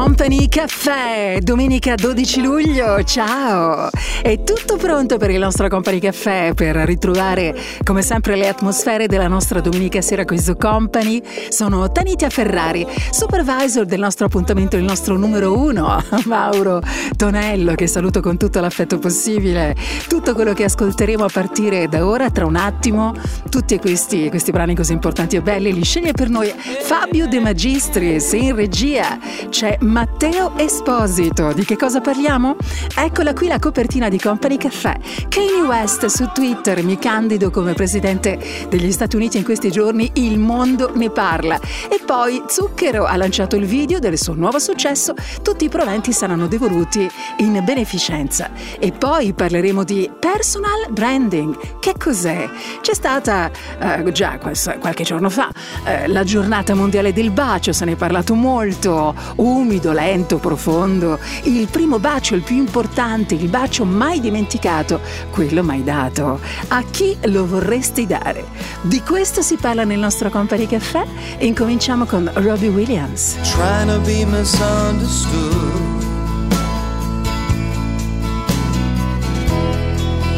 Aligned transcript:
Company 0.00 0.48
Caffè, 0.48 1.40
domenica 1.42 1.94
12 1.94 2.40
luglio, 2.40 3.04
ciao! 3.04 3.90
È 4.22 4.42
tutto 4.42 4.78
pronto 4.78 5.18
per 5.18 5.28
il 5.28 5.38
nostro 5.38 5.68
Company 5.68 5.98
Caffè 5.98 6.54
per 6.54 6.74
ritrovare 6.76 7.54
come 7.84 8.00
sempre 8.00 8.34
le 8.36 8.48
atmosfere 8.48 9.08
della 9.08 9.28
nostra 9.28 9.60
domenica 9.60 10.00
sera 10.00 10.24
qui 10.24 10.38
su 10.38 10.56
Company. 10.56 11.20
Sono 11.50 11.92
Tanitia 11.92 12.30
Ferrari, 12.30 12.86
supervisor 13.10 13.84
del 13.84 14.00
nostro 14.00 14.24
appuntamento, 14.24 14.78
il 14.78 14.84
nostro 14.84 15.18
numero 15.18 15.58
uno, 15.58 16.02
Mauro 16.24 16.80
Tonello, 17.14 17.74
che 17.74 17.86
saluto 17.86 18.22
con 18.22 18.38
tutto 18.38 18.58
l'affetto 18.60 18.98
possibile. 18.98 19.76
Tutto 20.08 20.32
quello 20.32 20.54
che 20.54 20.64
ascolteremo 20.64 21.24
a 21.24 21.30
partire 21.30 21.88
da 21.88 22.06
ora, 22.06 22.30
tra 22.30 22.46
un 22.46 22.56
attimo, 22.56 23.12
tutti 23.50 23.78
questi, 23.78 24.30
questi 24.30 24.50
brani 24.50 24.74
così 24.74 24.92
importanti 24.92 25.36
e 25.36 25.42
belli 25.42 25.74
li 25.74 25.84
sceglie 25.84 26.12
per 26.12 26.30
noi 26.30 26.50
Fabio 26.82 27.28
De 27.28 27.38
Magistris 27.38 28.32
in 28.32 28.56
regia. 28.56 29.18
C'è 29.50 29.76
Matteo 29.90 30.56
Esposito. 30.56 31.52
Di 31.52 31.64
che 31.64 31.76
cosa 31.76 32.00
parliamo? 32.00 32.54
Eccola 32.94 33.32
qui 33.32 33.48
la 33.48 33.58
copertina 33.58 34.08
di 34.08 34.20
Company 34.20 34.56
Caffè. 34.56 34.96
Kanye 35.28 35.62
West 35.66 36.06
su 36.06 36.30
Twitter 36.32 36.84
mi 36.84 36.96
candido 36.96 37.50
come 37.50 37.72
presidente 37.72 38.38
degli 38.68 38.92
Stati 38.92 39.16
Uniti 39.16 39.38
in 39.38 39.42
questi 39.42 39.72
giorni, 39.72 40.08
il 40.14 40.38
mondo 40.38 40.92
ne 40.94 41.10
parla. 41.10 41.58
E 41.88 42.00
poi 42.06 42.40
Zucchero 42.46 43.04
ha 43.04 43.16
lanciato 43.16 43.56
il 43.56 43.66
video 43.66 43.98
del 43.98 44.16
suo 44.16 44.34
nuovo 44.34 44.60
successo, 44.60 45.12
tutti 45.42 45.64
i 45.64 45.68
proventi 45.68 46.12
saranno 46.12 46.46
devoluti 46.46 47.10
in 47.38 47.60
beneficenza. 47.64 48.50
E 48.78 48.92
poi 48.92 49.32
parleremo 49.32 49.82
di 49.82 50.08
personal 50.20 50.86
branding. 50.90 51.78
Che 51.80 51.94
cos'è? 51.98 52.48
C'è 52.80 52.94
stata 52.94 53.50
eh, 53.80 54.12
già 54.12 54.38
qualche 54.38 55.02
giorno 55.02 55.30
fa 55.30 55.50
eh, 55.84 56.06
la 56.06 56.22
giornata 56.22 56.74
mondiale 56.74 57.12
del 57.12 57.32
bacio, 57.32 57.72
se 57.72 57.84
ne 57.84 57.92
è 57.92 57.96
parlato 57.96 58.34
molto, 58.34 59.14
umido, 59.36 59.78
lento, 59.88 60.38
profondo, 60.38 61.18
il 61.44 61.66
primo 61.68 61.98
bacio, 61.98 62.34
il 62.34 62.42
più 62.42 62.56
importante, 62.56 63.34
il 63.34 63.48
bacio 63.48 63.84
mai 63.84 64.20
dimenticato, 64.20 65.00
quello 65.30 65.62
mai 65.62 65.82
dato. 65.82 66.40
A 66.68 66.82
chi 66.90 67.16
lo 67.24 67.46
vorresti 67.46 68.06
dare? 68.06 68.44
Di 68.82 69.02
questo 69.02 69.42
si 69.42 69.56
parla 69.56 69.84
nel 69.84 69.98
nostro 69.98 70.30
Company 70.30 70.66
Caffè 70.66 71.04
e 71.38 71.46
incominciamo 71.46 72.04
con 72.04 72.30
Robbie 72.34 72.68
Williams. 72.68 73.36
Trying 73.42 73.90
to 73.90 74.00
be 74.00 74.24
misunderstood 74.24 75.90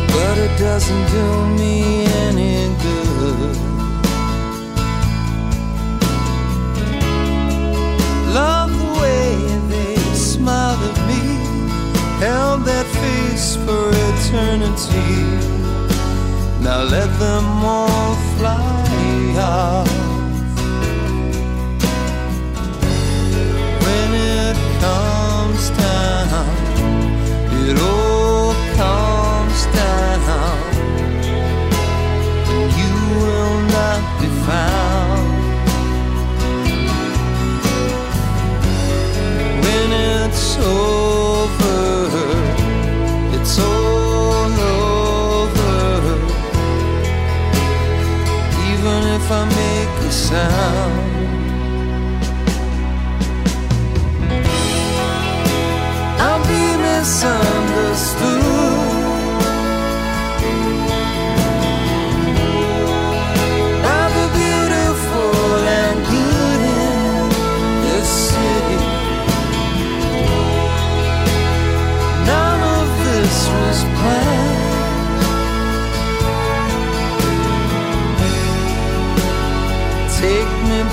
But 0.07 0.39
it 0.39 0.57
doesn't 0.59 1.11
do 1.11 1.47
me 1.59 2.12
held 12.23 12.65
that 12.65 12.87
face 13.03 13.57
for 13.65 13.85
eternity. 14.09 15.13
Now 16.63 16.81
let 16.97 17.11
them 17.19 17.47
all 17.75 18.15
fly 18.37 19.35
off. 19.39 19.91
When 23.87 24.09
it 24.39 24.57
comes 24.85 25.65
down, 25.85 26.55
it 27.67 27.77
all 27.91 28.55
comes 28.83 29.61
down, 29.81 30.63
and 32.55 32.69
you 32.81 32.95
will 33.23 33.59
not 33.77 34.01
be 34.21 34.29
found. 34.47 34.92
Sound. 50.13 50.93
I'll 56.21 56.43
be 56.47 56.77
misunderstood. 56.83 58.32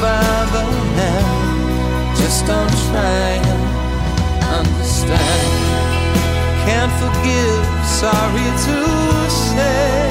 By 0.01 0.23
hand. 0.99 2.17
Just 2.17 2.45
don't 2.47 2.75
try 2.87 3.29
and 3.51 3.63
understand. 4.59 5.51
Can't 6.65 6.93
forgive, 7.03 7.65
sorry 8.01 8.49
to 8.65 8.77
say. 9.29 10.07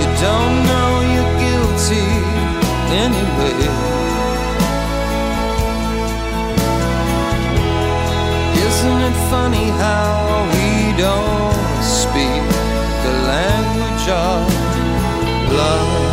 You 0.00 0.08
don't 0.26 0.56
know 0.70 0.90
you're 1.12 1.34
guilty 1.46 2.08
anyway. 3.04 3.58
Isn't 8.66 9.00
it 9.10 9.18
funny 9.30 9.68
how 9.84 10.48
we 10.54 10.68
don't 10.96 11.82
speak 11.82 12.44
the 13.04 13.12
language 13.32 14.08
of 14.08 14.47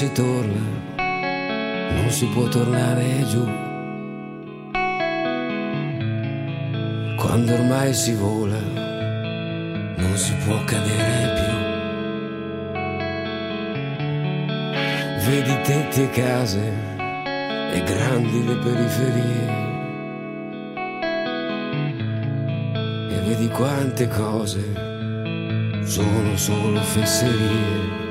si 0.00 0.12
torna, 0.12 0.62
non 0.96 2.08
si 2.08 2.24
può 2.28 2.48
tornare 2.48 3.22
giù. 3.26 3.44
Quando 7.18 7.52
ormai 7.52 7.92
si 7.92 8.14
vola, 8.14 8.58
non 8.58 10.16
si 10.16 10.32
può 10.46 10.64
cadere 10.64 11.34
più. 11.36 11.52
Vedi 15.28 15.60
tetti 15.64 16.02
e 16.02 16.10
case 16.10 16.72
e 17.74 17.82
grandi 17.84 18.46
le 18.46 18.54
periferie. 18.54 19.59
Quante 23.50 24.08
cose 24.08 24.60
sono 25.84 26.36
solo 26.36 26.80
fesserie. 26.82 28.09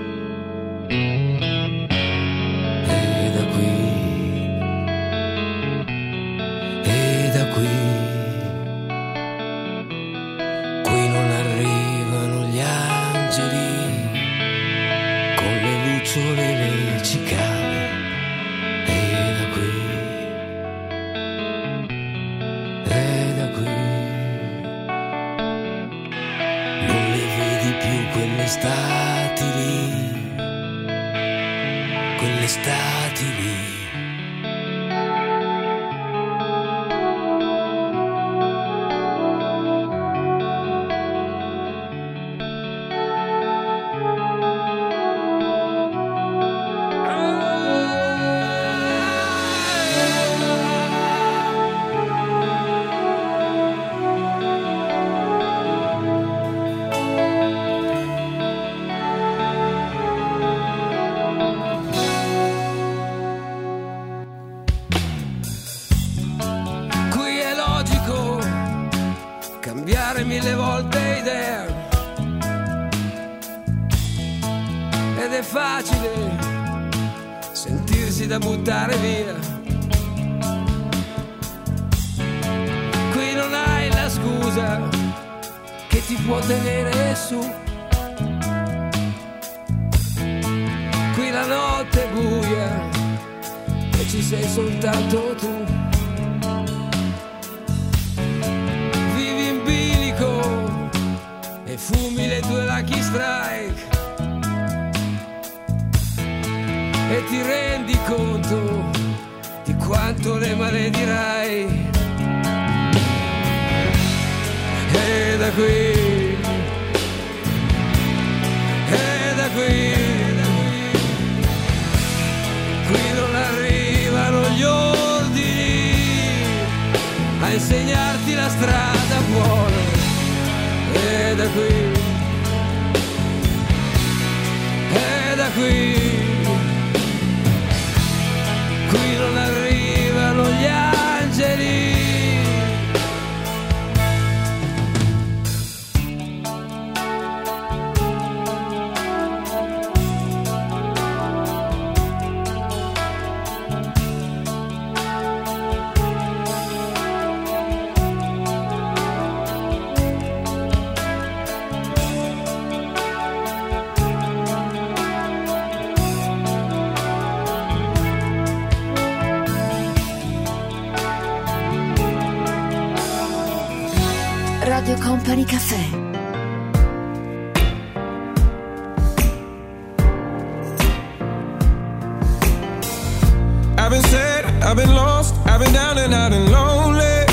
I've 183.90 184.04
been 184.04 184.12
sad, 184.12 184.46
I've 184.64 184.78
been 184.78 184.94
lost, 184.94 185.34
I've 185.48 185.60
been 185.60 185.74
down 185.74 185.98
and 185.98 186.14
out 186.14 186.32
and 186.32 186.52
lonely. 186.52 187.26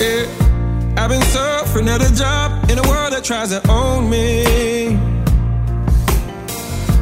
Yeah, 0.00 0.96
I've 1.00 1.10
been 1.10 1.22
suffering 1.22 1.88
at 1.88 2.02
a 2.02 2.12
job 2.12 2.68
in 2.68 2.76
a 2.76 2.82
world 2.82 3.12
that 3.12 3.22
tries 3.22 3.50
to 3.50 3.62
own 3.70 4.10
me. 4.10 4.96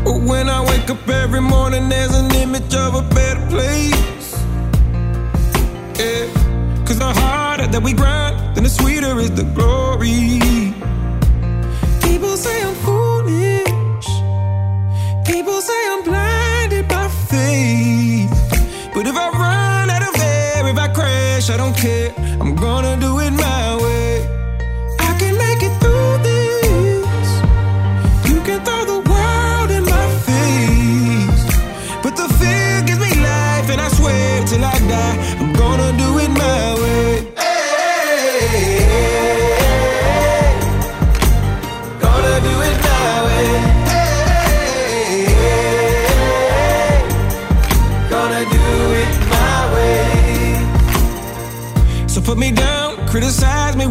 But 0.05 0.21
when 0.29 0.51
I 0.51 0.67
wake 0.67 0.91
up 0.91 1.09
every 1.09 1.41
morning, 1.41 1.89
there's 1.89 2.15
an 2.15 2.31
image 2.35 2.75
of 2.75 2.95
a 2.95 3.01
better 3.15 3.47
place. 3.47 4.33
Yeah, 5.99 6.85
cause 6.85 6.99
the 6.99 7.11
harder 7.11 7.69
that 7.69 7.83
we 7.83 7.95
grind, 7.95 8.55
then 8.55 8.65
the 8.65 8.69
sweeter 8.69 9.19
is 9.19 9.31
the 9.31 9.45
glory. 9.57 10.41
People 12.03 12.37
say 12.37 12.63
I'm 12.63 12.75
foolish, 12.85 14.09
people 15.25 15.59
say 15.63 15.89
I'm 15.89 16.05
blind 16.05 16.36
faith. 17.27 18.31
But 18.95 19.07
if 19.07 19.17
I 19.17 19.29
run 19.31 19.91
out 19.91 20.03
of 20.03 20.15
air, 20.21 20.67
if 20.69 20.79
I 20.79 20.89
crash, 20.89 21.51
I 21.51 21.57
don't 21.57 21.77
care. 21.77 22.13
I'm 22.41 22.55
gonna 22.55 22.97
do 22.99 23.19
it 23.21 23.33
my 23.33 23.77
way. 23.83 23.96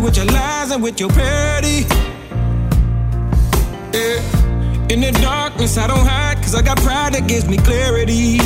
with 0.05 0.17
your 0.17 0.25
lies 0.27 0.69
and 0.69 0.83
with 0.83 0.99
your 0.99 1.09
parody. 1.09 1.83
Yeah. 3.91 4.87
In 4.91 5.01
the 5.01 5.11
darkness, 5.19 5.79
I 5.79 5.87
don't 5.87 6.05
hide, 6.05 6.37
cause 6.37 6.53
I 6.53 6.61
got 6.61 6.77
pride 6.77 7.15
that 7.15 7.27
gives 7.27 7.47
me 7.47 7.57
clarity. 7.57 8.37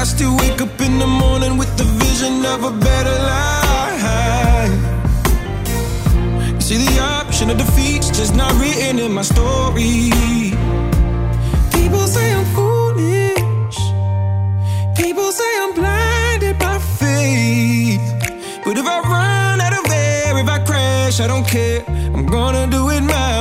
I 0.00 0.04
still 0.04 0.34
wake 0.38 0.62
up 0.62 0.80
in 0.80 0.98
the 0.98 1.06
morning 1.06 1.58
with 1.58 1.76
the 1.76 1.84
vision 1.84 2.46
of 2.46 2.64
a 2.64 2.70
better 2.70 3.16
life. 3.34 3.50
See, 6.62 6.78
the 6.78 7.00
option 7.00 7.50
of 7.50 7.58
defeat's 7.58 8.08
just 8.08 8.34
not 8.34 8.52
written 8.58 8.98
in 8.98 9.12
my 9.12 9.22
story. 9.22 10.10
People 11.70 12.06
say 12.06 12.32
I'm 12.32 12.46
I 21.18 21.26
don't 21.26 21.44
care. 21.44 21.82
I'm 22.14 22.24
gonna 22.24 22.68
do 22.70 22.88
it 22.90 23.00
my 23.00 23.39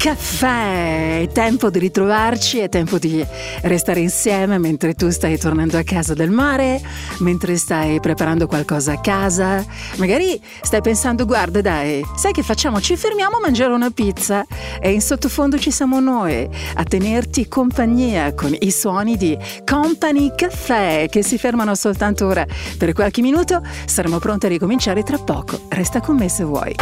Caffè. 0.00 1.20
È 1.20 1.28
tempo 1.30 1.68
di 1.68 1.78
ritrovarci, 1.78 2.56
è 2.56 2.70
tempo 2.70 2.98
di 2.98 3.22
restare 3.64 4.00
insieme 4.00 4.56
mentre 4.56 4.94
tu 4.94 5.10
stai 5.10 5.36
tornando 5.36 5.76
a 5.76 5.82
casa 5.82 6.14
del 6.14 6.30
mare, 6.30 6.80
mentre 7.18 7.58
stai 7.58 8.00
preparando 8.00 8.46
qualcosa 8.46 8.92
a 8.92 9.00
casa. 9.00 9.62
Magari 9.98 10.40
stai 10.62 10.80
pensando, 10.80 11.26
guarda 11.26 11.60
dai, 11.60 12.02
sai 12.16 12.32
che 12.32 12.42
facciamo? 12.42 12.80
Ci 12.80 12.96
fermiamo 12.96 13.36
a 13.36 13.40
mangiare 13.40 13.74
una 13.74 13.90
pizza 13.90 14.46
e 14.80 14.90
in 14.90 15.02
sottofondo 15.02 15.58
ci 15.58 15.70
siamo 15.70 16.00
noi 16.00 16.48
a 16.76 16.82
tenerti 16.82 17.46
compagnia 17.46 18.32
con 18.32 18.56
i 18.58 18.70
suoni 18.70 19.18
di 19.18 19.36
Company 19.66 20.32
Caffè 20.34 21.08
che 21.10 21.22
si 21.22 21.36
fermano 21.36 21.74
soltanto 21.74 22.26
ora 22.26 22.46
per 22.78 22.94
qualche 22.94 23.20
minuto. 23.20 23.60
Saremo 23.84 24.18
pronti 24.18 24.46
a 24.46 24.48
ricominciare 24.48 25.02
tra 25.02 25.18
poco. 25.18 25.60
Resta 25.68 26.00
con 26.00 26.16
me 26.16 26.30
se 26.30 26.44
vuoi. 26.44 26.74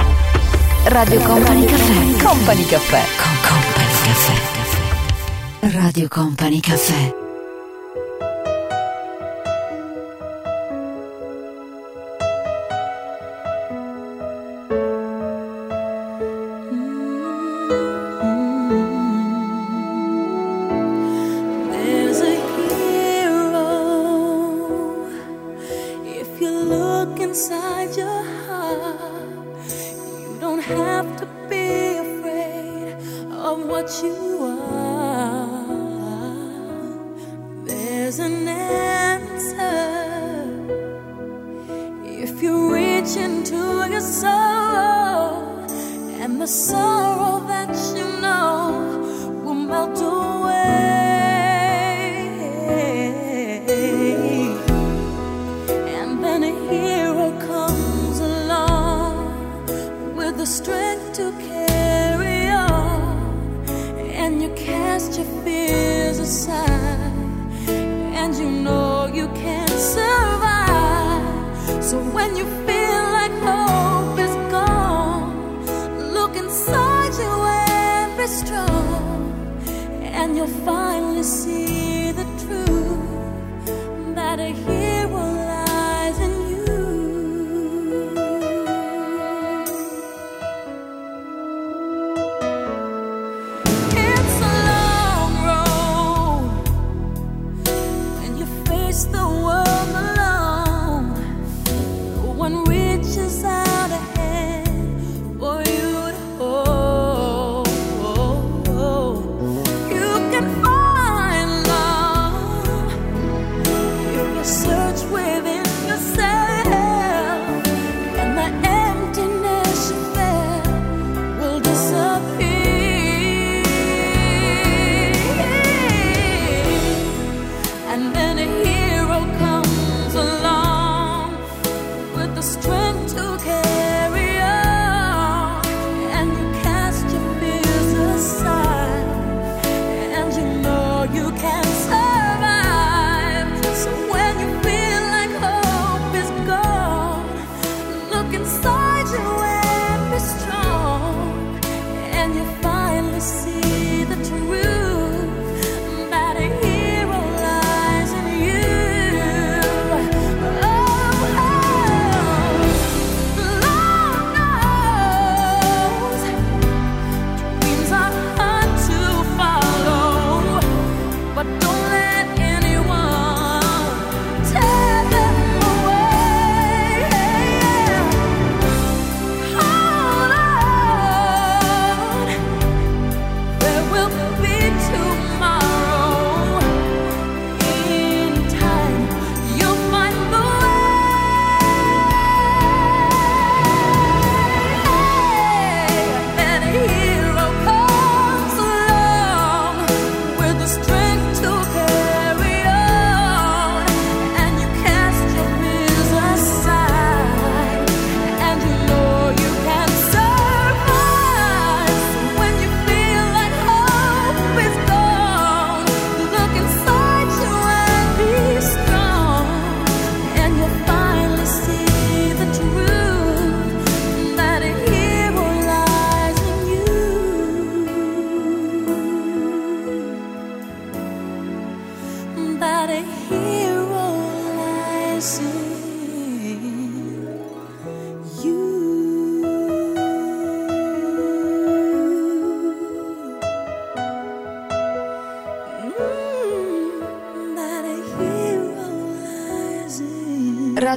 Radio 0.85 1.21
Company 1.21 1.65
Caffè. 1.65 2.23
Company 2.23 2.65
Caffè. 2.65 3.03
Con 3.17 3.37
Company 3.43 3.97
Caffè. 4.03 5.77
Radio 5.77 6.09
Company 6.09 6.61
Caffè. 6.61 7.18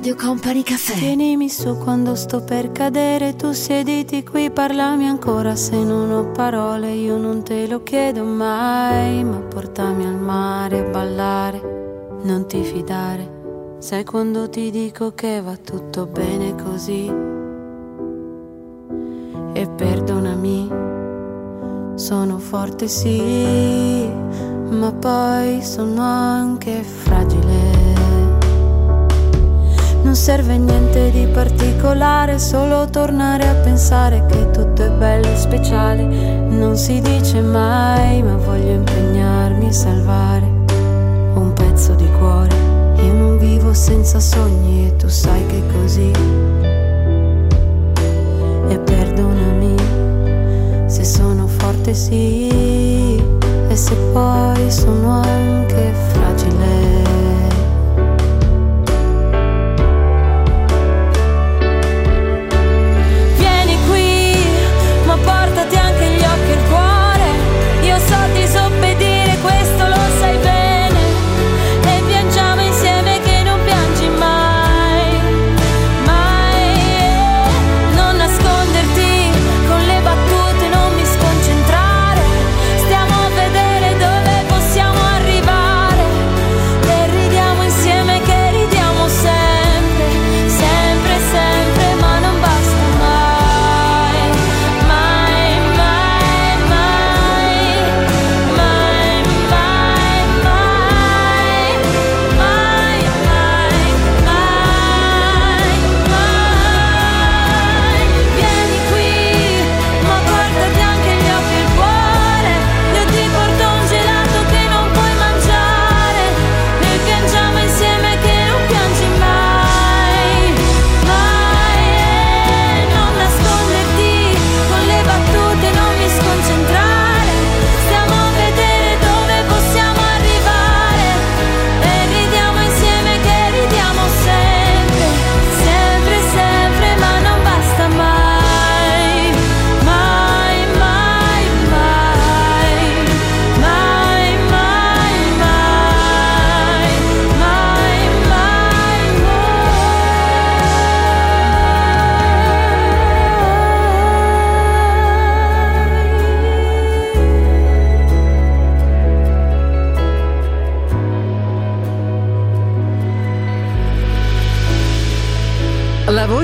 Radio 0.01 0.15
Company 0.15 0.63
Caffè. 0.63 0.95
Tienimi 0.95 1.47
su 1.47 1.77
quando 1.77 2.15
sto 2.15 2.41
per 2.41 2.71
cadere, 2.71 3.35
tu 3.35 3.51
siediti 3.51 4.23
qui, 4.23 4.49
parlami 4.49 5.07
ancora 5.07 5.55
se 5.55 5.83
non 5.83 6.09
ho 6.09 6.31
parole, 6.31 6.89
io 6.89 7.17
non 7.17 7.43
te 7.43 7.67
lo 7.67 7.83
chiedo 7.83 8.23
mai, 8.23 9.23
ma 9.23 9.37
portami 9.37 10.03
al 10.03 10.15
mare 10.15 10.79
a 10.79 10.89
ballare, 10.89 12.17
non 12.23 12.47
ti 12.47 12.63
fidare, 12.63 13.75
sai 13.77 14.03
quando 14.03 14.49
ti 14.49 14.71
dico 14.71 15.13
che 15.13 15.39
va 15.39 15.55
tutto 15.55 16.07
bene 16.07 16.55
così. 16.55 17.05
E 19.53 19.69
perdonami 19.69 20.69
sono 21.93 22.39
forte 22.39 22.87
sì, 22.87 24.09
ma 24.67 24.91
poi 24.93 25.61
sono 25.61 26.01
anche 26.01 26.81
fragile. 26.81 27.10
Non 30.11 30.19
serve 30.19 30.57
niente 30.57 31.09
di 31.09 31.25
particolare, 31.25 32.37
solo 32.37 32.85
tornare 32.89 33.47
a 33.47 33.53
pensare 33.53 34.25
che 34.25 34.51
tutto 34.51 34.83
è 34.83 34.89
bello 34.89 35.31
e 35.31 35.37
speciale. 35.37 36.03
Non 36.03 36.75
si 36.75 36.99
dice 36.99 37.39
mai, 37.39 38.21
ma 38.21 38.35
voglio 38.35 38.71
impegnarmi 38.71 39.67
a 39.67 39.71
salvare 39.71 40.45
un 41.33 41.53
pezzo 41.53 41.93
di 41.93 42.09
cuore. 42.19 42.53
Io 42.97 43.13
non 43.13 43.37
vivo 43.37 43.73
senza 43.73 44.19
sogni 44.19 44.87
e 44.87 44.97
tu 44.97 45.07
sai 45.07 45.45
che 45.45 45.59
è 45.59 45.71
così. 45.71 46.11
E 48.67 48.79
perdonami 48.79 49.75
se 50.87 51.05
sono 51.05 51.47
forte 51.47 51.93
sì, 51.93 52.49
e 52.49 53.75
se 53.77 53.95
poi 54.11 54.69
sono 54.69 55.21
anche 55.21 55.93
fragile. 56.09 57.20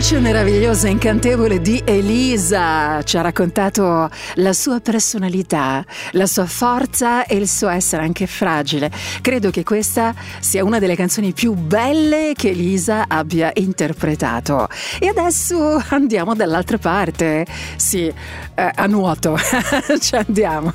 Voce 0.08 0.20
meravigliosa 0.22 0.88
e 0.88 0.92
incantevole 0.92 1.60
di 1.60 1.82
Elisa 1.84 3.04
ci 3.04 3.18
ha 3.18 3.22
raccontato 3.22 4.10
la 4.36 4.54
sua 4.54 4.80
personalità, 4.80 5.84
la 6.12 6.26
sua 6.26 6.46
forza 6.46 7.26
e 7.26 7.36
il 7.36 7.46
suo 7.46 7.68
essere 7.68 8.04
anche 8.04 8.26
fragile. 8.26 8.90
Credo 9.20 9.50
che 9.50 9.64
questa 9.66 10.16
sia 10.40 10.64
una 10.64 10.80
delle 10.80 10.96
canzoni 10.96 11.34
più 11.34 11.56
belle 11.56 12.32
che 12.36 12.52
Elisa 12.52 13.06
abbia 13.10 13.52
interpretato. 13.56 14.70
E 14.98 15.10
adesso 15.10 15.84
andiamo 15.90 16.36
dall'altra 16.36 16.78
parte. 16.78 17.46
Sì, 17.76 18.06
eh, 18.06 18.14
a 18.56 18.86
nuoto. 18.86 19.36
ci 20.00 20.16
andiamo. 20.16 20.74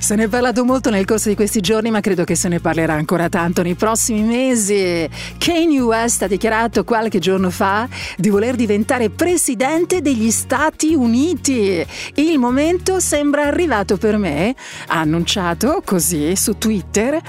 Se 0.00 0.14
ne 0.14 0.24
è 0.24 0.28
parlato 0.28 0.64
molto 0.64 0.90
nel 0.90 1.04
corso 1.04 1.28
di 1.28 1.34
questi 1.34 1.60
giorni, 1.60 1.90
ma 1.90 2.00
credo 2.00 2.24
che 2.24 2.34
se 2.34 2.48
ne 2.48 2.60
parlerà 2.60 2.94
ancora 2.94 3.28
tanto 3.28 3.62
nei 3.62 3.74
prossimi 3.74 4.22
mesi. 4.22 5.08
Kanye 5.38 5.80
West 5.80 6.22
ha 6.22 6.26
dichiarato 6.26 6.84
qualche 6.84 7.18
giorno 7.18 7.50
fa 7.50 7.86
di 8.16 8.30
voler 8.30 8.54
diventare 8.54 9.10
presidente 9.10 10.00
degli 10.00 10.30
Stati 10.30 10.94
Uniti. 10.94 11.84
Il 12.14 12.38
momento 12.38 13.00
sembra 13.00 13.42
arrivato 13.42 13.96
per 13.96 14.16
me, 14.16 14.54
ha 14.86 15.00
annunciato 15.00 15.82
così 15.84 16.34
su 16.36 16.56
Twitter 16.56 17.20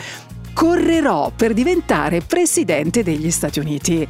correrò 0.60 1.32
per 1.34 1.54
diventare 1.54 2.20
presidente 2.20 3.02
degli 3.02 3.32
Stati 3.32 3.60
Uniti. 3.60 4.06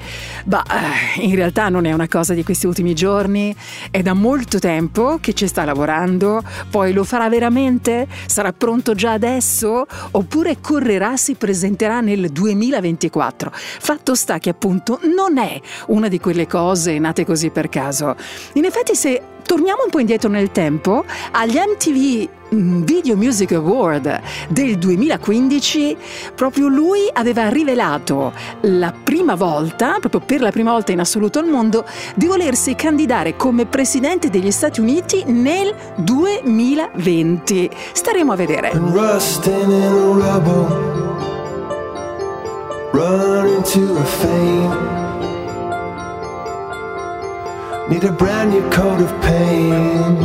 Bah, 0.46 0.64
eh, 0.68 1.22
in 1.22 1.36
realtà 1.36 1.70
non 1.70 1.86
è 1.86 1.92
una 1.92 2.08
cosa 2.08 2.34
di 2.34 2.44
questi 2.44 2.66
ultimi 2.66 2.96
giorni, 2.96 3.56
è 3.92 4.02
da 4.02 4.14
molto 4.16 4.58
tempo 4.58 5.20
che 5.22 5.34
ci 5.34 5.46
sta 5.46 5.64
lavorando, 5.64 6.42
poi 6.72 6.92
lo 6.92 7.04
farà 7.04 7.30
veramente? 7.30 8.08
Sarà 8.26 8.52
pronto 8.52 8.96
già 8.96 9.12
adesso? 9.12 9.86
Oppure 10.10 10.58
correrà, 10.60 11.18
si 11.18 11.36
presenterà 11.36 12.02
nel 12.02 12.32
2024? 12.32 13.52
Fatto 13.54 14.16
sta 14.16 14.40
che 14.40 14.50
appunto 14.50 15.00
non 15.04 15.38
è 15.38 15.62
una 15.90 16.08
di 16.08 16.20
quelle 16.20 16.48
cose 16.48 16.98
nate 16.98 17.26
così 17.26 17.52
per 17.52 17.70
caso. 17.70 18.16
In 18.54 18.66
effetti 18.66 18.96
se 18.96 19.22
torniamo 19.50 19.82
un 19.84 19.90
po' 19.90 19.98
indietro 19.98 20.30
nel 20.30 20.52
tempo, 20.52 21.04
agli 21.32 21.56
MTV 21.56 22.54
mm, 22.54 22.84
Video 22.84 23.18
Music 23.18 23.52
Award 23.54 24.22
del 24.48 24.78
2015, 24.78 25.98
proprio 26.36 26.68
lui 26.68 27.10
aveva 27.12 27.50
rivelato 27.50 28.32
la 28.62 28.94
prima 28.94 29.34
volta, 29.34 29.98
proprio 30.00 30.22
per 30.24 30.42
la 30.42 30.52
prima 30.52 30.72
volta 30.72 30.92
in 30.92 31.00
assoluto 31.00 31.40
al 31.40 31.48
mondo, 31.48 31.84
di 32.14 32.28
volersi 32.28 32.76
candidare 32.76 33.36
come 33.36 33.66
presidente 33.66 34.30
degli 34.30 34.52
Stati 34.52 34.82
Uniti 34.82 35.24
nel 35.26 35.74
2020. 35.96 37.72
Staremo 37.94 38.32
a 38.32 38.36
vedere. 38.36 38.72
Running 42.92 43.64
to 43.64 43.98
a 43.98 44.04
fame 44.04 45.09
Need 47.90 48.04
a 48.04 48.12
brand 48.12 48.52
new 48.52 48.70
coat 48.70 49.02
of 49.02 49.10
paint. 49.24 50.20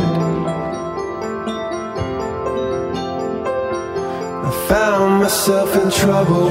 I 4.47 4.65
found 4.69 5.23
myself 5.23 5.75
in 5.75 5.89
trouble, 5.89 6.49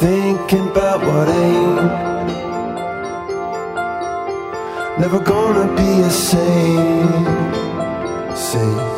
thinking 0.00 0.68
about 0.70 1.00
what 1.00 1.28
ain't. 1.28 2.06
Never 4.98 5.20
gonna 5.20 5.66
be 5.76 6.00
a 6.00 6.10
saint. 6.10 7.26
Saint. 8.34 8.96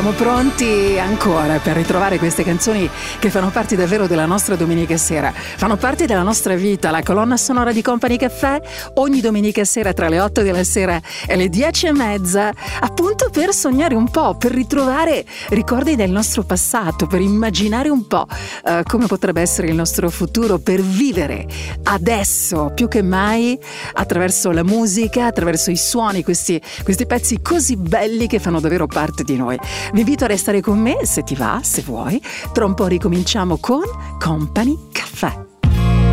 Siamo 0.00 0.16
pronti 0.16 0.98
ancora 0.98 1.58
per 1.58 1.76
ritrovare 1.76 2.16
queste 2.16 2.42
canzoni 2.42 2.88
che 3.18 3.28
fanno 3.28 3.50
parte 3.50 3.76
davvero 3.76 4.06
della 4.06 4.24
nostra 4.24 4.56
domenica 4.56 4.96
sera, 4.96 5.30
fanno 5.30 5.76
parte 5.76 6.06
della 6.06 6.22
nostra 6.22 6.54
vita. 6.54 6.90
La 6.90 7.02
colonna 7.02 7.36
sonora 7.36 7.70
di 7.70 7.82
Company 7.82 8.16
Caffè 8.16 8.62
ogni 8.94 9.20
domenica 9.20 9.62
sera 9.66 9.92
tra 9.92 10.08
le 10.08 10.18
8 10.18 10.40
della 10.40 10.64
sera 10.64 10.98
e 11.26 11.36
le 11.36 11.50
10 11.50 11.88
e 11.88 11.92
mezza, 11.92 12.50
appunto 12.80 13.28
per 13.28 13.52
sognare 13.52 13.94
un 13.94 14.08
po', 14.08 14.36
per 14.36 14.52
ritrovare 14.52 15.22
ricordi 15.50 15.96
del 15.96 16.10
nostro 16.10 16.44
passato, 16.44 17.06
per 17.06 17.20
immaginare 17.20 17.90
un 17.90 18.06
po' 18.06 18.26
uh, 18.64 18.82
come 18.84 19.04
potrebbe 19.04 19.42
essere 19.42 19.66
il 19.66 19.74
nostro 19.74 20.08
futuro, 20.08 20.60
per 20.60 20.80
vivere 20.80 21.46
adesso 21.90 22.70
più 22.74 22.88
che 22.88 23.02
mai 23.02 23.58
attraverso 23.94 24.50
la 24.50 24.62
musica, 24.62 25.26
attraverso 25.26 25.70
i 25.70 25.76
suoni, 25.76 26.22
questi, 26.22 26.60
questi 26.82 27.06
pezzi 27.06 27.42
così 27.42 27.76
belli 27.76 28.26
che 28.26 28.38
fanno 28.38 28.60
davvero 28.60 28.86
parte 28.86 29.24
di 29.24 29.36
noi. 29.36 29.58
Vi 29.92 30.00
invito 30.00 30.24
a 30.24 30.28
restare 30.28 30.60
con 30.60 30.78
me 30.78 31.04
se 31.04 31.22
ti 31.22 31.34
va, 31.34 31.60
se 31.62 31.82
vuoi. 31.82 32.22
Tra 32.52 32.64
un 32.64 32.74
po' 32.74 32.86
ricominciamo 32.86 33.58
con 33.58 33.82
Company 34.18 34.76
Caffè. 34.92 35.46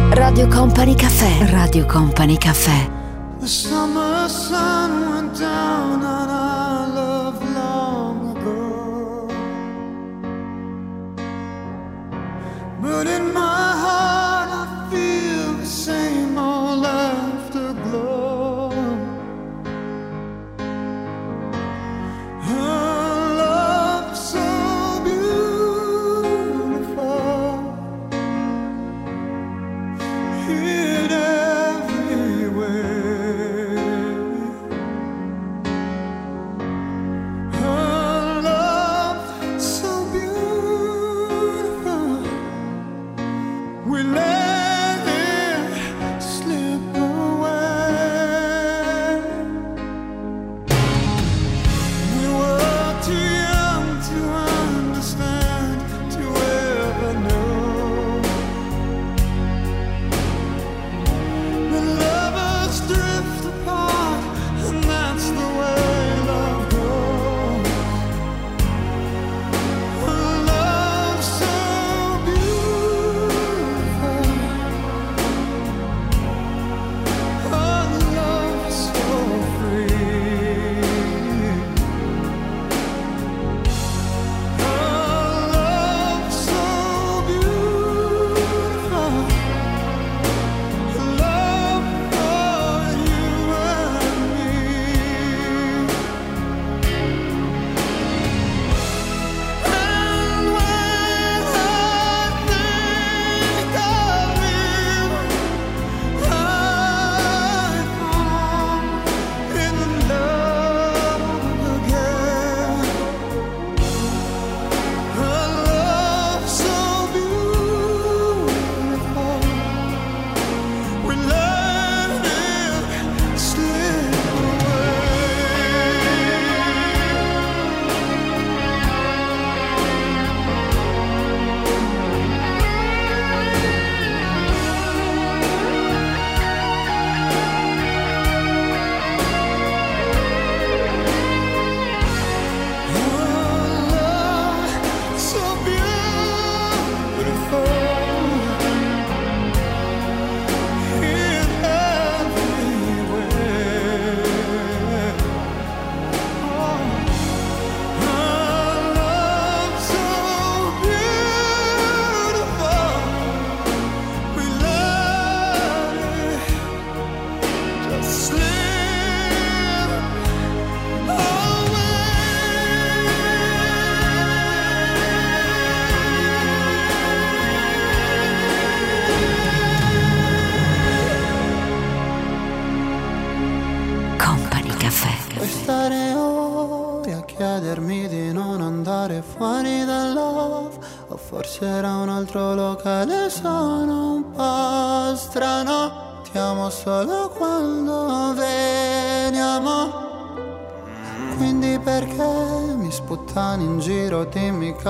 Radio 0.09 0.47
Company 0.47 0.95
Caffè. 0.95 1.49
Radio 1.51 1.85
Company 1.85 2.37
Caffè. 2.37 2.89
The 3.39 3.45
summer 3.47 4.27
sun 4.27 5.09
went 5.09 5.37
down 5.39 6.03
on 6.03 6.27
our 6.27 6.87
love 6.93 7.53
long 7.53 8.35
ago. 8.35 9.27
But 12.81 13.07
in 13.07 13.31
my 13.31 13.46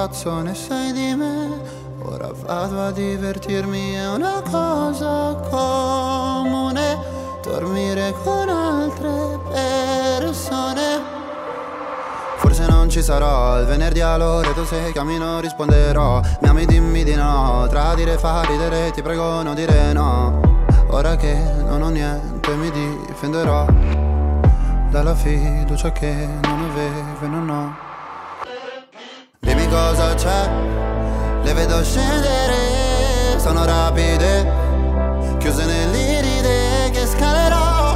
cazzo 0.08 0.42
ne 0.42 0.56
sai 0.56 0.94
di 0.94 1.14
me. 1.16 1.86
Ora 2.02 2.32
vado 2.46 2.82
a 2.82 2.92
divertirmi, 2.92 3.92
è 3.94 4.08
una 4.08 4.42
cosa 4.50 5.36
comune. 5.50 6.98
Dormire 7.44 8.14
con 8.24 8.48
altre 8.48 9.40
persone. 9.52 11.16
Forse 12.38 12.68
non 12.68 12.90
ci 12.90 13.02
sarò 13.02 13.60
il 13.60 13.66
venerdì 13.66 14.00
all'ora 14.00 14.52
tu 14.52 14.64
se 14.64 14.92
cammino 14.94 15.42
risponderò. 15.42 16.22
Mi 16.42 16.48
ami 16.48 16.66
dimmi 16.66 17.04
di 17.04 17.16
no 17.16 17.66
Tradire 17.70 18.18
fa 18.18 18.44
ridere 18.44 18.92
ti 18.92 19.02
prego 19.02 19.42
non 19.42 19.56
dire 19.56 19.92
no. 19.92 20.40
Ora 20.90 21.18
che 21.18 21.36
non 21.66 21.82
ho 21.82 21.90
niente 21.90 22.56
mi 22.56 22.72
difenderò 22.72 23.66
Dalla 24.90 25.16
fiducia 25.16 25.92
che 25.92 26.14
non 26.44 26.60
avevo 26.60 26.67
vedo 31.78 31.84
scendere. 31.84 33.40
Sono 33.40 33.66
rapide, 33.66 34.52
chiuse 35.38 35.66
nell'iride 35.66 36.90
che 36.92 37.06
scalerò, 37.06 37.96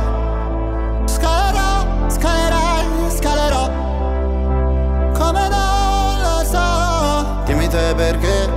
scalerò, 1.05 2.09
scalerai, 2.09 2.85
scalerò. 3.15 3.69
Come 5.13 5.47
non 5.47 6.21
lo 6.21 6.43
so, 6.45 7.43
dimmi 7.45 7.67
te 7.67 7.93
perché 7.95 8.49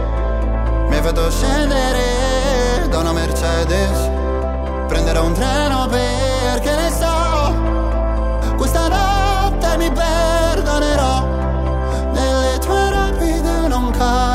mi 0.88 1.00
vedo 1.00 1.30
scendere 1.30 2.86
da 2.90 2.98
una 2.98 3.12
Mercedes, 3.12 4.10
prenderò 4.88 5.24
un 5.24 5.32
treno 5.32 5.86
perché 5.88 6.74
ne 6.74 6.90
so, 6.90 8.56
questa 8.56 8.88
notte 8.88 9.76
mi 9.78 9.90
perdonerò. 9.90 11.26
Nelle 12.12 12.58
tue 12.58 12.90
rapide 12.90 13.66
non 13.68 13.90
cade 13.90 14.33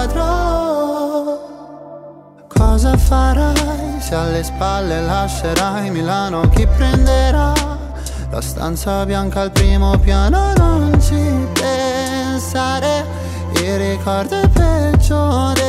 cosa 2.89 2.97
farai? 2.97 3.99
Se 3.99 4.15
alle 4.15 4.43
spalle 4.43 5.02
lascerai 5.02 5.91
Milano 5.91 6.49
chi 6.49 6.65
prenderà? 6.65 7.54
La 8.32 8.41
stanza 8.41 9.06
bianca 9.06 9.41
al 9.41 9.52
primo 9.52 9.97
piano 9.97 10.54
non 10.56 10.99
ci 11.02 11.47
pensare 11.54 13.06
Il 13.56 13.78
ricordo 13.78 14.39
è 14.39 14.47
peggio 14.47 15.52
de 15.54 15.67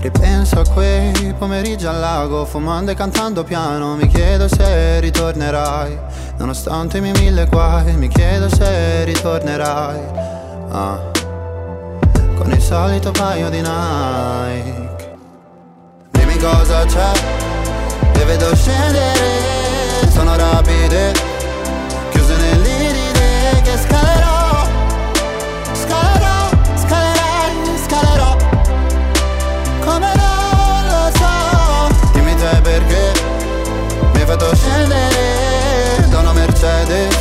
Ripenso 0.00 0.60
a 0.60 0.64
quei 0.72 1.34
pomeriggi 1.36 1.84
al 1.84 1.98
lago 1.98 2.44
Fumando 2.44 2.92
e 2.92 2.94
cantando 2.94 3.44
piano 3.44 3.96
Mi 3.96 4.06
chiedo 4.06 4.46
se 4.48 5.00
ritornerai 5.00 5.98
Nonostante 6.36 6.98
i 6.98 7.00
miei 7.00 7.14
mille 7.18 7.46
guai 7.46 7.94
Mi 7.96 8.08
chiedo 8.08 8.48
se 8.48 9.04
ritornerai 9.04 10.00
ah. 10.70 11.17
Con 12.38 12.52
il 12.52 12.62
solito 12.62 13.10
paio 13.10 13.50
di 13.50 13.60
Nike. 13.60 15.16
Dimmi 16.12 16.36
cosa 16.38 16.84
c'è 16.84 17.10
E 18.12 18.24
vedo 18.24 18.54
scendere 18.54 20.06
sono 20.12 20.36
rapide 20.36 21.12
Chiuse 22.10 22.36
nell'iride 22.36 23.60
che 23.62 23.76
scalerò. 23.76 24.68
Scalerò, 25.72 26.48
scalerai, 26.76 27.78
scalerò. 27.84 28.36
Come 29.84 30.12
non 30.14 30.86
lo 30.86 31.10
so. 31.18 32.10
Dimmi 32.12 32.36
te 32.36 32.60
perché 32.62 33.12
Mi 34.12 34.20
hai 34.20 34.26
fatto 34.26 34.54
scendere 34.54 36.08
da 36.08 36.32
Mercedes 36.32 37.17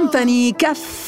cadrò 0.00 0.08
Company 0.08 0.54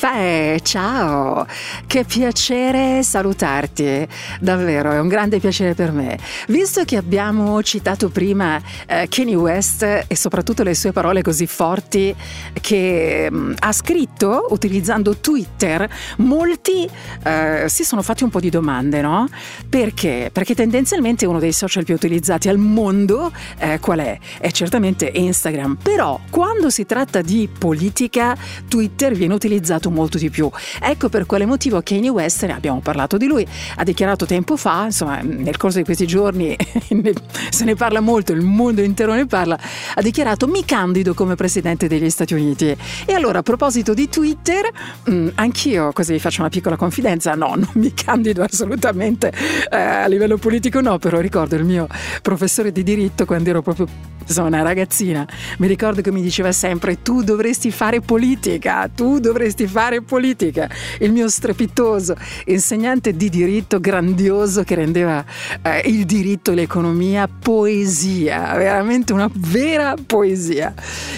Caffè, 0.02 0.58
ciao! 0.64 1.46
Che 1.86 2.02
piacere 2.02 3.04
salutarti, 3.04 4.08
davvero 4.40 4.90
è 4.90 4.98
un 4.98 5.06
grande 5.06 5.38
piacere 5.38 5.74
per 5.74 5.92
me. 5.92 6.18
Visto 6.48 6.84
che 6.84 6.96
abbiamo 6.96 7.62
citato 7.62 8.08
prima 8.08 8.60
eh, 8.86 9.06
Kanye 9.08 9.36
West 9.36 9.84
e 9.84 10.16
soprattutto 10.16 10.64
le 10.64 10.74
sue 10.74 10.90
parole 10.90 11.22
così 11.22 11.46
forti 11.46 12.12
che 12.60 13.30
mh, 13.30 13.54
ha 13.60 13.70
scritto 13.70 14.46
utilizzando 14.50 15.18
Twitter, 15.18 15.88
molti 16.16 16.90
eh, 17.22 17.66
si 17.68 17.84
sono 17.84 18.02
fatti 18.02 18.24
un 18.24 18.30
po' 18.30 18.40
di 18.40 18.50
domande, 18.50 19.02
no? 19.02 19.28
Perché? 19.68 20.30
Perché 20.32 20.56
tendenzialmente 20.56 21.26
uno 21.26 21.38
dei 21.38 21.52
social 21.52 21.84
più 21.84 21.94
utilizzati 21.94 22.48
al 22.48 22.58
mondo 22.58 23.30
eh, 23.56 23.78
qual 23.78 24.00
è? 24.00 24.18
È 24.40 24.50
certamente 24.50 25.12
Instagram, 25.14 25.78
però 25.80 26.18
quando 26.28 26.70
si 26.70 26.86
tratta 26.86 27.20
di 27.22 27.48
politica 27.56 28.36
Twitter 28.66 29.14
viene 29.14 29.34
utilizzato 29.34 29.90
molto 29.92 30.18
di 30.18 30.30
più. 30.30 30.50
Ecco 30.80 31.08
per 31.08 31.26
quale 31.26 31.46
motivo 31.46 31.80
Kanye 31.82 32.08
West, 32.08 32.44
ne 32.44 32.54
abbiamo 32.54 32.80
parlato 32.80 33.16
di 33.16 33.26
lui, 33.26 33.46
ha 33.76 33.84
dichiarato 33.84 34.26
tempo 34.26 34.56
fa, 34.56 34.86
insomma 34.86 35.20
nel 35.20 35.56
corso 35.56 35.78
di 35.78 35.84
questi 35.84 36.06
giorni 36.06 36.56
se 37.50 37.64
ne 37.64 37.74
parla 37.74 38.00
molto, 38.00 38.32
il 38.32 38.42
mondo 38.42 38.82
intero 38.82 39.14
ne 39.14 39.26
parla, 39.26 39.58
ha 39.94 40.00
dichiarato 40.02 40.48
mi 40.48 40.64
candido 40.64 41.14
come 41.14 41.34
presidente 41.34 41.86
degli 41.86 42.10
Stati 42.10 42.34
Uniti. 42.34 42.76
E 43.04 43.12
allora 43.12 43.40
a 43.40 43.42
proposito 43.42 43.94
di 43.94 44.08
Twitter, 44.08 44.68
mh, 45.04 45.28
anch'io 45.34 45.92
così 45.92 46.18
faccio 46.18 46.40
una 46.40 46.50
piccola 46.50 46.76
confidenza, 46.76 47.34
no, 47.34 47.54
non 47.56 47.70
mi 47.74 47.92
candido 47.94 48.42
assolutamente 48.42 49.32
eh, 49.70 49.76
a 49.76 50.06
livello 50.06 50.36
politico, 50.36 50.80
no, 50.80 50.98
però 50.98 51.20
ricordo 51.20 51.56
il 51.56 51.64
mio 51.64 51.86
professore 52.22 52.72
di 52.72 52.82
diritto 52.82 53.24
quando 53.24 53.50
ero 53.50 53.62
proprio 53.62 53.86
insomma, 54.26 54.48
una 54.48 54.62
ragazzina, 54.62 55.26
mi 55.58 55.66
ricordo 55.66 56.00
che 56.00 56.10
mi 56.10 56.22
diceva 56.22 56.52
sempre 56.52 57.02
tu 57.02 57.22
dovresti 57.22 57.70
fare 57.70 58.00
politica, 58.00 58.88
tu 58.94 59.18
dovresti 59.18 59.66
fare 59.66 59.81
politica. 60.02 60.68
Il 61.00 61.12
mio 61.12 61.28
strepitoso 61.28 62.14
insegnante 62.46 63.16
di 63.16 63.28
diritto 63.28 63.80
grandioso 63.80 64.62
che 64.62 64.74
rendeva 64.74 65.24
eh, 65.62 65.82
il 65.86 66.04
diritto 66.04 66.52
e 66.52 66.54
l'economia 66.54 67.28
poesia, 67.28 68.54
veramente 68.54 69.12
una 69.12 69.30
vera 69.32 69.94
poesia. 70.06 70.72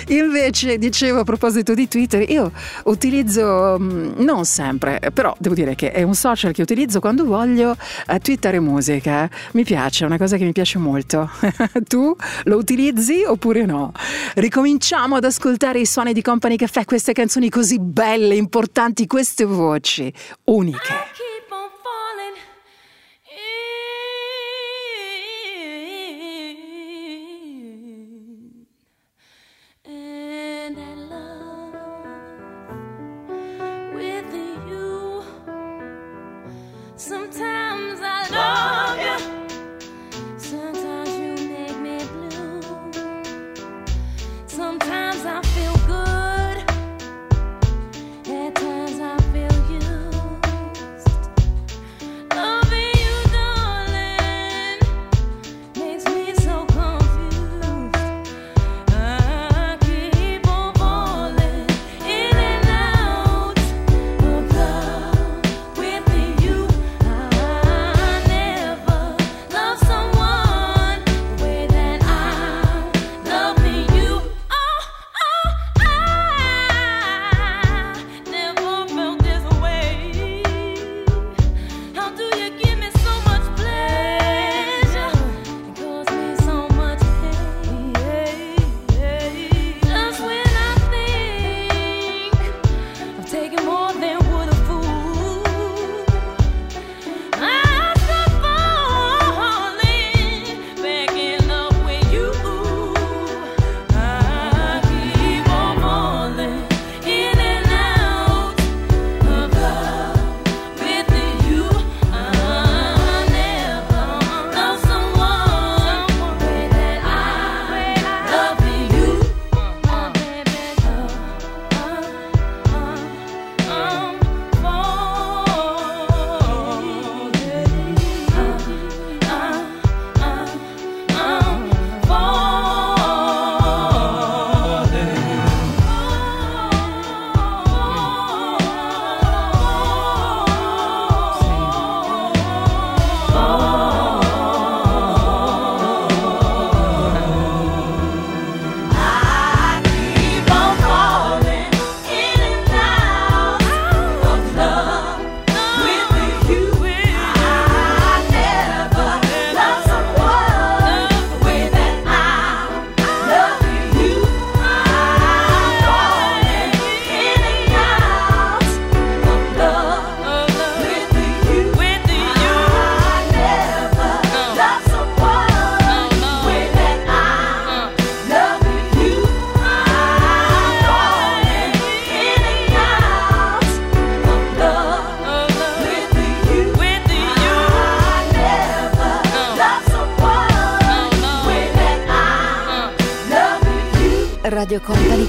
Invece, 0.09 0.79
dicevo 0.79 1.21
a 1.21 1.25
proposito 1.25 1.75
di 1.75 1.89
Twitter, 1.89 2.29
io 2.31 2.51
utilizzo 2.85 3.77
mh, 3.79 4.15
non 4.19 4.45
sempre, 4.45 5.01
però 5.13 5.35
devo 5.39 5.55
dire 5.55 5.75
che 5.75 5.93
è 5.93 6.03
un 6.03 6.15
social 6.15 6.53
che 6.53 6.63
utilizzo 6.63 7.01
quando 7.01 7.25
voglio 7.25 7.77
eh, 8.07 8.19
twittare 8.19 8.61
musica. 8.61 9.29
Mi 9.53 9.65
piace, 9.65 10.05
è 10.05 10.07
una 10.07 10.19
cosa 10.19 10.37
che 10.37 10.45
mi 10.45 10.53
piace 10.53 10.79
molto. 10.79 11.31
tu 11.87 12.15
lo 12.45 12.57
utilizzi 12.57 13.23
oppure 13.27 13.65
no? 13.65 13.93
Ricominciamo 14.35 15.17
ad 15.17 15.25
ascoltare 15.25 15.81
i 15.81 15.87
suoni 15.87 16.13
di 16.13 16.23
Company 16.23 16.57
Caffè, 16.57 16.85
queste 16.85 17.13
canzoni 17.13 17.49
così 17.49 17.79
belle, 17.79 18.35
importanti, 18.35 18.54
queste 19.09 19.45
voci 19.45 20.13
uniche. 20.45 21.34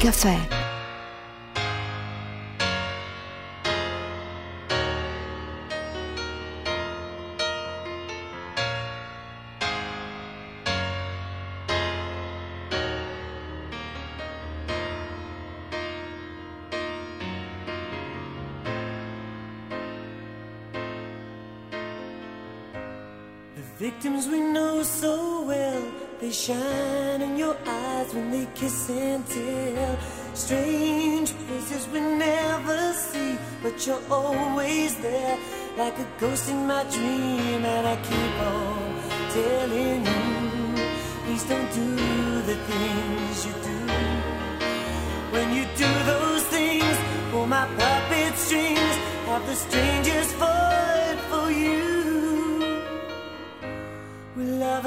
Company 0.05 0.54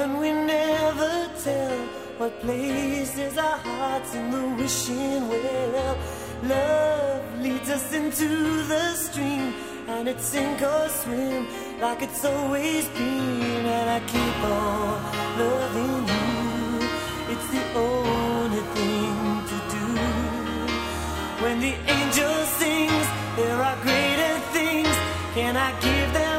And 0.01 0.17
we 0.17 0.31
never 0.31 1.29
tell 1.43 1.77
what 2.19 2.39
places 2.39 3.37
our 3.37 3.57
hearts 3.57 4.15
in 4.15 4.31
the 4.31 4.45
wishing 4.55 5.27
well. 5.27 5.97
Love 6.43 7.41
leads 7.41 7.69
us 7.69 7.91
into 7.91 8.29
the 8.63 8.93
stream, 8.95 9.53
and 9.89 10.07
it's 10.07 10.23
sink 10.23 10.61
or 10.61 10.87
swim 10.87 11.47
like 11.81 12.01
it's 12.01 12.23
always 12.23 12.87
been. 12.97 13.65
And 13.77 13.89
I 13.89 13.99
keep 14.13 14.37
on 14.57 15.03
loving 15.37 16.07
you. 16.13 16.87
It's 17.33 17.47
the 17.55 17.63
only 17.75 18.63
thing 18.75 19.15
to 19.51 19.57
do. 19.75 19.85
When 21.43 21.59
the 21.59 21.75
angel 21.97 22.35
sings, 22.59 23.07
there 23.35 23.61
are 23.67 23.77
greater 23.81 24.35
things. 24.55 24.95
Can 25.35 25.57
I 25.57 25.71
give 25.81 26.13
them 26.13 26.38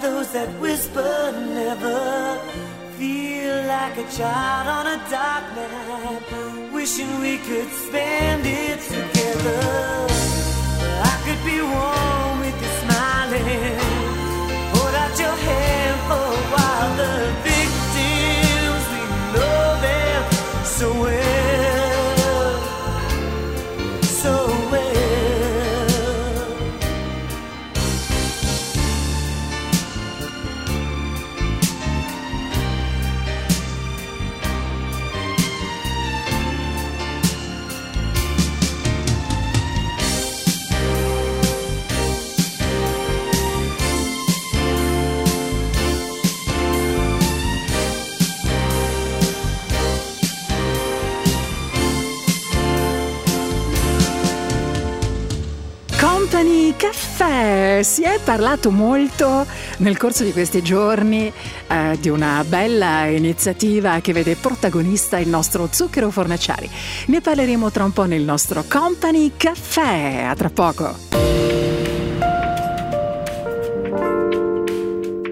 Those 0.00 0.32
that 0.32 0.48
whisper 0.60 1.32
never. 1.54 2.40
Feel 2.98 3.56
like 3.66 3.96
a 3.96 4.10
child 4.10 4.66
on 4.68 4.86
a 4.86 4.98
dark 5.10 5.44
night. 5.56 6.72
Wishing 6.72 7.20
we 7.20 7.38
could 7.38 7.70
spend 7.70 8.46
it 8.46 8.80
together. 8.80 10.07
Caffè. 57.28 57.82
Si 57.82 58.02
è 58.02 58.18
parlato 58.22 58.70
molto 58.70 59.46
nel 59.78 59.96
corso 59.96 60.24
di 60.24 60.32
questi 60.32 60.62
giorni 60.62 61.30
eh, 61.68 61.96
di 62.00 62.08
una 62.08 62.42
bella 62.46 63.04
iniziativa 63.04 64.00
che 64.00 64.12
vede 64.12 64.34
protagonista 64.36 65.18
il 65.18 65.28
nostro 65.28 65.68
Zucchero 65.70 66.10
Fornaciari. 66.10 66.68
Ne 67.06 67.20
parleremo 67.20 67.70
tra 67.70 67.84
un 67.84 67.92
po' 67.92 68.04
nel 68.04 68.22
nostro 68.22 68.64
Company 68.66 69.32
Caffè. 69.36 70.24
A 70.26 70.34
tra 70.34 70.50
poco. 70.50 70.96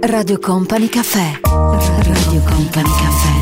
Radio 0.01 0.39
Company 0.39 0.89
Caffè. 0.89 1.41
Radio 1.43 2.43
Company 2.43 2.91
Caffè. 2.91 3.35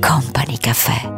Company 0.00 0.58
Caffè. 0.58 1.17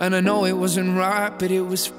And 0.00 0.16
I 0.16 0.20
know 0.20 0.46
it 0.46 0.56
wasn't 0.56 0.96
right, 0.96 1.28
but 1.38 1.50
it 1.50 1.60
was 1.60 1.92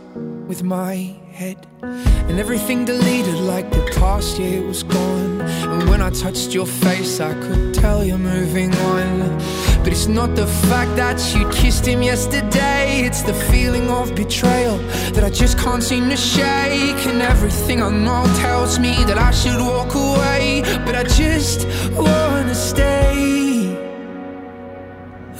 with 0.48 0.64
my 0.64 0.96
head. 1.34 1.68
And 1.84 2.40
everything 2.40 2.84
deleted 2.84 3.36
like 3.36 3.70
the 3.70 3.94
past 3.96 4.40
year 4.40 4.66
was 4.66 4.82
gone. 4.82 5.42
And 5.42 5.88
when 5.88 6.02
I 6.02 6.10
touched 6.10 6.52
your 6.52 6.66
face, 6.66 7.20
I 7.20 7.36
could 7.36 7.76
tell 7.76 8.04
you're 8.04 8.18
moving 8.18 8.74
on. 8.74 9.38
But 9.84 9.90
it's 9.90 10.08
not 10.08 10.36
the 10.36 10.48
fact 10.48 10.96
that 10.96 11.20
you 11.36 11.48
kissed 11.52 11.86
him 11.86 12.02
yesterday, 12.02 13.02
it's 13.06 13.22
the 13.22 13.36
feeling 13.36 13.88
of 13.88 14.16
betrayal 14.16 14.78
that 15.14 15.24
I 15.24 15.30
just 15.30 15.60
can't 15.60 15.84
seem 15.84 16.10
to 16.10 16.18
shake. 16.18 17.06
And 17.06 17.22
everything 17.22 17.84
I 17.84 17.92
know 17.92 18.24
tells 18.38 18.80
me 18.80 18.96
that 19.04 19.20
I 19.20 19.30
should 19.30 19.62
walk 19.62 19.94
away, 19.94 20.64
but 20.86 20.96
I 20.96 21.04
just 21.04 21.68
wanna 21.96 22.56
stay. 22.56 23.51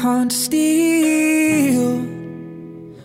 Can't 0.00 0.32
steal 0.32 1.98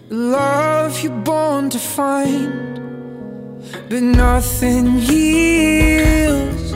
the 0.07 0.15
love 0.15 1.03
you're 1.03 1.21
born 1.23 1.69
to 1.69 1.77
find. 1.77 2.79
But 3.89 4.01
nothing 4.01 4.85
heals 5.09 6.71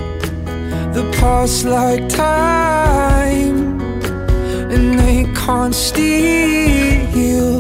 the 0.98 1.06
past 1.22 1.64
like 1.64 2.10
time, 2.10 3.80
and 4.74 5.00
they 5.00 5.24
can't 5.34 5.74
steal 5.74 7.60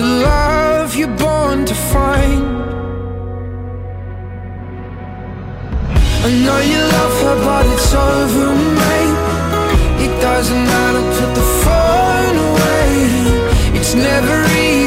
the 0.00 0.08
love 0.28 0.94
you're 0.94 1.16
born 1.16 1.64
to 1.64 1.74
find. 1.92 2.44
I 6.26 6.30
know 6.44 6.58
you 6.72 6.80
love 6.96 7.14
her, 7.22 7.36
but 7.46 7.64
it's 7.72 7.94
over, 7.94 8.54
mate. 8.80 9.23
Doesn't 10.20 10.64
matter, 10.64 11.02
put 11.18 11.34
the 11.34 11.46
phone 11.62 12.36
away. 12.48 13.78
It's 13.78 13.94
never 13.94 14.44
easy 14.56 14.83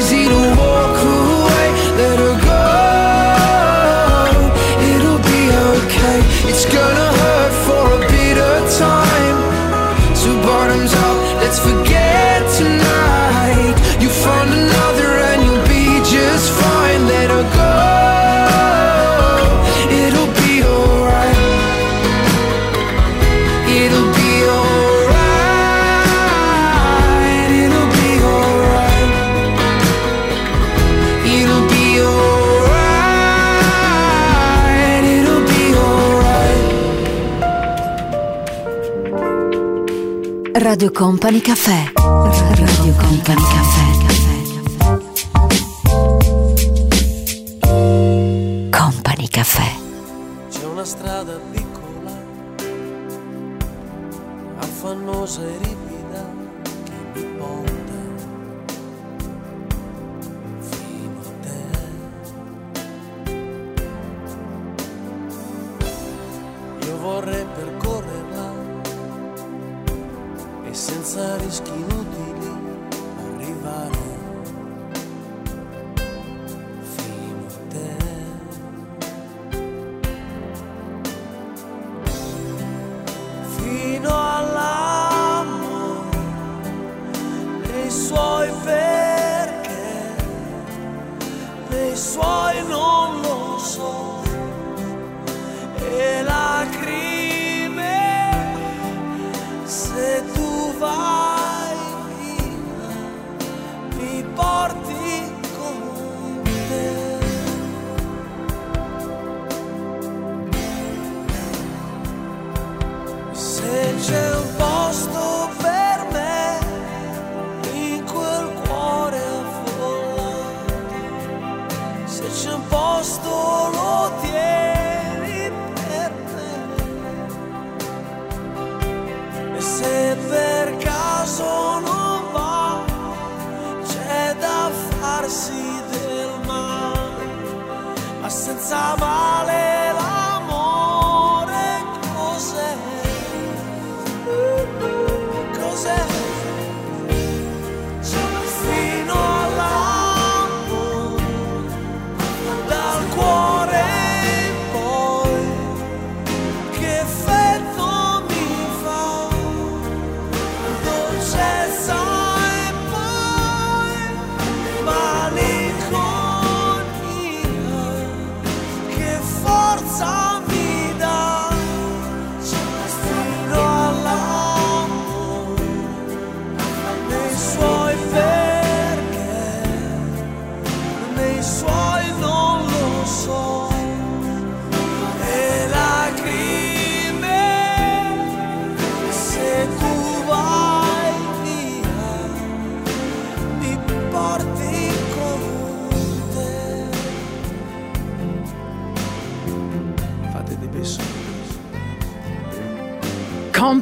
Radio 40.78 40.92
Company 40.92 41.42
Caffè. 41.42 41.92
Radio 41.96 42.94
Company 42.98 43.42
Caffè. 43.42 43.86
Company 48.70 49.28
Caffè. 49.28 49.76
C'è 50.52 50.66
una 50.66 50.86
strada 50.86 51.40
piccola, 51.52 52.12
affannosa 54.60 55.42
e 55.48 55.58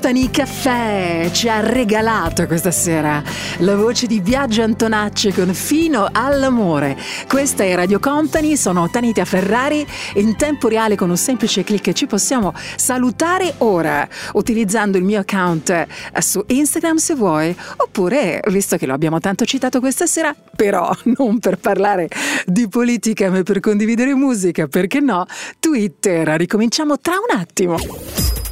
Company 0.06 0.30
Caffè 0.30 1.32
ci 1.34 1.50
ha 1.50 1.62
regalato 1.62 2.46
questa 2.46 2.70
sera 2.70 3.24
la 3.60 3.76
voce 3.76 4.06
di 4.06 4.22
Biagio 4.22 4.62
Antonacci 4.62 5.32
con 5.32 5.52
Fino 5.52 6.08
all'amore. 6.12 6.96
Questa 7.28 7.64
è 7.64 7.74
Radio 7.74 7.98
Company, 7.98 8.56
sono 8.56 8.88
Tanita 8.88 9.26
Ferrari. 9.26 9.84
In 10.18 10.36
tempo 10.36 10.68
reale 10.68 10.96
con 10.96 11.10
un 11.10 11.18
semplice 11.18 11.64
clic 11.64 11.92
ci 11.94 12.06
possiamo 12.06 12.54
salutare 12.76 13.56
ora 13.60 14.08
utilizzando 14.34 15.00
il 15.00 15.04
mio 15.04 15.22
account 15.22 15.72
eh, 15.72 15.88
su 16.22 16.44
Instagram 16.46 16.98
se 16.98 17.16
vuoi, 17.16 17.58
oppure, 17.78 18.42
visto 18.50 18.78
che 18.78 18.86
lo 18.86 18.94
abbiamo 18.94 19.20
tanto 19.20 19.44
citato 19.44 19.80
questa 19.80 20.06
sera, 20.06 20.36
però 20.56 20.88
non 21.18 21.40
per 21.40 21.58
parlare 21.58 22.10
di 22.46 22.68
politica 22.68 23.32
ma 23.32 23.42
per 23.42 23.60
condividere 23.60 24.14
musica, 24.14 24.68
perché 24.68 25.00
no, 25.00 25.26
Twitter. 25.60 26.28
Ricominciamo 26.28 27.00
tra 27.00 27.14
un 27.14 27.40
attimo. 27.40 28.45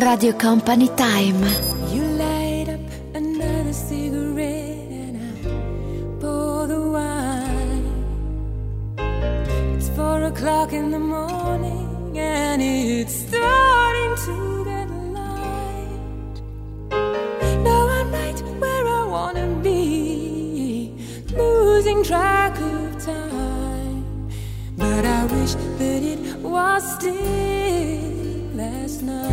Radio 0.00 0.32
Company 0.32 0.88
Time. 0.96 1.44
You 1.92 2.02
light 2.16 2.68
up 2.70 2.80
another 3.14 3.72
cigarette 3.72 4.88
and 4.90 5.16
I 5.18 5.50
pour 6.20 6.66
the 6.66 6.80
wine. 6.80 7.86
It's 9.76 9.88
four 9.90 10.22
o'clock 10.22 10.72
in 10.72 10.90
the 10.90 10.98
morning 10.98 12.16
and 12.16 12.62
it's 12.62 13.14
starting 13.26 14.16
to 14.26 14.64
get 14.64 14.88
light. 15.18 16.40
Now 17.62 17.88
I'm 17.88 18.10
right 18.10 18.40
where 18.58 18.86
I 18.86 19.04
wanna 19.06 19.48
be, 19.62 20.94
losing 21.36 22.02
track 22.02 22.58
of 22.58 23.04
time. 23.04 24.30
But 24.78 25.04
I 25.04 25.26
wish 25.26 25.54
that 25.78 26.02
it 26.02 26.38
was 26.38 26.82
still 26.96 28.19
last 28.60 29.02
night. 29.02 29.30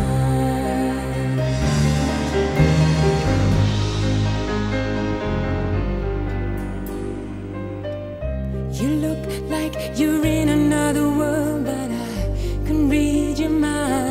You 8.78 8.88
look 9.06 9.22
like 9.54 9.74
you're 9.98 10.24
in 10.24 10.48
another 10.48 11.06
world, 11.20 11.64
but 11.64 11.90
I 11.90 12.10
can 12.66 12.88
read 12.88 13.38
your 13.38 13.50
mind. 13.50 14.07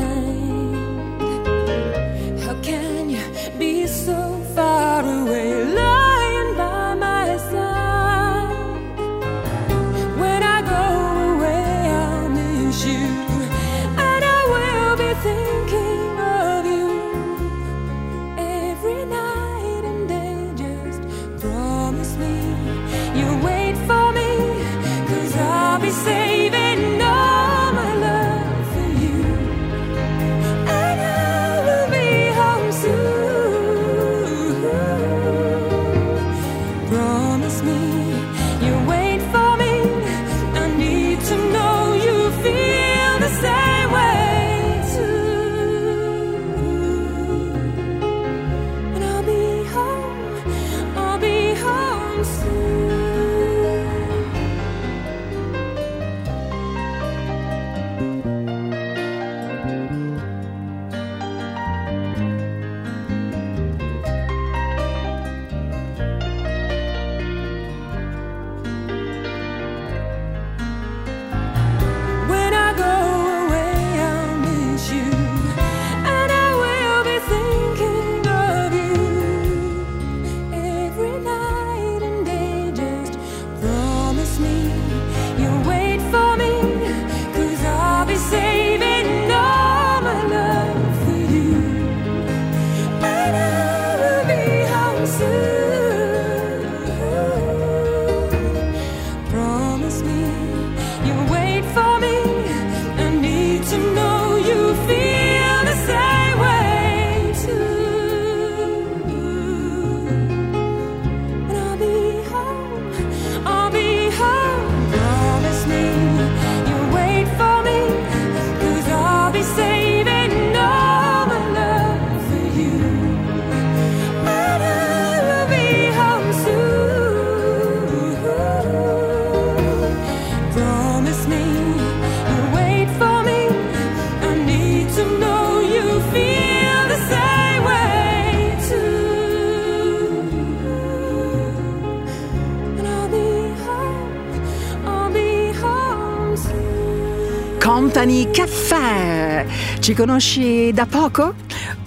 Conosci 149.98 150.72
da 150.74 150.86
poco? 150.86 151.34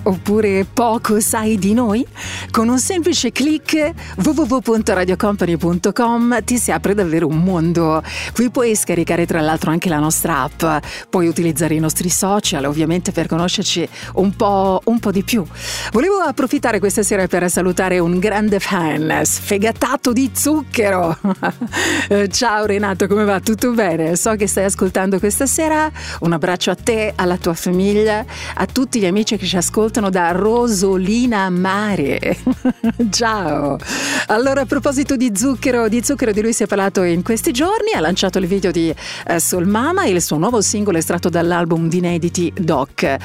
Oppure 0.03 0.65
poco 0.65 1.21
sai 1.21 1.57
di 1.59 1.75
noi? 1.75 2.05
Con 2.61 2.69
un 2.69 2.79
semplice 2.79 3.33
clic 3.33 3.95
www.radiocompany.com 4.23 6.45
ti 6.45 6.59
si 6.59 6.71
apre 6.71 6.93
davvero 6.93 7.27
un 7.27 7.39
mondo. 7.39 8.03
Qui 8.35 8.51
puoi 8.51 8.77
scaricare 8.77 9.25
tra 9.25 9.41
l'altro 9.41 9.71
anche 9.71 9.89
la 9.89 9.99
nostra 9.99 10.43
app, 10.43 10.85
puoi 11.09 11.27
utilizzare 11.27 11.75
i 11.75 11.79
nostri 11.79 12.11
social 12.11 12.67
ovviamente 12.67 13.13
per 13.13 13.29
conoscerci 13.29 13.89
un 14.17 14.37
po', 14.37 14.83
un 14.85 14.99
po' 14.99 15.11
di 15.11 15.25
più. 15.25 15.43
Volevo 15.91 16.17
approfittare 16.17 16.81
questa 16.81 17.03
sera 17.03 17.27
per 17.29 17.49
salutare 17.49 17.99
un 17.99 18.19
grande 18.19 18.61
fan, 18.61 19.23
sfegatato 19.25 20.13
di 20.13 20.31
zucchero. 20.35 21.17
Eh, 22.09 22.29
Ciao 22.29 22.67
Renato, 22.67 23.07
come 23.07 23.25
va? 23.25 23.41
Tutto 23.41 23.71
bene? 23.71 24.17
So 24.17 24.35
che 24.35 24.49
stai 24.49 24.65
ascoltando 24.65 25.21
questa 25.21 25.47
sera. 25.47 25.89
Un 26.21 26.33
abbraccio 26.33 26.73
a 26.73 26.75
te, 26.75 27.13
alla 27.15 27.37
tua 27.37 27.55
famiglia, 27.55 28.25
a 28.55 28.67
tutti 28.67 28.99
gli 28.99 29.07
amici 29.07 29.37
che 29.37 29.47
ci 29.47 29.57
ascoltano 29.57 30.11
da 30.11 30.33
Rosolina 30.33 31.49
Mare. 31.51 32.37
Ciao! 33.11 33.79
Allora, 34.27 34.63
a 34.63 34.67
proposito 34.67 35.17
di 35.17 35.33
zucchero, 35.35 35.89
di 35.89 36.03
zucchero 36.03 36.33
di 36.33 36.41
lui 36.41 36.53
si 36.53 36.63
è 36.63 36.67
parlato 36.67 37.03
in 37.03 37.23
questi 37.23 37.53
giorni, 37.53 37.93
ha 37.95 38.01
lanciato 38.01 38.39
il 38.39 38.47
video 38.47 38.71
di 38.71 38.95
eh, 39.27 39.41
Soul 39.41 39.67
Mama, 39.67 40.07
il 40.07 40.21
suo 40.23 40.37
nuovo 40.37 40.61
singolo 40.61 40.99
estratto 40.99 41.29
dall'album 41.29 41.89
di 41.89 41.99
inediti 41.99 42.53
Doc. 42.57 43.17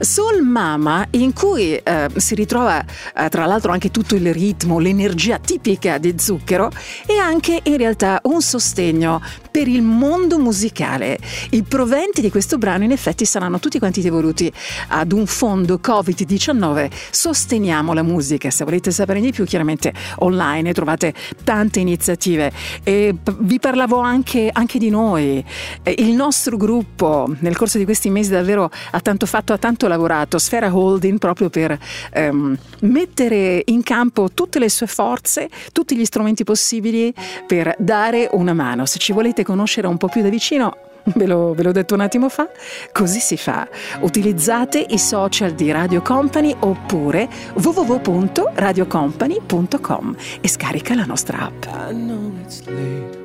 Soul 0.00 0.42
Mama, 0.42 1.06
in 1.10 1.32
cui 1.32 1.74
eh, 1.74 2.08
si 2.16 2.34
ritrova 2.34 2.84
eh, 3.16 3.28
tra 3.28 3.46
l'altro 3.46 3.72
anche 3.72 3.90
tutto 3.90 4.14
il 4.14 4.32
ritmo, 4.32 4.78
l'energia 4.78 5.38
tipica 5.38 5.98
di 5.98 6.14
zucchero 6.18 6.70
e 7.06 7.18
anche 7.18 7.60
in 7.64 7.76
realtà 7.76 8.20
un 8.24 8.40
sostegno 8.40 9.22
per 9.50 9.68
il 9.68 9.82
mondo 9.82 10.38
musicale. 10.38 11.18
I 11.50 11.62
proventi 11.62 12.20
di 12.20 12.30
questo 12.30 12.58
brano 12.58 12.84
in 12.84 12.92
effetti 12.92 13.24
saranno 13.24 13.58
tutti 13.58 13.78
quanti 13.78 14.00
devoluti 14.00 14.52
ad 14.88 15.12
un 15.12 15.26
fondo 15.26 15.80
Covid-19 15.82 16.90
Sosteniamo 17.10 17.92
la 17.92 18.02
musica. 18.02 18.50
Se 18.64 18.70
volete 18.70 18.90
sapere 18.92 19.20
di 19.20 19.30
più, 19.30 19.44
chiaramente 19.44 19.92
online 20.20 20.72
trovate 20.72 21.12
tante 21.44 21.80
iniziative. 21.80 22.50
E 22.82 23.14
vi 23.40 23.58
parlavo 23.58 23.98
anche, 23.98 24.48
anche 24.50 24.78
di 24.78 24.88
noi. 24.88 25.44
Il 25.84 26.12
nostro 26.12 26.56
gruppo 26.56 27.30
nel 27.40 27.56
corso 27.56 27.76
di 27.76 27.84
questi 27.84 28.08
mesi 28.08 28.30
davvero 28.30 28.70
ha 28.92 29.00
tanto 29.00 29.26
fatto, 29.26 29.52
ha 29.52 29.58
tanto 29.58 29.86
lavorato. 29.86 30.38
Sfera 30.38 30.74
Holding 30.74 31.18
proprio 31.18 31.50
per 31.50 31.78
ehm, 32.12 32.56
mettere 32.80 33.62
in 33.66 33.82
campo 33.82 34.30
tutte 34.32 34.58
le 34.58 34.70
sue 34.70 34.86
forze, 34.86 35.50
tutti 35.72 35.94
gli 35.94 36.06
strumenti 36.06 36.42
possibili 36.42 37.12
per 37.46 37.74
dare 37.78 38.30
una 38.32 38.54
mano. 38.54 38.86
Se 38.86 38.98
ci 38.98 39.12
volete 39.12 39.44
conoscere 39.44 39.88
un 39.88 39.98
po' 39.98 40.08
più 40.08 40.22
da 40.22 40.30
vicino, 40.30 40.74
Ve, 41.04 41.26
lo, 41.26 41.52
ve 41.52 41.62
l'ho 41.62 41.72
detto 41.72 41.92
un 41.94 42.00
attimo 42.00 42.30
fa? 42.30 42.48
Così 42.92 43.20
si 43.20 43.36
fa. 43.36 43.68
Utilizzate 44.00 44.78
i 44.78 44.98
social 44.98 45.52
di 45.52 45.70
Radio 45.70 46.00
Company 46.00 46.56
oppure 46.58 47.28
www.radiocompany.com 47.54 50.16
e 50.40 50.48
scarica 50.48 50.94
la 50.94 51.04
nostra 51.04 51.40
app. 51.40 51.64
I 51.64 51.92
know 51.92 52.32
it's 52.40 52.64
late. 52.66 53.20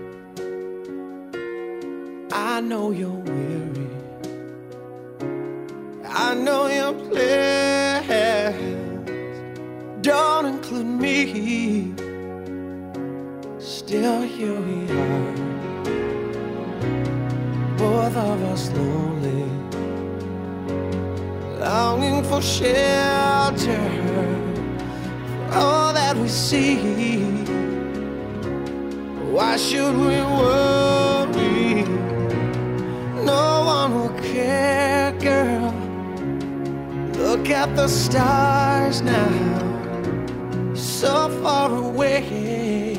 I 2.31 2.59
know 2.61 2.91
you're 2.91 3.23
weary. 3.23 3.87
I 6.03 6.35
know 6.35 6.67
your 6.67 6.93
plans 6.93 7.17
don't 10.01 10.45
include 10.45 10.85
me. 10.85 11.93
Still, 13.59 14.21
here 14.21 14.59
we 14.59 14.87
are. 14.91 15.48
Both 17.79 18.17
of 18.17 18.43
us 18.43 18.69
lonely, 18.71 19.45
longing 21.61 22.25
for 22.25 22.41
shelter. 22.41 23.79
For 25.47 25.55
all 25.55 25.93
that 25.93 26.17
we 26.17 26.27
see. 26.27 27.21
Why 29.31 29.55
should 29.55 29.95
we 29.95 30.17
worry? 30.39 31.85
No 33.23 33.63
one 33.65 33.95
will 33.95 34.15
care, 34.33 35.13
girl. 35.13 35.73
Look 37.13 37.49
at 37.49 37.73
the 37.77 37.87
stars 37.87 39.01
now, 39.01 40.73
so 40.75 41.29
far 41.41 41.73
away. 41.73 42.97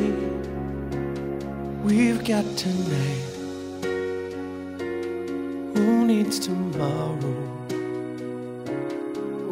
We've 1.84 2.24
got 2.24 2.46
tonight. 2.56 3.19
Needs 6.10 6.40
tomorrow? 6.40 7.36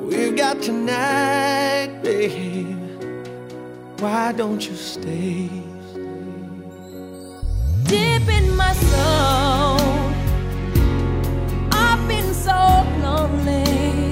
We've 0.09 0.37
got 0.37 0.61
tonight, 0.61 2.01
babe. 2.03 3.01
Why 4.01 4.33
don't 4.33 4.69
you 4.69 4.75
stay? 4.75 5.49
deep 7.85 8.27
in 8.39 8.57
my 8.57 8.73
soul. 8.73 9.79
I've 11.71 12.03
been 12.09 12.35
so 12.35 12.59
lonely. 13.05 14.08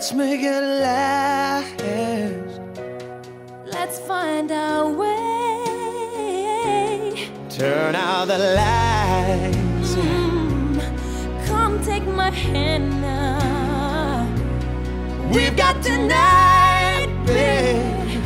Let's 0.00 0.14
make 0.14 0.40
it 0.40 0.62
last. 0.80 1.78
Let's 3.66 3.98
find 4.00 4.50
our 4.50 4.88
way. 4.90 5.58
Turn 7.50 7.94
out 7.94 8.28
the 8.28 8.38
lights. 8.38 9.94
Mm, 9.96 10.80
Come 11.48 11.84
take 11.84 12.06
my 12.06 12.30
hand 12.30 13.02
now. 13.02 14.26
We've 15.34 15.54
got 15.54 15.82
tonight, 15.82 17.08
babe. 17.26 18.22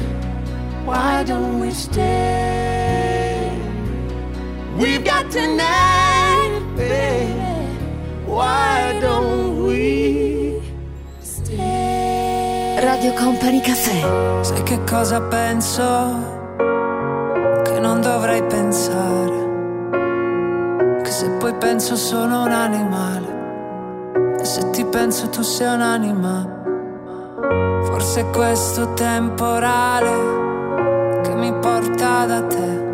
Why 0.86 1.24
don't 1.24 1.58
we 1.58 1.72
stay? 1.72 3.50
We've 4.78 5.04
got 5.04 5.28
tonight, 5.28 6.60
babe. 6.76 7.34
Why 8.26 8.96
don't 9.00 9.33
Radio 13.04 13.22
Company 13.22 13.60
Caffè. 13.60 14.00
Sai 14.40 14.62
che 14.62 14.82
cosa 14.84 15.20
penso? 15.20 15.82
Che 17.62 17.78
non 17.78 18.00
dovrei 18.00 18.42
pensare. 18.44 19.42
Che 21.02 21.10
se 21.10 21.28
poi 21.32 21.52
penso 21.56 21.96
sono 21.96 22.44
un 22.44 22.52
animale. 22.52 24.38
E 24.40 24.44
se 24.46 24.70
ti 24.70 24.86
penso 24.86 25.28
tu 25.28 25.42
sei 25.42 25.74
un'anima. 25.74 26.62
Forse 27.82 28.24
questo 28.30 28.94
temporale 28.94 31.20
che 31.24 31.34
mi 31.34 31.52
porta 31.58 32.24
da 32.24 32.40
te. 32.46 32.84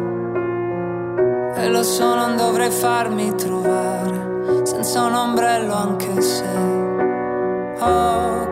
E 1.54 1.68
lo 1.68 1.84
so, 1.84 2.16
non 2.16 2.36
dovrei 2.36 2.72
farmi 2.72 3.32
trovare 3.36 4.64
senza 4.64 5.04
un 5.04 5.14
ombrello 5.14 5.72
anche 5.72 6.20
se 6.20 6.48
ho 7.78 8.49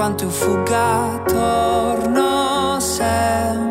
quanto 0.00 0.24
io 0.24 0.30
fugga 0.30 1.22
torno 1.26 2.80
sempre 2.80 3.69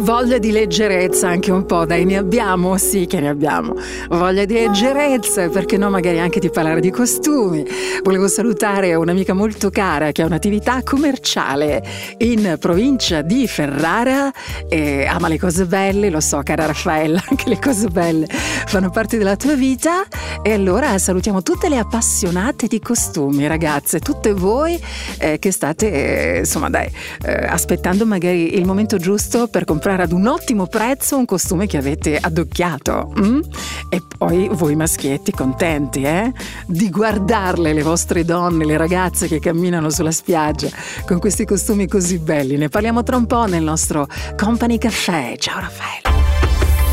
voglia 0.00 0.38
di 0.38 0.50
leggerezza 0.50 1.28
anche 1.28 1.50
un 1.50 1.66
po', 1.66 1.84
dai, 1.84 2.04
ne 2.04 2.16
abbiamo? 2.16 2.76
Sì 2.76 3.06
che 3.06 3.20
ne 3.20 3.28
abbiamo. 3.28 3.74
Voglia 4.08 4.44
di 4.44 4.54
leggerezza, 4.54 5.48
perché 5.48 5.76
no, 5.76 5.90
magari 5.90 6.18
anche 6.18 6.40
di 6.40 6.50
parlare 6.50 6.80
di 6.80 6.90
costumi. 6.90 7.64
Volevo 8.02 8.28
salutare 8.28 8.94
un'amica 8.94 9.32
molto 9.32 9.70
cara 9.70 10.12
che 10.12 10.22
ha 10.22 10.26
un'attività 10.26 10.82
commerciale 10.82 11.82
in 12.18 12.56
provincia 12.58 13.22
di 13.22 13.46
Ferrara 13.46 14.32
e 14.68 15.06
ama 15.06 15.28
le 15.28 15.38
cose 15.38 15.66
belle, 15.66 16.10
lo 16.10 16.20
so 16.20 16.40
cara 16.42 16.66
Raffaella, 16.66 17.22
anche 17.28 17.48
le 17.48 17.58
cose 17.58 17.88
belle 17.88 18.26
fanno 18.70 18.90
parte 18.90 19.18
della 19.18 19.34
tua 19.34 19.54
vita 19.54 20.04
e 20.42 20.52
allora 20.52 20.96
salutiamo 20.96 21.42
tutte 21.42 21.68
le 21.68 21.76
appassionate 21.76 22.68
di 22.68 22.78
costumi, 22.78 23.48
ragazze, 23.48 23.98
tutte 23.98 24.32
voi 24.32 24.80
eh, 25.18 25.40
che 25.40 25.50
state, 25.50 26.34
eh, 26.34 26.38
insomma 26.38 26.70
dai, 26.70 26.88
eh, 27.24 27.32
aspettando 27.32 28.06
magari 28.06 28.56
il 28.56 28.64
momento 28.64 28.96
giusto 28.96 29.48
per 29.48 29.64
comprare 29.64 29.89
ad 29.98 30.12
un 30.12 30.26
ottimo 30.26 30.66
prezzo 30.66 31.16
un 31.16 31.24
costume 31.24 31.66
che 31.66 31.76
avete 31.76 32.16
addocchiato. 32.16 33.12
mm? 33.18 33.40
E 33.88 34.02
poi 34.16 34.48
voi 34.52 34.76
maschietti 34.76 35.32
contenti, 35.32 36.02
eh? 36.02 36.32
Di 36.66 36.90
guardarle 36.90 37.72
le 37.72 37.82
vostre 37.82 38.24
donne, 38.24 38.64
le 38.64 38.76
ragazze 38.76 39.26
che 39.26 39.40
camminano 39.40 39.90
sulla 39.90 40.12
spiaggia 40.12 40.68
con 41.06 41.18
questi 41.18 41.44
costumi 41.44 41.88
così 41.88 42.18
belli. 42.18 42.56
Ne 42.56 42.68
parliamo 42.68 43.02
tra 43.02 43.16
un 43.16 43.26
po' 43.26 43.46
nel 43.46 43.64
nostro 43.64 44.06
Company 44.36 44.78
Caffè. 44.78 45.34
Ciao 45.38 45.58
Raffaele. 45.60 46.02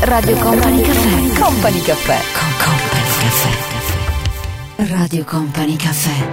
Radio 0.00 0.36
Company 0.36 0.82
Caffè. 0.82 1.40
Company 1.40 1.82
Caffè. 1.82 2.18
Con 2.32 2.48
Company 2.64 3.08
Caffè. 3.20 4.94
Radio 4.94 5.24
Company 5.24 5.76
Caffè. 5.76 6.26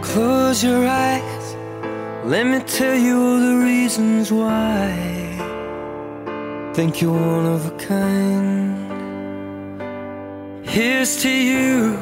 Close 0.00 0.66
your 0.66 0.84
eyes. 0.84 1.39
Let 2.24 2.44
me 2.46 2.60
tell 2.60 2.94
you 2.96 3.16
all 3.18 3.38
the 3.38 3.56
reasons 3.64 4.30
why. 4.30 4.92
Think 6.74 7.00
you're 7.00 7.12
one 7.12 7.46
of 7.46 7.66
a 7.66 7.70
kind. 7.78 8.76
Here's 10.62 11.22
to 11.22 11.30
you, 11.30 11.96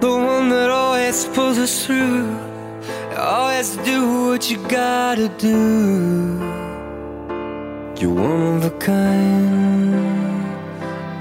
the 0.00 0.10
one 0.10 0.48
that 0.48 0.70
always 0.70 1.26
pulls 1.26 1.58
us 1.58 1.84
through. 1.84 2.34
Always 3.18 3.76
do 3.84 4.28
what 4.28 4.50
you 4.50 4.56
gotta 4.66 5.28
do. 5.28 6.38
You're 8.00 8.14
one 8.14 8.56
of 8.56 8.64
a 8.64 8.70
kind. 8.78 9.92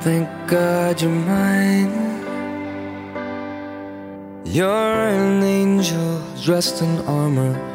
Thank 0.01 0.29
God 0.47 1.01
you're 1.01 1.11
mine. 1.11 1.91
You're 4.45 5.09
an 5.09 5.43
angel 5.43 6.21
dressed 6.41 6.81
in 6.81 6.97
armor. 6.99 7.70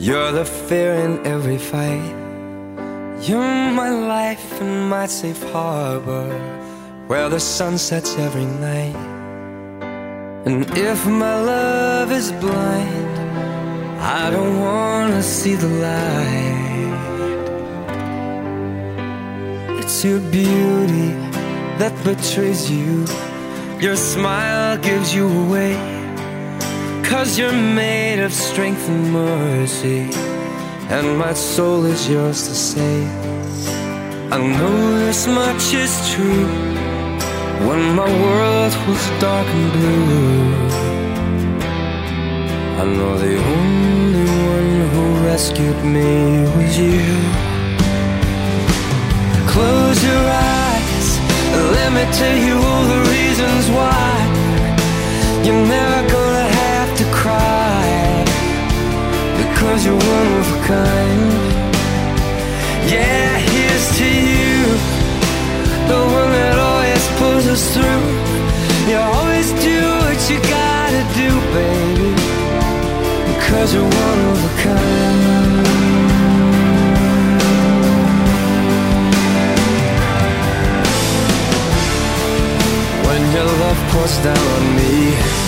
You're 0.00 0.30
the 0.30 0.44
fear 0.44 0.94
in 0.94 1.26
every 1.26 1.58
fight. 1.58 2.14
You're 3.20 3.72
my 3.72 3.90
life 3.90 4.60
and 4.60 4.88
my 4.88 5.06
safe 5.06 5.42
harbor 5.50 6.30
where 7.08 7.28
the 7.28 7.40
sun 7.40 7.78
sets 7.78 8.16
every 8.16 8.46
night. 8.46 8.94
And 10.46 10.70
if 10.78 11.04
my 11.04 11.34
love 11.42 12.12
is 12.12 12.30
blind, 12.30 13.18
I 13.98 14.30
don't 14.30 14.60
wanna 14.60 15.20
see 15.20 15.56
the 15.56 15.66
light. 15.66 16.98
It's 19.80 20.04
your 20.04 20.20
beauty 20.20 21.10
that 21.80 21.92
betrays 22.04 22.70
you. 22.70 23.04
Your 23.80 23.96
smile 23.96 24.78
gives 24.78 25.12
you 25.12 25.26
away. 25.26 25.97
Cause 27.08 27.38
you're 27.38 27.52
made 27.52 28.20
of 28.22 28.34
strength 28.34 28.86
and 28.86 29.10
mercy. 29.10 30.10
And 30.90 31.16
my 31.16 31.32
soul 31.32 31.86
is 31.86 32.06
yours 32.06 32.46
to 32.48 32.54
save. 32.54 33.08
I 34.30 34.36
know 34.36 34.98
this 35.06 35.26
much 35.26 35.72
is 35.72 35.92
true. 36.12 36.46
When 37.66 37.96
my 37.96 38.10
world 38.24 38.74
was 38.86 39.02
dark 39.20 39.46
and 39.46 39.72
blue, 39.72 40.52
I 42.82 42.84
know 42.84 43.16
the 43.16 43.36
only 43.56 44.26
one 44.54 44.72
who 44.92 45.04
rescued 45.24 45.80
me 45.96 46.44
was 46.56 46.78
you. 46.78 47.08
Close 49.52 49.98
your 50.04 50.24
eyes, 50.52 51.08
let 51.72 51.90
me 51.96 52.04
tell 52.20 52.36
you 52.36 52.54
all 52.68 52.84
the 52.94 53.00
reasons 53.16 53.64
why 53.76 54.08
you're 55.42 55.66
never 55.66 56.00
gonna 56.12 56.17
because 59.68 59.84
you're 59.84 59.94
one 59.94 60.28
of 60.40 60.46
a 60.56 60.60
kind. 60.66 61.32
Yeah, 62.90 63.38
here's 63.52 63.86
to 63.98 64.08
you, 64.28 64.54
the 65.90 66.00
one 66.18 66.30
that 66.38 66.56
always 66.68 67.04
pulls 67.18 67.46
us 67.54 67.62
through. 67.74 68.04
You 68.88 68.96
always 68.96 69.48
do 69.68 69.78
what 70.04 70.18
you 70.30 70.38
gotta 70.48 71.02
do, 71.20 71.28
baby, 71.52 72.12
because 73.28 73.68
you're 73.74 73.92
one 74.06 74.20
of 74.32 74.38
a 74.48 74.52
kind. 74.64 75.66
When 83.06 83.22
your 83.36 83.48
love 83.62 83.80
pours 83.92 84.16
down 84.24 84.44
on 84.56 84.64
me, 84.76 85.47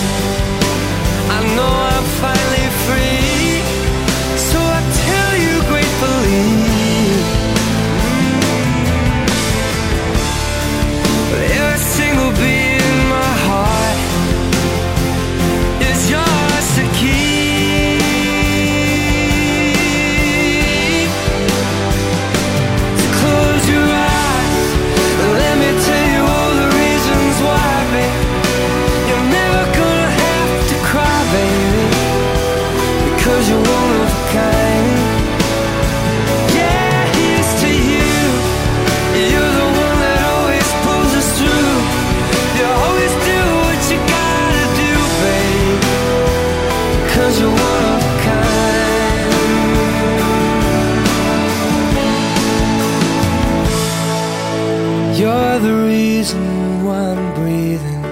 reason 56.21 56.85
why 56.85 56.99
I'm 57.13 57.33
breathing 57.33 58.03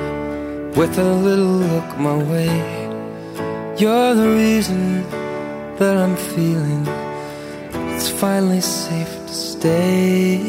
with 0.80 0.98
a 0.98 1.14
little 1.28 1.58
look 1.70 1.88
my 2.00 2.18
way. 2.32 2.54
You're 3.78 4.16
the 4.16 4.30
reason 4.44 5.04
that 5.78 5.96
I'm 6.04 6.16
feeling 6.34 6.88
it's 7.94 8.10
finally 8.10 8.62
safe 8.62 9.14
to 9.28 9.34
stay. 9.34 10.40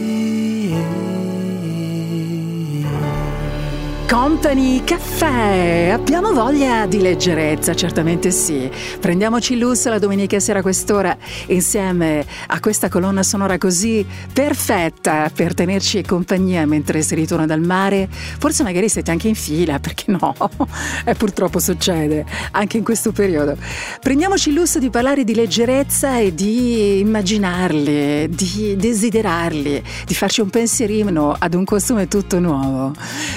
Company 4.09 4.81
Caffè. 4.81 6.00
Abbiamo 6.11 6.33
voglia 6.33 6.87
di 6.87 7.01
leggerezza, 7.01 7.73
certamente 7.73 8.33
sì. 8.33 8.69
Prendiaci 8.99 9.53
il 9.53 9.61
lusso 9.61 9.91
la 9.91 10.01
domenica 10.01 10.41
sera 10.41 10.59
a 10.59 10.63
quest'ora 10.63 11.17
insieme 11.47 12.27
a 12.49 12.59
questa 12.59 12.89
colonna 12.89 13.23
sonora 13.23 13.59
così 13.59 14.05
perfetta 14.33 15.31
per 15.33 15.55
tenerci 15.55 16.03
compagnia 16.03 16.67
mentre 16.67 17.03
si 17.03 17.15
ritorna 17.15 17.47
dal 17.47 17.61
mare. 17.61 18.09
Forse 18.11 18.65
magari 18.65 18.89
siete 18.89 19.13
anche 19.13 19.29
in 19.29 19.37
fila, 19.37 19.79
perché 19.79 20.07
no? 20.09 20.35
E 21.07 21.15
purtroppo 21.15 21.61
succede 21.61 22.27
anche 22.51 22.77
in 22.77 22.83
questo 22.83 23.13
periodo. 23.13 23.57
Prendiamoci 24.01 24.49
il 24.49 24.57
lusso 24.57 24.81
di 24.81 24.91
parlare 24.91 25.23
di 25.23 25.33
leggerezza 25.37 26.19
e 26.19 26.35
di 26.35 26.99
immaginarli, 26.99 28.29
di 28.31 28.75
desiderarli, 28.77 29.81
di 30.07 30.15
farci 30.15 30.41
un 30.41 30.51
pensierino 30.51 31.37
ad 31.39 31.55
un 31.55 31.65
costume 31.65 32.09
tutto 32.09 32.41
nuovo. 32.41 32.93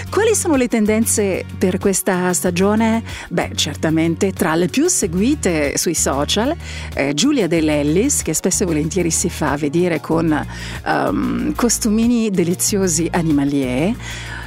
Quali 0.09 0.33
sono 0.33 0.55
le 0.55 0.67
tendenze 0.67 1.45
per 1.55 1.77
questa 1.77 2.33
stagione? 2.33 2.61
Beh, 3.29 3.51
certamente 3.55 4.31
tra 4.31 4.55
le 4.55 4.67
più 4.67 4.87
seguite 4.87 5.77
sui 5.77 5.93
social, 5.93 6.55
eh, 6.93 7.13
Giulia 7.13 7.47
Dell'Ellis, 7.47 8.21
che 8.21 8.33
spesso 8.33 8.63
e 8.63 8.65
volentieri 8.65 9.11
si 9.11 9.29
fa 9.29 9.57
vedere 9.57 9.99
con 9.99 10.47
ehm, 10.85 11.55
costumini 11.55 12.29
deliziosi 12.29 13.09
animalier. 13.11 13.93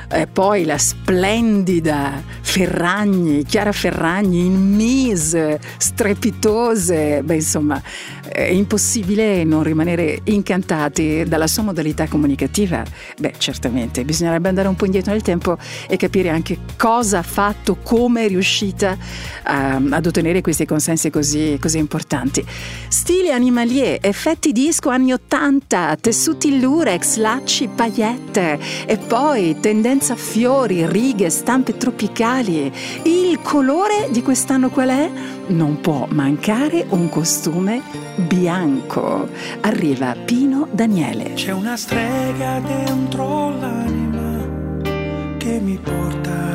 E 0.09 0.26
poi 0.26 0.64
la 0.64 0.78
splendida 0.78 2.22
Ferragni, 2.40 3.44
Chiara 3.44 3.72
Ferragni 3.72 4.44
in 4.44 4.74
mise 4.74 5.61
strepitose. 5.78 7.22
Beh, 7.22 7.34
insomma, 7.34 7.82
è 8.28 8.42
impossibile 8.42 9.44
non 9.44 9.62
rimanere 9.62 10.20
incantati 10.24 11.24
dalla 11.26 11.46
sua 11.46 11.62
modalità 11.62 12.07
comunicativa. 12.07 12.84
Beh, 13.18 13.34
certamente, 13.38 14.04
bisognerebbe 14.04 14.48
andare 14.48 14.68
un 14.68 14.76
po' 14.76 14.84
indietro 14.84 15.12
nel 15.12 15.22
tempo 15.22 15.57
e 15.88 15.96
capire 15.96 16.28
anche 16.28 16.59
cosa 16.76 17.18
ha 17.18 17.22
fatto, 17.22 17.76
come 17.82 18.26
è 18.26 18.28
riuscita 18.28 18.96
a, 19.44 19.80
ad 19.90 20.07
ottenere 20.07 20.40
questi 20.40 20.66
consensi 20.66 21.11
così, 21.11 21.59
così 21.61 21.78
importanti. 21.78 22.44
Stili 22.88 23.30
animalier, 23.30 23.98
effetti 24.00 24.52
disco 24.52 24.90
anni 24.90 25.12
80, 25.12 25.96
tessuti 26.00 26.61
lurex, 26.61 27.16
lacci, 27.16 27.68
paillette 27.74 28.59
e 28.86 28.96
poi 28.98 29.57
tendenza 29.97 30.14
fiori, 30.14 30.86
righe, 30.86 31.30
stampe 31.30 31.78
tropicali. 31.78 32.70
Il 33.05 33.40
colore 33.40 34.09
di 34.11 34.22
quest'anno 34.22 34.68
qual 34.68 34.90
è? 34.90 35.11
Non 35.47 35.80
può 35.80 36.07
mancare 36.11 36.84
un 36.90 37.09
costume 37.09 37.80
bianco. 38.16 39.26
Arriva 39.62 40.14
Pino 40.22 40.68
Daniele. 40.70 41.32
C'è 41.32 41.53
una 41.53 41.78
strega 41.78 42.61
dentro 42.61 43.57
l'anima 43.59 45.36
che 45.38 45.61
mi 45.61 45.78
porta 45.82 46.45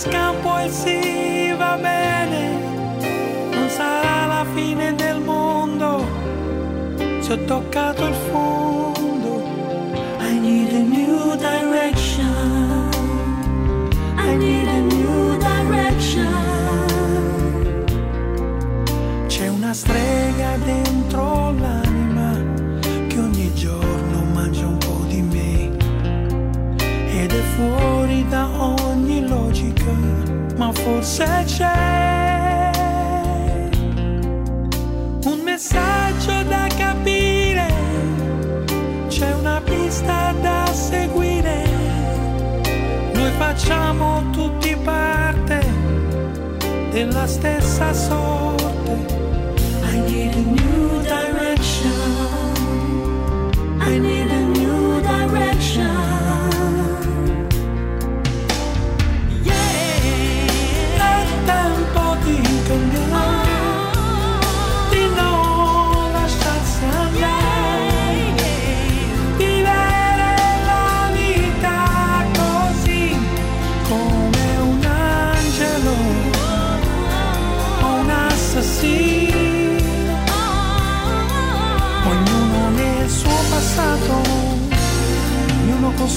scampo 0.00 0.58
e 0.58 0.70
si 0.70 1.52
va 1.58 1.76
bene. 1.76 2.40
Non 3.52 3.68
sarà 3.68 4.24
la 4.26 4.46
fine 4.54 4.94
del 4.94 5.20
mondo 5.20 6.06
se 7.20 7.32
ho 7.34 7.44
toccato 7.44 8.06
il 8.06 8.14
fondo. 8.14 8.69
Forse 30.72 31.44
c'è 31.46 32.70
un 35.24 35.40
messaggio 35.42 36.42
da 36.48 36.66
capire, 36.76 37.66
c'è 39.08 39.32
una 39.34 39.60
pista 39.64 40.34
da 40.40 40.66
seguire, 40.72 41.64
noi 43.12 43.30
facciamo 43.38 44.30
tutti 44.30 44.76
parte 44.82 45.60
della 46.90 47.26
stessa 47.26 47.92
sorte. 47.92 48.49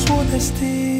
Suo 0.05 0.23
destino. 0.25 0.92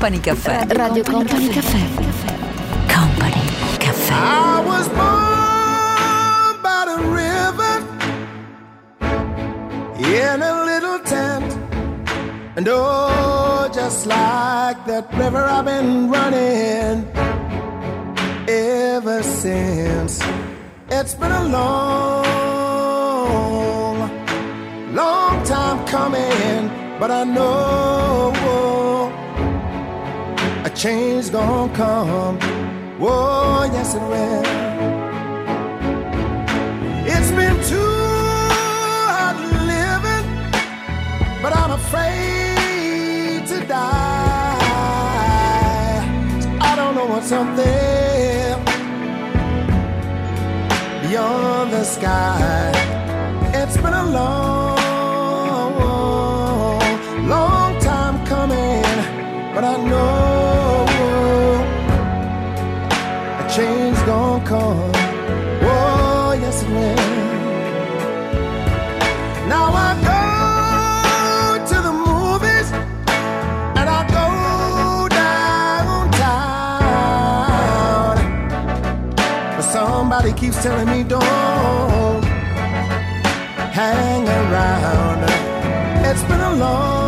Company 0.00 0.20
Caffè. 0.20 0.66
Radio 0.70 1.02
Company, 1.02 1.48
Cafe. 1.48 1.78
Caffè. 1.78 2.34
Company 2.86 3.42
Caffè. 3.76 4.14
I 4.14 4.62
was 4.64 4.88
born 4.88 6.58
by 6.62 6.84
the 6.86 6.96
river 7.12 7.84
in 9.98 10.40
a 10.40 10.64
little 10.64 11.00
tent. 11.00 11.54
And 12.56 12.66
oh, 12.66 13.68
just 13.74 14.06
like 14.06 14.86
that 14.86 15.12
river, 15.18 15.44
I've 15.44 15.66
been 15.66 16.08
running 16.08 17.06
ever 18.48 19.22
since. 19.22 20.22
It's 20.88 21.14
been 21.14 21.30
a 21.30 21.44
long, 21.44 22.40
long 24.94 25.44
time 25.44 25.84
coming, 25.86 26.70
but 26.98 27.10
I 27.10 27.24
know 27.24 28.39
change 30.80 31.30
gonna 31.30 31.70
come. 31.74 32.38
Oh, 32.98 33.68
yes, 33.70 33.94
it 33.94 34.00
will. 34.00 34.44
It's 37.14 37.30
been 37.32 37.56
too 37.72 37.96
hard 39.12 39.36
living, 39.72 40.26
but 41.42 41.52
I'm 41.54 41.72
afraid 41.72 43.46
to 43.48 43.58
die. 43.66 44.56
I 46.70 46.72
don't 46.76 46.94
know 46.94 47.06
what's 47.12 47.30
up 47.30 47.54
there 47.56 48.56
beyond 51.02 51.72
the 51.74 51.84
sky. 51.84 52.72
It's 53.52 53.76
been 53.76 53.92
a 53.92 54.06
long, 54.18 54.88
long 57.28 57.78
time 57.80 58.24
coming, 58.24 58.82
but 59.54 59.62
I 59.62 59.76
know 59.76 60.69
change 63.60 64.00
gonna 64.06 64.44
come. 64.52 64.92
Oh, 65.72 66.32
yes, 66.42 66.56
it 66.62 66.68
will. 66.74 66.96
Now 69.52 69.66
I 69.86 69.90
go 70.10 70.22
to 71.70 71.76
the 71.86 71.94
movies 72.06 72.68
and 73.78 73.86
I 73.98 74.00
go 74.18 74.26
downtown. 75.22 76.40
But 79.56 79.66
somebody 79.76 80.32
keeps 80.40 80.58
telling 80.62 80.88
me 80.94 81.00
don't 81.14 82.24
hang 83.80 84.22
around. 84.40 85.20
It's 86.08 86.24
been 86.28 86.42
a 86.52 86.54
long, 86.64 86.99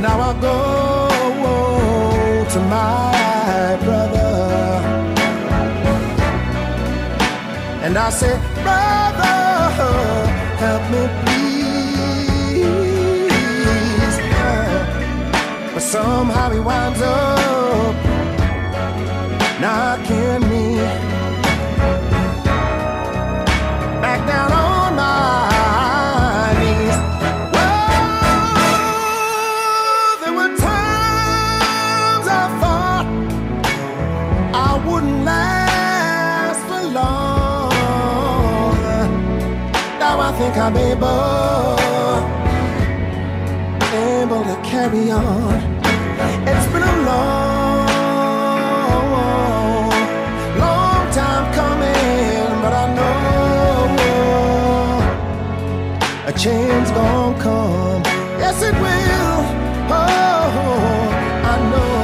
Now 0.00 0.20
I 0.20 0.32
go 0.40 0.68
to 2.50 2.60
my 2.60 3.76
brother 3.84 4.30
and 7.84 7.98
I 7.98 8.10
say, 8.10 8.38
Brother, 8.62 9.36
help 10.62 10.82
me 10.92 11.02
please. 11.24 11.76
But 15.74 15.82
somehow 15.82 16.50
he 16.50 16.60
winds 16.60 17.02
up 17.02 17.27
I'm 40.68 40.76
able, 40.76 41.80
able 43.96 44.44
to 44.44 44.56
carry 44.62 45.10
on. 45.10 45.54
It's 46.46 46.66
been 46.66 46.82
a 46.82 46.96
long, 47.08 47.88
long 50.58 51.10
time 51.10 51.54
coming, 51.54 52.60
but 52.60 52.72
I 52.74 52.86
know 52.96 53.88
a 56.26 56.32
change 56.34 56.88
gonna 56.90 57.42
come. 57.42 58.02
Yes, 58.38 58.60
it 58.60 58.74
will. 58.74 59.44
Oh, 59.90 60.52
I 61.52 61.56
know 61.70 61.96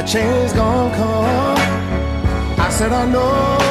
a 0.00 0.02
change 0.06 0.52
gonna 0.54 0.94
come. 0.94 1.58
I 2.60 2.70
said 2.70 2.92
I 2.92 3.06
know 3.06 3.65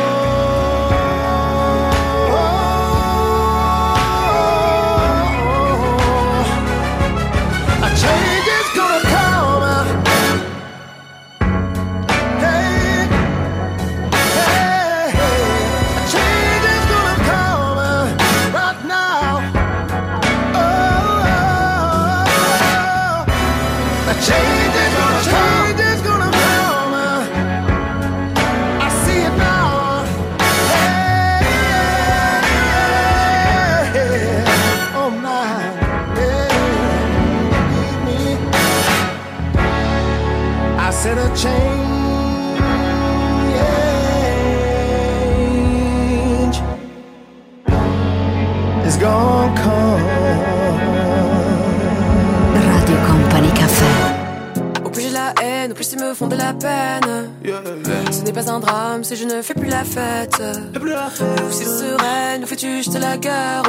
un 58.56 58.60
drame 58.60 59.04
si 59.04 59.16
je 59.18 59.26
ne 59.26 59.42
fais 59.42 59.54
plus 59.54 59.68
la 59.68 59.84
fête. 59.84 60.42
Ou 60.76 61.52
si 61.52 61.66
sereine, 61.66 62.42
nous 62.42 62.48
fais-tu 62.48 62.78
juste 62.78 62.98
la 62.98 63.18
guerre? 63.18 63.64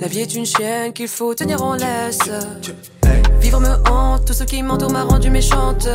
La 0.00 0.06
vie 0.06 0.20
est 0.20 0.34
une 0.34 0.44
chienne 0.44 0.92
qu'il 0.92 1.08
faut 1.08 1.34
tenir 1.34 1.62
en 1.62 1.74
laisse. 1.74 2.28
Vivre 3.40 3.60
me 3.60 3.74
hante, 3.88 4.26
tout 4.26 4.34
ce 4.34 4.44
qui 4.44 4.62
m'entoure 4.62 4.90
m'a 4.90 5.04
rendu 5.04 5.30
méchante. 5.30 5.88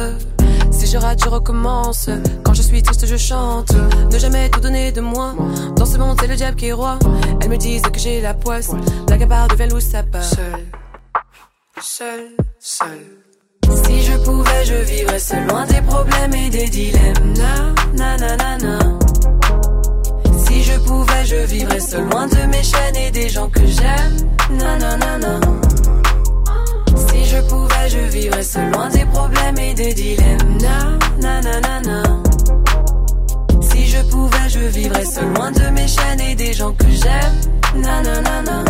Si 0.71 0.87
je 0.87 0.97
rate, 0.97 1.23
je 1.23 1.29
recommence. 1.29 2.09
Quand 2.43 2.55
je 2.55 2.63
suis 2.63 2.81
triste, 2.81 3.05
je 3.05 3.17
chante. 3.17 3.71
Ne 4.11 4.17
jamais 4.17 4.49
tout 4.49 4.61
donner 4.61 4.91
de 4.91 5.01
moi. 5.01 5.35
Dans 5.75 5.85
ce 5.85 5.97
monde, 5.97 6.17
c'est 6.19 6.27
le 6.27 6.35
diable 6.35 6.57
qui 6.57 6.67
est 6.67 6.73
roi. 6.73 6.97
Elles 7.41 7.49
me 7.49 7.57
disent 7.57 7.83
que 7.83 7.99
j'ai 7.99 8.19
la 8.19 8.33
poisse. 8.33 8.71
La 9.09 9.17
gabarre 9.17 9.47
devient 9.47 9.67
loup 9.69 9.79
sapin. 9.79 10.21
Seul, 10.21 10.65
seul, 11.79 12.29
seul. 12.59 13.24
Si 14.25 14.31
je 14.31 14.37
pouvais, 14.37 14.65
je 14.65 14.73
vivrais 14.73 15.19
seul 15.19 15.45
loin 15.47 15.67
des 15.67 15.81
problèmes 15.81 16.33
et 16.33 16.49
des 16.49 16.67
dilemmes. 16.67 17.33
Na, 17.37 18.17
na, 18.17 18.35
na, 18.35 18.57
na. 18.57 18.79
Si 20.47 20.63
je 20.63 20.79
pouvais, 20.79 21.25
je 21.25 21.35
vivrais 21.45 21.79
seul 21.79 22.09
loin 22.09 22.25
de 22.25 22.47
mes 22.47 22.63
chaînes 22.63 22.95
et 22.95 23.11
des 23.11 23.29
gens 23.29 23.47
que 23.49 23.63
j'aime. 23.67 24.57
Na, 24.57 24.77
na, 24.77 24.97
na, 24.97 25.17
na. 25.19 25.39
Si 27.07 27.25
je 27.25 27.39
pouvais, 27.41 27.87
je 27.87 27.99
vivrais 27.99 28.41
seul 28.41 28.71
loin 28.71 28.89
des 28.89 29.05
problèmes 29.05 29.59
et 29.59 29.75
des 29.75 29.93
dilemmes. 29.93 30.57
Na, 30.59 30.97
na, 31.21 31.41
na, 31.41 31.59
na, 31.59 31.81
na. 31.81 32.03
Si 33.61 33.85
je 33.85 34.01
pouvais, 34.09 34.49
je 34.49 34.59
vivrais 34.59 35.05
seul 35.05 35.31
loin 35.35 35.51
de 35.51 35.69
mes 35.69 35.87
chaînes 35.87 36.21
et 36.21 36.33
des 36.33 36.53
gens 36.53 36.73
que 36.73 36.89
j'aime. 36.89 37.81
Na, 37.83 38.01
na, 38.01 38.21
na, 38.21 38.41
na. 38.41 38.63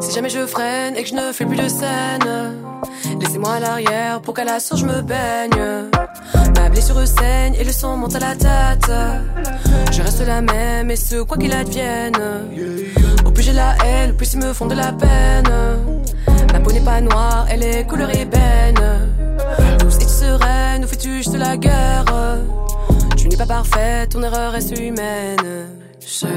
Si 0.00 0.12
jamais 0.12 0.28
je 0.28 0.46
freine 0.46 0.96
et 0.96 1.02
que 1.02 1.08
je 1.08 1.14
ne 1.14 1.32
fais 1.32 1.44
plus 1.44 1.56
de 1.56 1.68
scène, 1.68 2.54
laissez-moi 3.20 3.54
à 3.54 3.60
l'arrière 3.60 4.20
pour 4.20 4.34
qu'à 4.34 4.44
la 4.44 4.60
source 4.60 4.80
je 4.80 4.86
me 4.86 5.02
baigne. 5.02 5.90
Ma 6.56 6.68
blessure 6.68 7.06
saigne 7.06 7.54
et 7.58 7.64
le 7.64 7.72
sang 7.72 7.96
monte 7.96 8.14
à 8.14 8.20
la 8.20 8.34
tête. 8.34 8.90
Je 9.92 10.02
reste 10.02 10.26
la 10.26 10.40
même 10.40 10.90
et 10.90 10.96
ce 10.96 11.22
quoi 11.22 11.36
qu'il 11.36 11.52
advienne. 11.52 12.16
Au 13.24 13.30
plus 13.30 13.42
j'ai 13.42 13.52
la 13.52 13.74
haine, 13.84 14.10
au 14.12 14.14
plus 14.14 14.32
ils 14.34 14.40
me 14.40 14.52
font 14.52 14.66
de 14.66 14.74
la 14.74 14.92
peine. 14.92 15.50
Ma 16.52 16.60
peau 16.60 16.72
n'est 16.72 16.80
pas 16.80 17.00
noire, 17.00 17.46
elle 17.50 17.62
est 17.62 17.86
couleur 17.86 18.14
ébène. 18.14 19.10
Douce 19.78 19.98
et 19.98 20.08
sereine, 20.08 20.82
nous 20.82 20.88
fais-tu 20.88 21.18
juste 21.18 21.36
la 21.36 21.56
guerre? 21.56 22.04
Tu 23.16 23.28
n'es 23.28 23.36
pas 23.36 23.46
parfaite, 23.46 24.10
ton 24.10 24.22
erreur 24.22 24.52
reste 24.52 24.78
humaine. 24.78 25.68
Seul, 26.00 26.30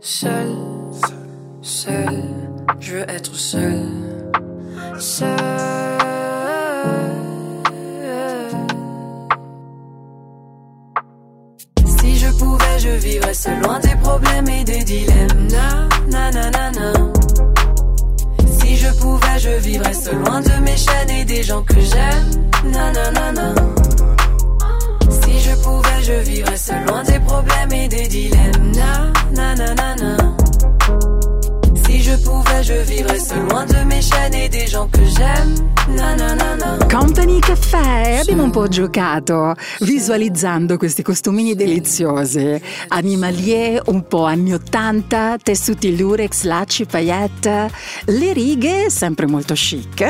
seul, 0.00 0.48
seul, 1.62 2.22
je 2.78 2.94
veux 2.94 3.10
être 3.10 3.34
seul. 3.34 3.80
Seul. 4.98 5.28
Si 11.84 12.16
je 12.18 12.30
pouvais, 12.38 12.78
je 12.78 12.88
vivrais 12.88 13.34
seul 13.34 13.60
loin 13.60 13.78
des 13.80 13.94
problèmes 13.96 14.48
et 14.48 14.64
des 14.64 14.84
dilemmes. 14.84 15.48
Na, 15.50 15.88
na, 16.10 16.30
na, 16.30 16.50
na, 16.50 16.70
na. 16.70 16.92
Si 18.58 18.76
je 18.76 18.88
pouvais, 19.00 19.38
je 19.38 19.50
vivrais 19.60 19.94
seul 19.94 20.16
loin 20.16 20.40
de 20.40 20.62
mes 20.62 20.76
chaînes 20.76 21.10
et 21.10 21.24
des 21.24 21.42
gens 21.42 21.62
que 21.62 21.80
j'aime. 21.80 22.72
Na, 22.72 22.90
na, 22.92 23.10
na, 23.10 23.32
na. 23.32 23.54
Si 25.10 25.38
je 25.40 25.54
pouvais, 25.62 26.02
je 26.02 26.30
vivrais 26.30 26.56
seul 26.56 26.84
loin 26.86 27.02
des 27.04 27.20
problèmes 27.20 27.72
et 27.72 27.88
des 27.88 28.08
dilemmes. 28.08 28.72
Na, 28.74 29.12
na, 29.34 29.54
na, 29.54 29.74
na, 29.74 29.94
na. 29.96 30.39
Je 32.10 32.16
pouvais, 32.24 32.64
je 32.64 32.72
vivrais 32.72 33.20
seul. 33.20 33.38
Loin 33.48 33.66
de 33.66 33.84
mes 33.84 34.02
chaînes 34.02 34.34
et 34.34 34.48
des 34.48 34.66
gens 34.66 34.88
que 34.88 35.04
j'aime. 35.04 35.70
Company 36.88 37.40
Caffè, 37.40 38.18
abbiamo 38.20 38.42
un 38.44 38.50
po' 38.50 38.68
giocato 38.68 39.54
visualizzando 39.80 40.76
questi 40.76 41.02
costumini 41.02 41.54
deliziosi, 41.54 42.60
animalier 42.88 43.82
un 43.86 44.06
po' 44.06 44.24
anni 44.24 44.52
80, 44.52 45.38
tessuti 45.42 45.96
lurex, 45.96 46.42
lacci, 46.42 46.84
paillette, 46.84 47.70
le 48.06 48.32
righe 48.32 48.90
sempre 48.90 49.26
molto 49.26 49.54
chic, 49.54 50.04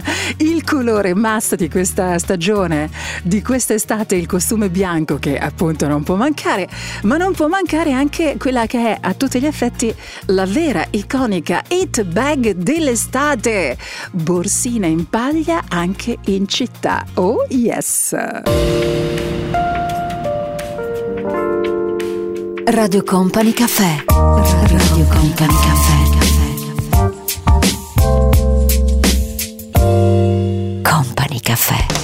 il 0.38 0.62
colore 0.64 1.14
must 1.14 1.56
di 1.56 1.68
questa 1.68 2.18
stagione, 2.18 2.90
di 3.22 3.42
quest'estate 3.42 4.14
il 4.14 4.26
costume 4.26 4.70
bianco 4.70 5.18
che 5.18 5.38
appunto 5.38 5.86
non 5.88 6.02
può 6.02 6.14
mancare, 6.16 6.68
ma 7.02 7.16
non 7.16 7.32
può 7.32 7.48
mancare 7.48 7.92
anche 7.92 8.36
quella 8.38 8.66
che 8.66 8.94
è 8.94 8.98
a 9.00 9.14
tutti 9.14 9.40
gli 9.40 9.46
effetti 9.46 9.94
la 10.26 10.46
vera 10.46 10.84
iconica 10.90 11.43
hit 11.68 12.02
bag 12.04 12.52
dell'estate, 12.52 13.76
borsina 14.12 14.86
in 14.86 15.08
paglia 15.08 15.64
anche 15.68 16.18
in 16.26 16.48
città. 16.48 17.04
Oh 17.14 17.44
yes! 17.48 18.14
Radio 22.66 23.02
Company 23.04 23.52
Caffè. 23.52 24.04
Radio 24.06 25.04
Company 25.06 25.54
Caffè. 25.54 26.12
Company 30.82 31.40
Caffè. 31.40 32.03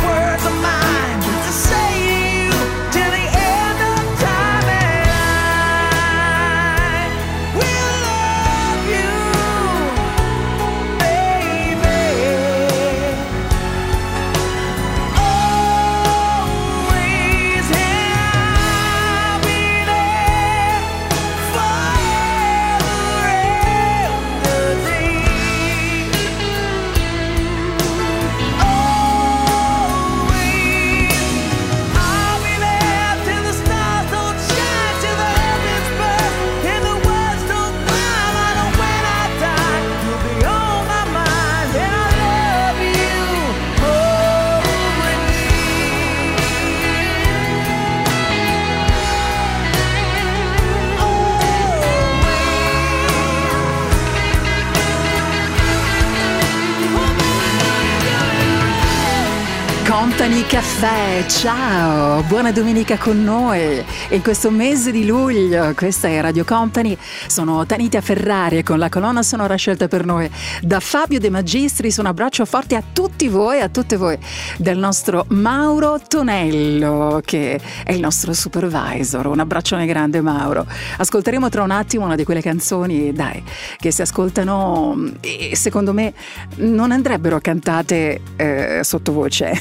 words 0.00 0.46
of 0.46 0.54
mine 0.62 1.23
Company 60.24 60.46
Caffè, 60.46 61.26
ciao, 61.28 62.22
buona 62.22 62.50
domenica 62.50 62.96
con 62.96 63.22
noi. 63.22 63.84
In 64.08 64.22
questo 64.22 64.50
mese 64.50 64.90
di 64.90 65.04
luglio, 65.04 65.74
questa 65.74 66.08
è 66.08 66.18
Radio 66.18 66.44
Company, 66.44 66.96
sono 67.26 67.66
Tanita 67.66 68.00
Ferrari 68.00 68.56
e 68.56 68.62
con 68.62 68.78
la 68.78 68.88
colonna 68.88 69.22
sonora 69.22 69.54
scelta 69.56 69.86
per 69.86 70.06
noi 70.06 70.30
da 70.62 70.80
Fabio 70.80 71.20
De 71.20 71.28
Magistris. 71.28 71.98
Un 71.98 72.06
abbraccio 72.06 72.46
forte 72.46 72.74
a 72.74 72.82
tutti 72.90 73.28
voi, 73.28 73.60
a 73.60 73.68
tutte 73.68 73.96
voi, 73.96 74.16
del 74.56 74.78
nostro 74.78 75.26
Mauro 75.28 76.00
Tonello, 76.08 77.20
che 77.22 77.60
è 77.84 77.92
il 77.92 78.00
nostro 78.00 78.32
supervisor. 78.32 79.26
Un 79.26 79.40
abbraccione 79.40 79.84
grande, 79.84 80.22
Mauro. 80.22 80.64
Ascolteremo 80.96 81.50
tra 81.50 81.62
un 81.62 81.70
attimo 81.70 82.06
una 82.06 82.14
di 82.14 82.24
quelle 82.24 82.40
canzoni, 82.40 83.12
dai, 83.12 83.42
che 83.76 83.90
si 83.90 84.00
ascoltano 84.00 84.96
e 85.20 85.54
secondo 85.54 85.92
me 85.92 86.14
non 86.56 86.92
andrebbero 86.92 87.40
cantate 87.40 88.22
eh, 88.36 88.80
sottovoce. 88.82 89.52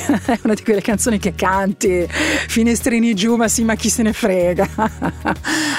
Una 0.54 0.62
di 0.62 0.64
quelle 0.64 0.82
canzoni 0.82 1.18
che 1.18 1.34
canti, 1.34 2.08
finestrini 2.08 3.16
giù, 3.16 3.38
ma 3.38 3.48
sì, 3.48 3.64
ma 3.64 3.74
chi 3.74 3.90
se 3.90 4.04
ne 4.04 4.14
frega. 4.14 4.70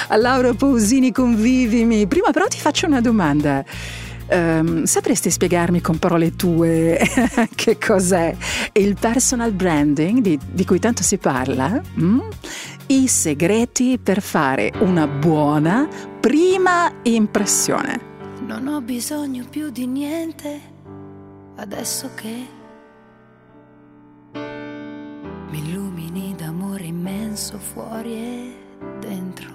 A 0.09 0.17
Laura 0.19 0.53
Pausini, 0.53 1.13
convivimi. 1.13 2.09
Prima 2.09 2.33
però 2.33 2.49
ti 2.49 2.59
faccio 2.59 2.87
una 2.87 3.01
domanda. 3.01 3.65
ehm, 4.27 4.83
sapresti 4.83 5.31
spiegarmi 5.31 5.81
con 5.81 5.99
parole 5.99 6.35
tue 6.35 6.99
che 7.55 7.79
cos'è 7.79 8.35
il 8.73 8.97
personal 8.99 9.53
branding 9.53 10.21
di, 10.21 10.39
di 10.45 10.65
cui 10.65 10.81
tanto 10.81 11.05
si 11.05 11.19
parla? 11.19 11.81
Mm? 12.01 12.21
I 12.87 13.07
segreti 13.07 13.99
per 14.03 14.21
fare 14.21 14.73
una 14.81 15.07
buona 15.07 15.87
prima 16.19 16.91
impressione. 17.03 18.13
Non 18.45 18.67
ho 18.67 18.81
bisogno 18.81 19.45
più 19.49 19.71
di 19.71 19.87
niente 19.87 20.61
adesso 21.57 22.11
che 22.17 22.63
mi 25.55 25.61
illumini 25.61 26.35
d'amore 26.35 26.85
immenso 26.85 27.59
fuori 27.59 28.13
e 28.13 28.57
dentro. 28.99 29.53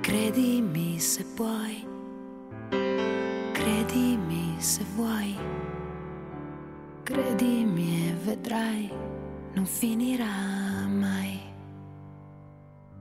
Credimi 0.00 0.98
se 0.98 1.26
puoi, 1.36 1.86
credimi 3.52 4.54
se 4.56 4.82
vuoi, 4.94 5.36
credimi 7.02 8.08
e 8.08 8.14
vedrai, 8.24 8.90
non 9.52 9.66
finirà 9.66 10.86
mai. 10.88 11.38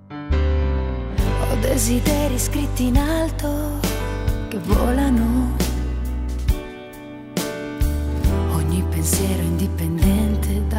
Ho 0.09 1.55
desideri 1.61 2.37
scritti 2.37 2.87
in 2.87 2.97
alto 2.97 3.79
che 4.49 4.57
volano. 4.59 5.55
Ogni 8.51 8.83
pensiero 8.89 9.41
indipendente 9.43 10.06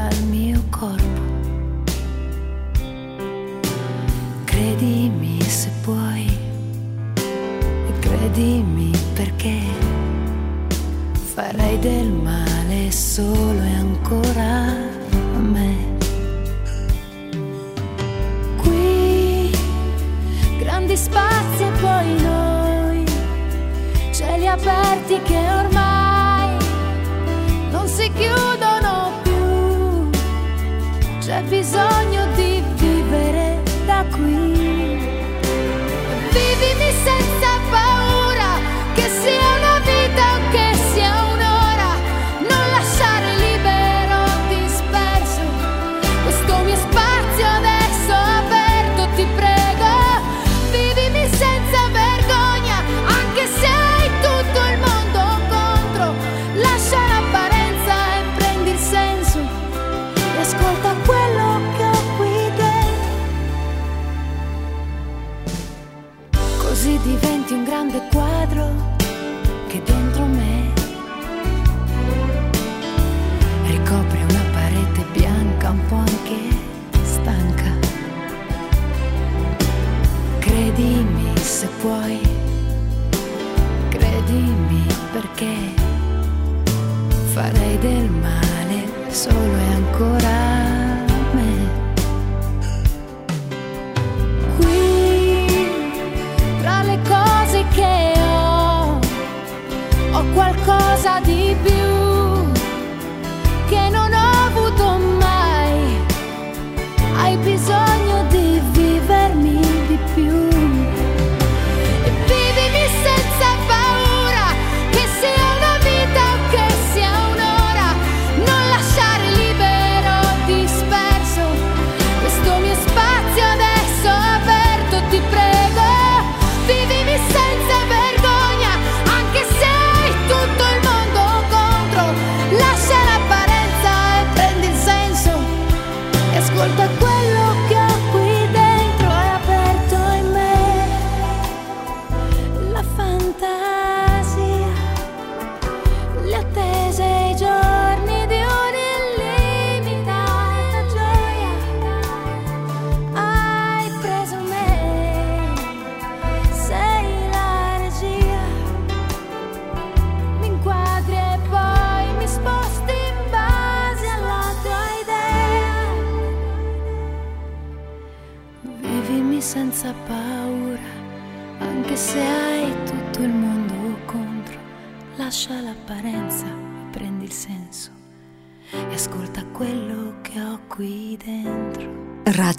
dal 0.08 0.22
mio 0.24 0.62
corpo. 0.70 1.20
Credimi 4.44 5.40
se 5.42 5.70
puoi 5.82 6.26
e 7.14 7.98
credimi 8.00 8.90
perché 9.14 9.58
farei 11.34 11.78
del 11.78 12.10
male 12.10 12.90
solo 12.90 13.47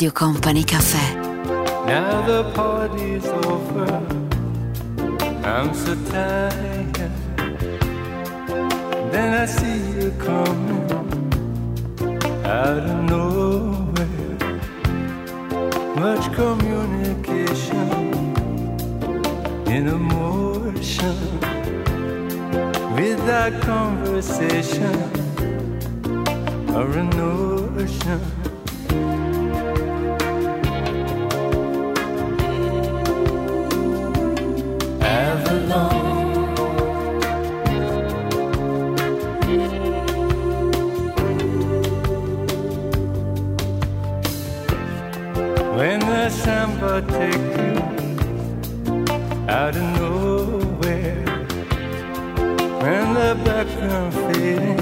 Radio 0.09 0.11
Company 0.11 0.63
Caffè. 0.63 1.08
Samba 46.29 47.01
take 47.07 47.33
you 47.35 47.75
out 49.49 49.75
of 49.75 49.83
nowhere, 49.99 51.25
when 52.81 53.13
the 53.13 53.35
background 53.45 54.13
fading 54.13 54.79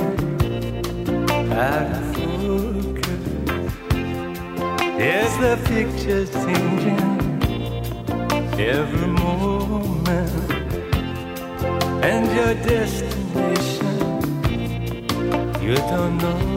out 1.53 1.91
of 1.97 2.03
focus, 2.15 3.73
yes, 4.99 5.31
the 5.37 5.57
picture 5.67 6.25
changing 6.25 6.99
every 8.59 9.07
moment. 9.07 10.51
and 12.03 12.25
your 12.35 12.53
destination. 12.65 13.87
You 15.61 15.75
don't 15.75 16.17
know 16.19 16.56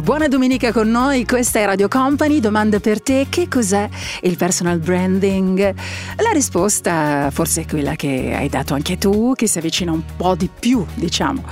Buona 0.00 0.28
domenica 0.28 0.72
con 0.72 0.90
noi, 0.90 1.24
questa 1.24 1.60
è 1.60 1.64
Radio 1.64 1.88
Company, 1.88 2.40
domanda 2.40 2.78
per 2.78 3.02
te, 3.02 3.26
che 3.28 3.48
cos'è 3.48 3.88
il 4.22 4.36
personal 4.36 4.78
branding? 4.78 5.74
La 6.16 6.30
risposta 6.32 7.30
forse 7.32 7.62
è 7.62 7.66
quella 7.66 7.94
che 7.94 8.34
hai 8.36 8.48
dato 8.48 8.74
anche 8.74 8.98
tu, 8.98 9.32
che 9.34 9.46
si 9.46 9.58
avvicina 9.58 9.92
un 9.92 10.02
po' 10.16 10.34
di 10.34 10.48
più, 10.48 10.84
diciamo, 10.94 11.42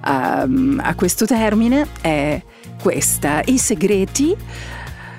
a, 0.00 0.46
a 0.76 0.94
questo 0.94 1.26
termine, 1.26 1.88
è 2.00 2.42
questa, 2.80 3.40
i 3.46 3.58
segreti 3.58 4.36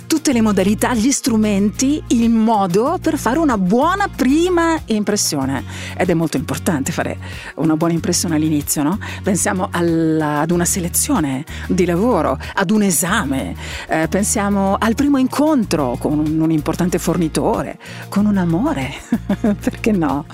tutte 0.08 0.34
le 0.34 0.42
modalità, 0.42 0.94
gli 0.94 1.12
strumenti, 1.12 2.02
il 2.08 2.30
modo 2.30 2.98
per 3.02 3.18
fare 3.18 3.38
una 3.40 3.58
buona 3.58 4.08
prima 4.08 4.80
impressione. 4.86 5.64
Ed 5.96 6.10
è 6.10 6.14
molto 6.14 6.38
importante 6.38 6.92
fare 6.92 7.18
una 7.56 7.76
buona 7.76 7.94
impressione 7.94 8.36
all'inizio, 8.36 8.84
no? 8.84 8.98
Pensiamo 9.22 9.68
alla, 9.72 10.40
ad 10.40 10.52
una 10.52 10.66
selezione 10.66 11.46
di 11.68 11.86
lavoro, 11.86 12.40
ad 12.54 12.72
un 12.72 12.84
esame, 12.84 13.56
eh, 13.88 14.08
pensiamo 14.08 14.78
al 14.80 14.96
primo 14.96 15.18
incontro 15.18 15.98
con 16.00 16.18
un, 16.18 16.40
un 16.40 16.52
importante 16.52 16.98
fornitore, 16.98 17.78
con 18.10 18.26
un 18.26 18.38
amore, 18.38 18.94
perché 19.60 19.92
no? 19.92 20.26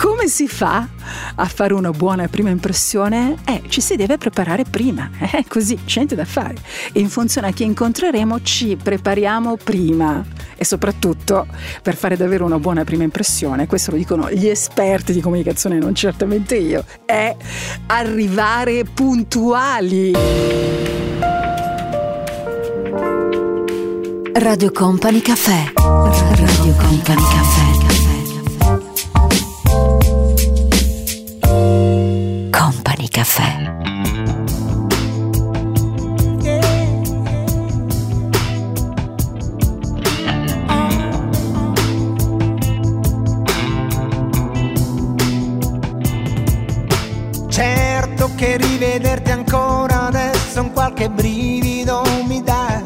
Come 0.00 0.28
si 0.28 0.48
fa 0.48 0.88
a 1.34 1.44
fare 1.44 1.74
una 1.74 1.90
buona 1.90 2.26
prima 2.26 2.48
impressione? 2.48 3.36
Eh, 3.44 3.64
ci 3.68 3.82
si 3.82 3.96
deve 3.96 4.16
preparare 4.16 4.64
prima, 4.64 5.10
eh, 5.30 5.44
così, 5.46 5.78
c'è 5.84 5.96
niente 5.96 6.14
da 6.14 6.24
fare. 6.24 6.54
In 6.94 7.10
funzione 7.10 7.48
a 7.48 7.50
chi 7.50 7.64
incontreremo 7.64 8.40
ci 8.40 8.78
prepariamo 8.82 9.58
prima 9.62 10.24
e 10.56 10.64
soprattutto 10.64 11.46
per 11.82 11.96
fare 11.96 12.16
davvero 12.16 12.46
una 12.46 12.58
buona 12.58 12.82
prima 12.82 13.02
impressione, 13.02 13.66
questo 13.66 13.90
lo 13.90 13.98
dicono 13.98 14.30
gli 14.30 14.46
esperti 14.46 15.12
di 15.12 15.20
comunicazione, 15.20 15.76
non 15.78 15.94
certamente 15.94 16.56
io, 16.56 16.82
è 17.04 17.36
arrivare 17.88 18.84
puntuali. 18.84 20.12
Radio 24.32 24.72
Company 24.72 25.20
Caffè. 25.20 25.72
Radio 25.74 26.74
Company 26.78 27.20
Caffè. 27.20 27.59
Caffè. 33.10 33.76
Certo 47.48 48.30
che 48.36 48.56
rivederti 48.56 49.30
ancora 49.32 50.06
adesso 50.06 50.62
un 50.62 50.72
qualche 50.72 51.10
brivido 51.10 52.02
mi 52.26 52.42
dà. 52.42 52.80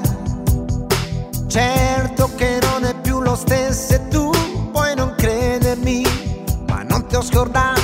Certo 1.46 2.30
che 2.34 2.58
non 2.62 2.84
è 2.84 2.94
più 3.02 3.20
lo 3.20 3.36
stesso 3.36 3.92
e 3.94 4.08
tu 4.08 4.30
puoi 4.72 4.94
non 4.96 5.14
credermi, 5.16 6.02
ma 6.66 6.82
non 6.82 7.06
ti 7.06 7.14
ho 7.14 7.22
scordata 7.22 7.83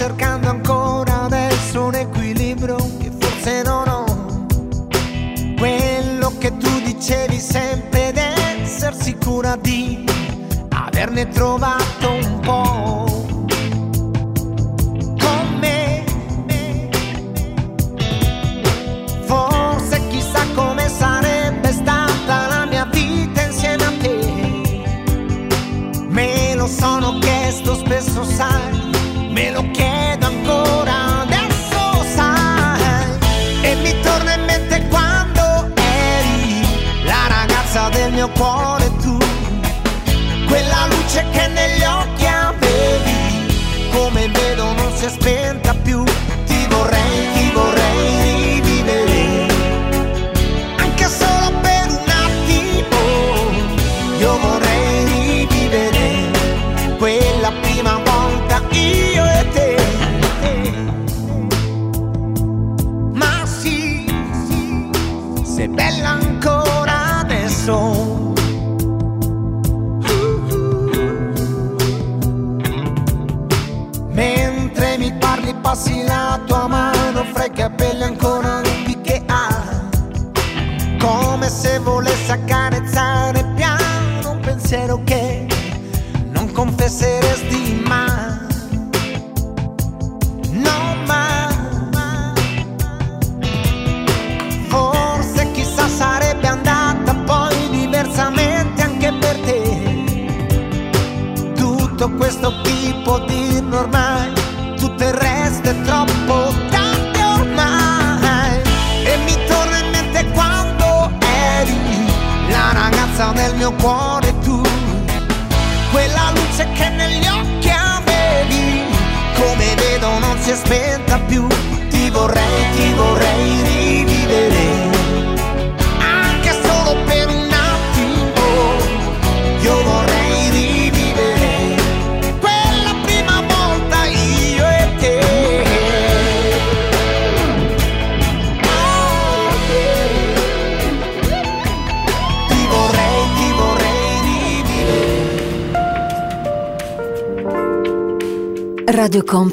cercando 0.00 0.48
ancora 0.48 1.24
adesso 1.24 1.84
un 1.84 1.94
equilibrio 1.94 2.76
che 2.98 3.10
forse 3.20 3.62
non 3.62 3.86
ho. 3.86 4.46
Quello 5.58 6.32
che 6.38 6.56
tu 6.56 6.80
dicevi 6.82 7.38
sempre 7.38 8.08
ed 8.08 8.16
essere 8.16 8.96
sicura 8.98 9.56
di 9.56 10.06
averne 10.70 11.28
trovato 11.28 12.19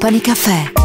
Company 0.07 0.21
Caffè. 0.21 0.76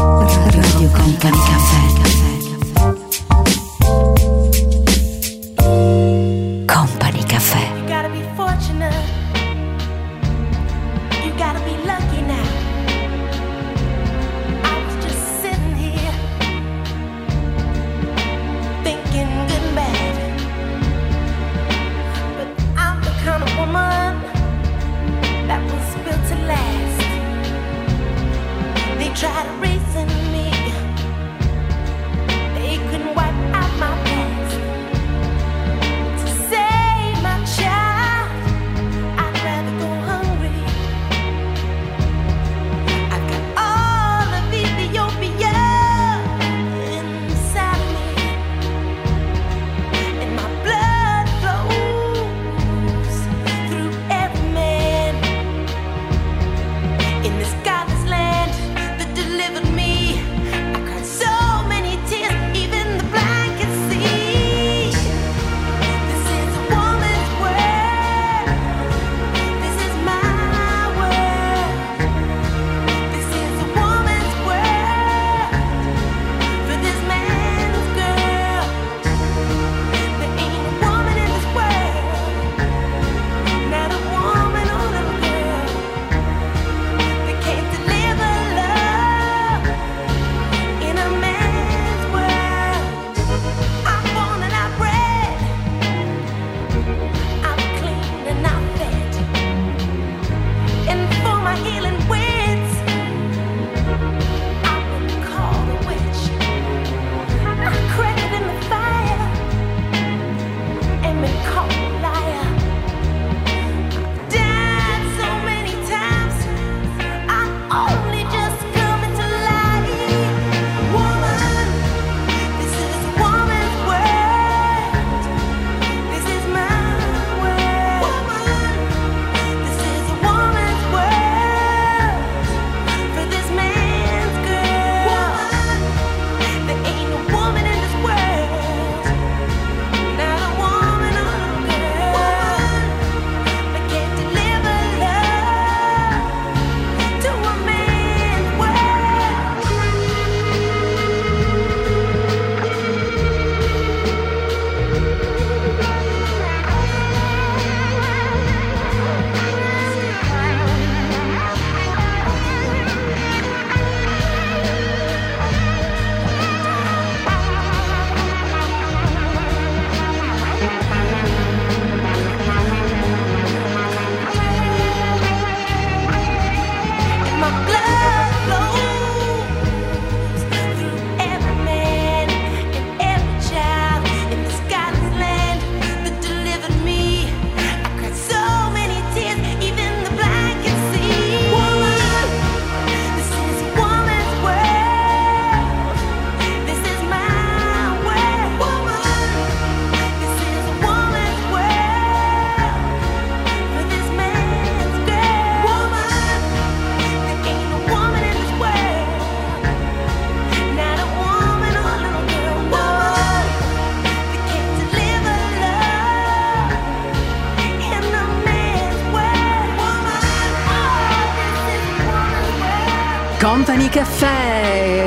Company 223.93 224.42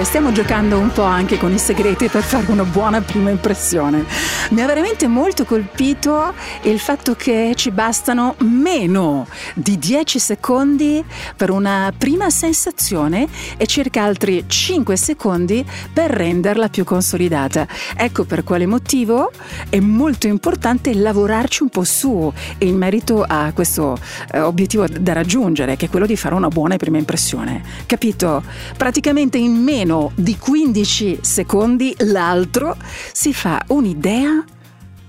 Stiamo 0.02 0.30
giocando 0.30 0.78
un 0.78 0.92
po' 0.92 1.02
anche 1.02 1.38
con 1.38 1.52
i 1.52 1.58
segreti 1.58 2.08
per 2.08 2.22
fare 2.22 2.50
una 2.50 2.64
buona 2.64 3.00
prima 3.00 3.30
impressione. 3.30 4.04
Mi 4.50 4.60
ha 4.60 4.66
veramente 4.66 5.06
molto 5.08 5.44
colpito 5.44 6.32
il 6.62 6.78
fatto 6.78 7.14
che 7.14 7.52
ci 7.56 7.70
bastano 7.70 8.34
meno 8.38 9.26
di 9.54 9.78
10 9.78 10.18
secondi 10.18 11.04
per 11.36 11.50
una 11.50 11.92
prima 11.96 12.30
sensazione 12.30 13.26
e 13.56 13.66
circa 13.66 14.02
altri 14.02 14.44
5 14.46 14.96
secondi 14.96 15.64
per 15.92 16.10
renderla 16.10 16.68
più 16.68 16.84
consolidata. 16.84 17.66
Ecco 17.96 18.24
per 18.24 18.44
quale 18.44 18.66
motivo 18.66 19.30
è 19.68 19.80
molto 19.80 20.26
importante 20.26 20.94
lavorarci 20.94 21.62
un 21.62 21.68
po' 21.68 21.84
su 21.84 22.32
in 22.58 22.76
merito 22.76 23.24
a 23.26 23.50
questo 23.52 23.98
eh, 24.30 24.40
obiettivo 24.40 24.86
da 24.86 25.12
raggiungere, 25.14 25.76
che 25.76 25.86
è 25.86 25.88
quello 25.88 26.06
di 26.06 26.16
fare 26.16 26.34
una 26.34 26.48
buona 26.48 26.76
prima 26.76 26.98
impressione. 26.98 27.62
Capito? 27.86 28.42
Praticamente 28.76 29.38
in 29.38 29.54
meno 29.54 29.85
di 30.16 30.36
15 30.36 31.20
secondi 31.22 31.94
l'altro 31.98 32.76
si 33.12 33.32
fa 33.32 33.62
un'idea 33.68 34.44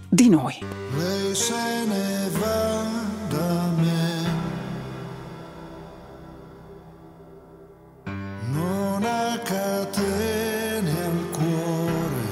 di 0.08 0.30
noi. 0.30 0.54
Lei 0.96 1.34
se 1.34 1.86
ne 1.88 2.30
va 2.40 2.84
da 3.28 3.72
me. 3.76 4.26
Non 8.52 9.04
ha 9.04 9.40
catene 9.40 10.92
al 10.92 11.30
cuore. 11.32 12.26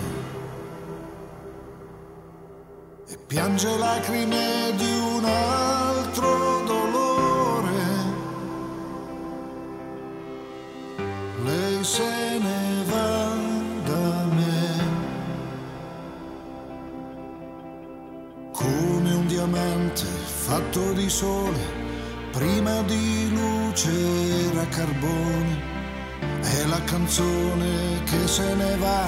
E 3.07 3.17
piange 3.25 3.75
lacrime 3.77 4.71
di 4.77 4.91
un 5.15 5.25
altro 5.25 6.54
se 11.95 12.39
ne 12.47 12.83
va 12.91 13.13
da 13.89 14.07
me. 14.37 14.63
come 18.51 19.11
un 19.21 19.27
diamante 19.27 20.05
fatto 20.47 20.91
di 20.91 21.09
sole, 21.09 21.61
prima 22.31 22.81
di 22.81 23.29
luce 23.39 23.91
era 24.49 24.65
carbone, 24.67 25.53
è 26.41 26.65
la 26.65 26.81
canzone 26.83 28.03
che 28.03 28.27
se 28.27 28.53
ne 28.55 28.75
va, 28.75 29.05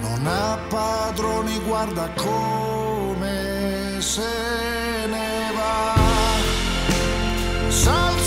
non 0.00 0.26
ha 0.26 0.58
padroni, 0.68 1.56
guarda 1.68 2.10
come 2.16 4.00
se 4.00 4.32
ne 5.14 5.52
va, 5.58 5.94
salsa 7.68 8.17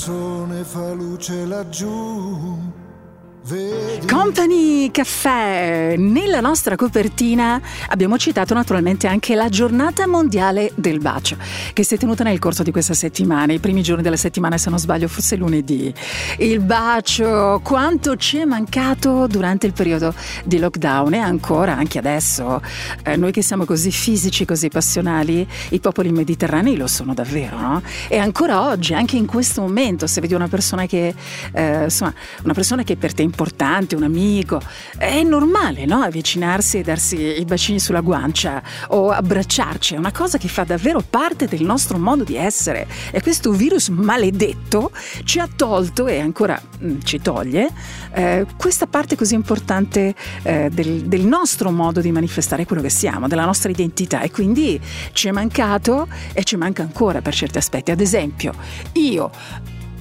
La 0.00 0.06
canzone 0.06 0.64
fa 0.64 0.92
luce 0.94 1.44
laggiù, 1.44 2.09
Caffè. 5.00 5.94
Nella 5.96 6.40
nostra 6.40 6.76
copertina 6.76 7.58
abbiamo 7.88 8.18
citato 8.18 8.52
naturalmente 8.52 9.06
anche 9.06 9.34
la 9.34 9.48
giornata 9.48 10.06
mondiale 10.06 10.72
del 10.74 10.98
bacio, 10.98 11.38
che 11.72 11.84
si 11.84 11.94
è 11.94 11.96
tenuta 11.96 12.22
nel 12.22 12.38
corso 12.38 12.62
di 12.62 12.70
questa 12.70 12.92
settimana, 12.92 13.54
i 13.54 13.60
primi 13.60 13.82
giorni 13.82 14.02
della 14.02 14.18
settimana, 14.18 14.58
se 14.58 14.68
non 14.68 14.78
sbaglio, 14.78 15.08
fosse 15.08 15.36
lunedì. 15.36 15.90
Il 16.36 16.60
bacio, 16.60 17.62
quanto 17.64 18.16
ci 18.16 18.36
è 18.36 18.44
mancato 18.44 19.26
durante 19.26 19.66
il 19.66 19.72
periodo 19.72 20.12
di 20.44 20.58
lockdown 20.58 21.14
e 21.14 21.18
ancora 21.18 21.74
anche 21.74 21.96
adesso. 21.96 22.60
Eh, 23.02 23.16
noi 23.16 23.32
che 23.32 23.40
siamo 23.40 23.64
così 23.64 23.90
fisici, 23.90 24.44
così 24.44 24.68
passionali, 24.68 25.48
i 25.70 25.80
popoli 25.80 26.12
mediterranei 26.12 26.76
lo 26.76 26.86
sono 26.86 27.14
davvero, 27.14 27.58
no? 27.58 27.82
E 28.06 28.18
ancora 28.18 28.68
oggi, 28.68 28.92
anche 28.92 29.16
in 29.16 29.24
questo 29.24 29.62
momento, 29.62 30.06
se 30.06 30.20
vedi 30.20 30.34
una 30.34 30.48
persona 30.48 30.84
che, 30.84 31.14
eh, 31.52 31.84
insomma, 31.84 32.12
una 32.42 32.52
persona 32.52 32.82
che 32.82 32.96
per 32.96 33.14
te 33.14 33.22
è 33.22 33.24
importante, 33.24 33.96
un 33.96 34.02
amico, 34.02 34.60
è 34.96 35.22
normale, 35.22 35.84
no? 35.84 36.00
Avvicinarsi 36.00 36.78
e 36.78 36.82
darsi 36.82 37.16
i 37.40 37.44
bacini 37.44 37.78
sulla 37.78 38.00
guancia 38.00 38.62
o 38.88 39.10
abbracciarci, 39.10 39.94
è 39.94 39.98
una 39.98 40.12
cosa 40.12 40.38
che 40.38 40.48
fa 40.48 40.64
davvero 40.64 41.02
parte 41.08 41.46
del 41.46 41.62
nostro 41.62 41.98
modo 41.98 42.24
di 42.24 42.36
essere. 42.36 42.86
E 43.10 43.22
questo 43.22 43.52
virus 43.52 43.88
maledetto 43.88 44.90
ci 45.24 45.38
ha 45.38 45.48
tolto 45.54 46.06
e 46.06 46.20
ancora 46.20 46.60
mm, 46.82 47.00
ci 47.04 47.20
toglie 47.20 47.68
eh, 48.12 48.46
questa 48.56 48.86
parte 48.86 49.16
così 49.16 49.34
importante 49.34 50.14
eh, 50.42 50.68
del, 50.70 51.02
del 51.02 51.22
nostro 51.22 51.70
modo 51.70 52.00
di 52.00 52.10
manifestare 52.12 52.66
quello 52.66 52.82
che 52.82 52.90
siamo, 52.90 53.28
della 53.28 53.44
nostra 53.44 53.70
identità 53.70 54.20
e 54.20 54.30
quindi 54.30 54.80
ci 55.12 55.28
è 55.28 55.30
mancato 55.30 56.08
e 56.32 56.44
ci 56.44 56.56
manca 56.56 56.82
ancora 56.82 57.20
per 57.22 57.34
certi 57.34 57.58
aspetti. 57.58 57.90
Ad 57.90 58.00
esempio, 58.00 58.52
io 58.92 59.30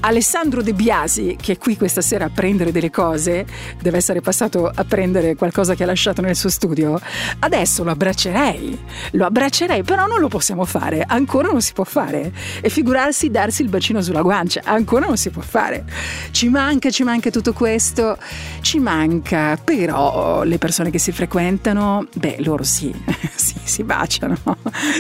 Alessandro 0.02 0.62
De 0.62 0.74
Biasi, 0.74 1.36
che 1.40 1.54
è 1.54 1.58
qui 1.58 1.76
questa 1.76 2.00
sera 2.00 2.26
a 2.26 2.30
prendere 2.30 2.72
delle 2.72 2.90
cose, 2.90 3.46
deve 3.82 3.98
essere 3.98 4.22
passato 4.22 4.72
a 4.74 4.84
prendere 4.86 5.36
qualcosa 5.36 5.76
che 5.76 5.84
ha 5.84 5.86
lasciato 5.86 6.22
nel 6.22 6.38
suo 6.38 6.50
studio, 6.50 7.00
adesso 7.40 7.84
lo 7.84 7.92
abbraccerei, 7.92 8.80
lo 9.12 9.26
abbraccerei, 9.26 9.84
però 9.84 10.08
non 10.08 10.22
lo 10.22 10.30
possiamo 10.30 10.64
fare, 10.64 11.04
ancora 11.06 11.50
non 11.50 11.62
si 11.62 11.74
può 11.74 11.84
fare. 11.84 12.32
E 12.62 12.70
figurarsi 12.70 13.30
darsi 13.30 13.62
il 13.62 13.68
bacino 13.68 14.02
sulla 14.02 14.22
guancia, 14.22 14.62
ancora 14.64 15.06
non 15.06 15.18
si 15.18 15.32
può 15.32 15.42
fare. 15.42 15.84
Ci 16.32 16.48
manca, 16.48 16.90
ci 16.90 17.04
manca 17.04 17.30
tutto 17.30 17.52
questo, 17.52 18.18
ci 18.62 18.80
manca, 18.80 19.58
però 19.62 20.44
le 20.44 20.58
persone 20.58 20.92
che 20.92 21.00
si 21.00 21.12
frequentano, 21.12 22.08
beh, 22.16 22.38
loro 22.40 22.64
sì, 22.64 22.94
sì 23.36 23.56
si 23.64 23.84
baciano, 23.84 24.38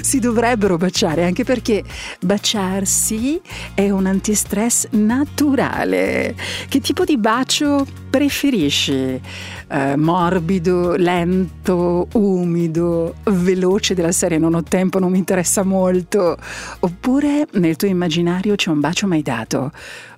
si 0.01 0.19
dovrebbero 0.19 0.75
baciare, 0.75 1.23
anche 1.23 1.45
perché 1.45 1.83
baciarsi 2.19 3.39
è 3.73 3.89
un 3.89 4.05
antistress 4.05 4.87
naturale. 4.91 6.35
Che 6.67 6.79
tipo 6.79 7.03
di 7.03 7.17
bacio 7.17 7.85
preferisci? 8.09 9.21
Eh, 9.67 9.95
morbido, 9.95 10.95
lento, 10.95 12.07
umido, 12.13 13.15
veloce 13.25 13.93
della 13.93 14.11
serie 14.11 14.37
non 14.37 14.53
ho 14.53 14.63
tempo, 14.63 14.99
non 14.99 15.11
mi 15.11 15.17
interessa 15.17 15.63
molto? 15.63 16.37
Oppure 16.79 17.47
nel 17.53 17.75
tuo 17.75 17.87
immaginario 17.87 18.55
c'è 18.55 18.69
un 18.69 18.79
bacio 18.79 19.07
mai 19.07 19.21
dato? 19.21 19.71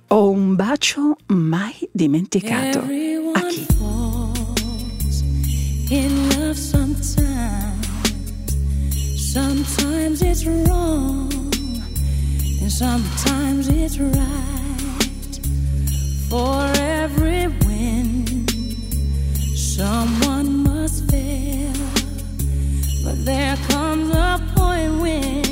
O 0.08 0.30
un 0.30 0.54
bacio 0.54 1.16
mai 1.26 1.74
dimenticato? 1.90 2.80
A 3.32 3.40
chi? 3.46 3.66
in 5.92 6.30
love 6.30 6.56
sometimes. 6.56 7.86
Sometimes 9.32 10.22
it's 10.22 10.46
wrong, 10.46 11.30
and 12.60 12.72
sometimes 12.72 13.68
it's 13.68 13.98
right. 13.98 14.61
For 16.32 16.64
every 16.76 17.46
win, 17.66 18.48
someone 19.54 20.62
must 20.64 21.10
fail. 21.10 21.74
But 23.04 23.26
there 23.26 23.56
comes 23.68 24.08
a 24.14 24.40
point 24.56 24.92
when, 25.02 25.44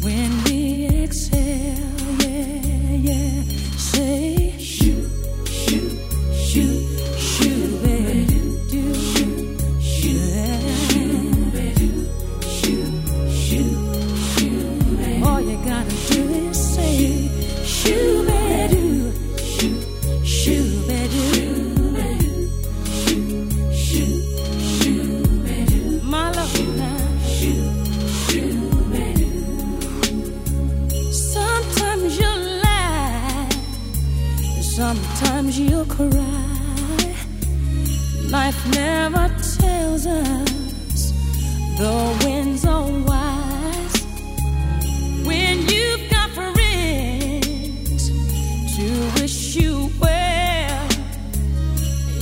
when 0.00 0.44
we 0.44 0.86
exhale, 1.04 1.76
yeah, 2.24 2.94
yeah. 3.10 3.42
Say, 3.76 4.56
shoot, 4.58 5.10
shoot, 5.44 5.92
shoot, 6.32 6.89
sometimes 34.80 35.58
you 35.60 35.84
cry. 35.84 36.54
Life 38.30 38.60
never 38.74 39.26
tells 39.58 40.06
us 40.06 41.12
the 41.80 41.96
winds 42.24 42.64
are 42.64 42.90
wise. 43.10 43.96
When 45.28 45.54
you've 45.72 46.04
got 46.14 46.30
friends 46.30 48.02
to 48.76 48.86
wish 49.20 49.54
you 49.56 49.90
well, 50.00 50.88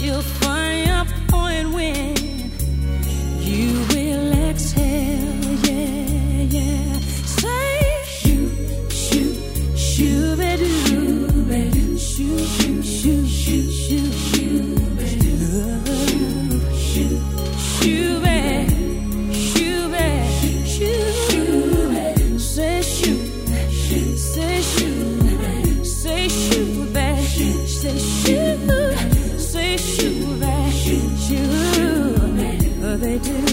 you'll 0.02 0.30
find 0.42 0.90
a 1.02 1.04
point 1.28 1.68
when 1.78 2.16
you 3.50 3.68
will 3.92 4.32
exhale. 4.50 5.44
Yeah, 5.68 6.56
yeah. 6.56 6.98
Say, 7.38 7.70
shoot, 8.18 8.52
shoot, 8.90 9.36
shoot, 9.78 10.40
they 32.98 33.18
do. 33.18 33.47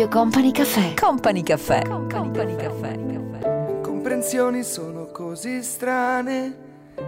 Radio 0.00 0.18
Company 0.18 0.50
Caffè. 0.50 0.94
Company 0.94 1.42
Caffè. 1.42 1.82
Company 1.86 2.56
Caffè. 2.56 2.98
Comprensioni 3.82 4.62
sono 4.62 5.10
così 5.12 5.62
strane, 5.62 6.56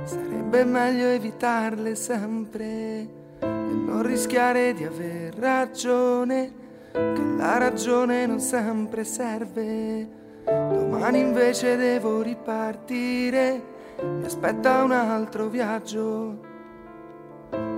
sarebbe 0.05 0.63
meglio 0.67 1.07
evitarle 1.07 1.95
sempre 1.95 2.67
e 2.69 3.09
non 3.41 4.03
rischiare 4.03 4.75
di 4.75 4.85
aver 4.85 5.35
ragione, 5.37 6.53
che 6.93 7.23
la 7.35 7.57
ragione 7.57 8.27
non 8.27 8.41
sempre 8.41 9.05
serve. 9.05 10.07
Domani 10.45 11.21
invece 11.21 11.79
devo 11.79 12.21
ripartire, 12.21 13.63
mi 14.03 14.27
aspetta 14.27 14.83
un 14.83 14.93
altro 14.93 15.47
viaggio. 15.47 16.37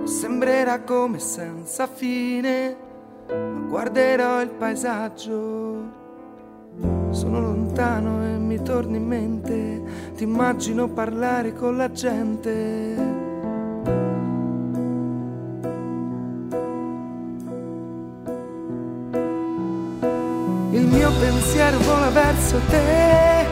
Sembrerà 0.03 0.81
come 0.81 1.19
senza 1.19 1.87
fine 1.87 2.84
ma 3.29 3.67
guarderò 3.67 4.41
il 4.41 4.49
paesaggio. 4.49 6.03
Sono 7.09 7.39
lontano 7.39 8.23
e 8.25 8.37
mi 8.37 8.61
torni 8.61 8.97
in 8.97 9.05
mente, 9.05 9.81
ti 10.15 10.23
immagino 10.23 10.89
parlare 10.89 11.53
con 11.53 11.77
la 11.77 11.89
gente. 11.91 13.13
Il 20.71 20.87
mio 20.87 21.09
pensiero 21.19 21.77
vola 21.79 22.09
verso 22.09 22.57
te 22.69 23.45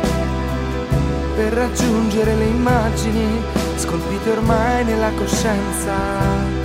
per 1.35 1.53
raggiungere 1.53 2.35
le 2.35 2.45
immagini 2.45 3.41
scolpite 3.77 4.29
ormai 4.31 4.83
nella 4.83 5.09
coscienza 5.11 6.62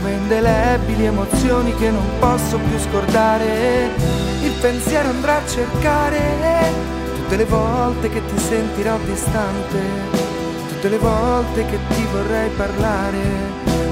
come 0.00 0.12
indelebili 0.12 1.04
emozioni 1.04 1.74
che 1.74 1.90
non 1.90 2.04
posso 2.18 2.58
più 2.58 2.78
scordare. 2.78 3.90
Il 4.42 4.52
pensiero 4.60 5.10
andrà 5.10 5.36
a 5.36 5.46
cercare 5.46 6.18
tutte 7.14 7.36
le 7.36 7.44
volte 7.44 8.08
che 8.08 8.22
ti 8.24 8.38
sentirò 8.38 8.96
distante, 9.04 9.78
tutte 10.68 10.88
le 10.88 10.98
volte 10.98 11.66
che 11.66 11.78
ti 11.90 12.06
vorrei 12.10 12.48
parlare, 12.56 13.18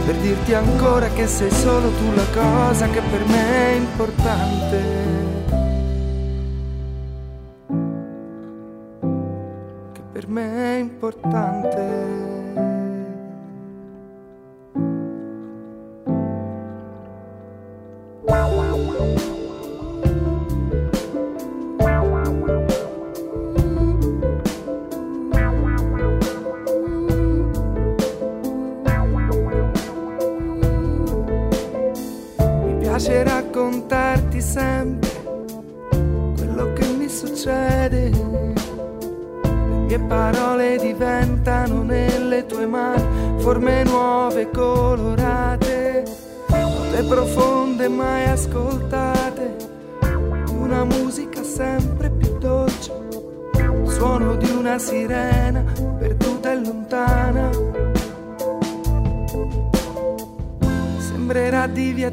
per 0.07 0.15
dirti 0.17 0.55
ancora 0.55 1.09
che 1.09 1.27
sei 1.27 1.51
solo 1.51 1.91
tu 1.91 2.15
la 2.15 2.27
cosa 2.33 2.89
che 2.89 3.03
per 3.03 3.27
me 3.27 3.67
è 3.67 3.75
importante. 3.75 4.83
Che 9.93 10.01
per 10.13 10.29
me 10.29 10.77
è 10.77 10.79
importante. 10.79 12.28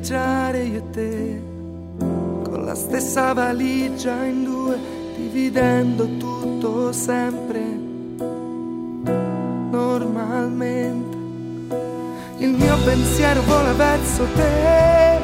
viaggiare 0.06 0.64
io 0.64 0.78
e 0.78 0.90
te, 0.92 1.42
con 1.98 2.64
la 2.64 2.76
stessa 2.76 3.34
valigia 3.34 4.24
in 4.24 4.44
due, 4.44 4.78
dividendo 5.18 6.06
tutto 6.18 6.92
sempre, 6.92 7.60
normalmente. 9.72 11.18
Il 12.38 12.50
mio 12.50 12.78
pensiero 12.86 13.42
vola 13.48 13.74
verso 13.74 14.28
te, 14.36 15.18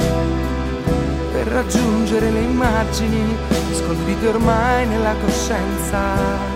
per 1.31 1.45
raggiungere 1.45 2.31
le 2.31 2.41
immagini, 2.41 3.37
scolpite 3.73 4.27
ormai 4.29 4.87
nella 4.87 5.13
coscienza 5.23 6.49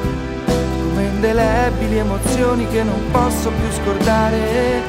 indelebili 0.98 1.98
emozioni 1.98 2.68
che 2.70 2.82
non 2.82 3.02
posso 3.12 3.52
più 3.52 3.70
scordare. 3.84 4.82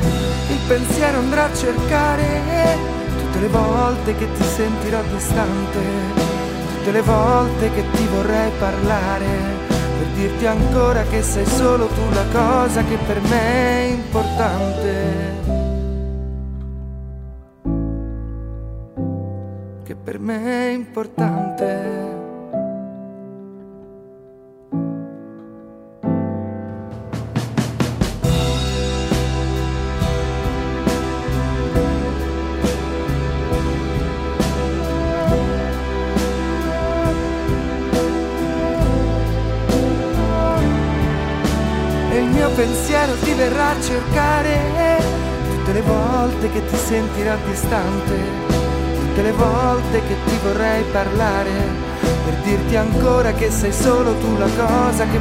Il 0.49 0.59
pensiero 0.67 1.19
andrà 1.19 1.45
a 1.45 1.55
cercare 1.55 2.96
tutte 3.37 3.41
le 3.41 3.49
volte 3.49 4.15
che 4.17 4.33
ti 4.33 4.43
sentirò 4.43 5.03
distante 5.13 5.81
tutte 6.77 6.91
le 6.91 7.03
volte 7.03 7.71
che 7.71 7.85
ti 7.91 8.07
vorrei 8.07 8.51
parlare 8.59 9.27
per 9.99 10.07
dirti 10.15 10.47
ancora 10.47 11.03
che 11.03 11.23
sei 11.23 11.45
solo 11.45 11.87
tu 11.87 12.01
la 12.15 12.25
cosa 12.33 12.83
che 12.83 12.97
per 12.97 13.21
me 13.21 13.41
è 13.41 13.83
importante 13.91 15.35
che 19.85 19.95
per 19.95 20.19
me 20.19 20.43
è 20.43 20.73
importante. 20.73 21.56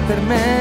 Per 0.08 0.22
me 0.22 0.55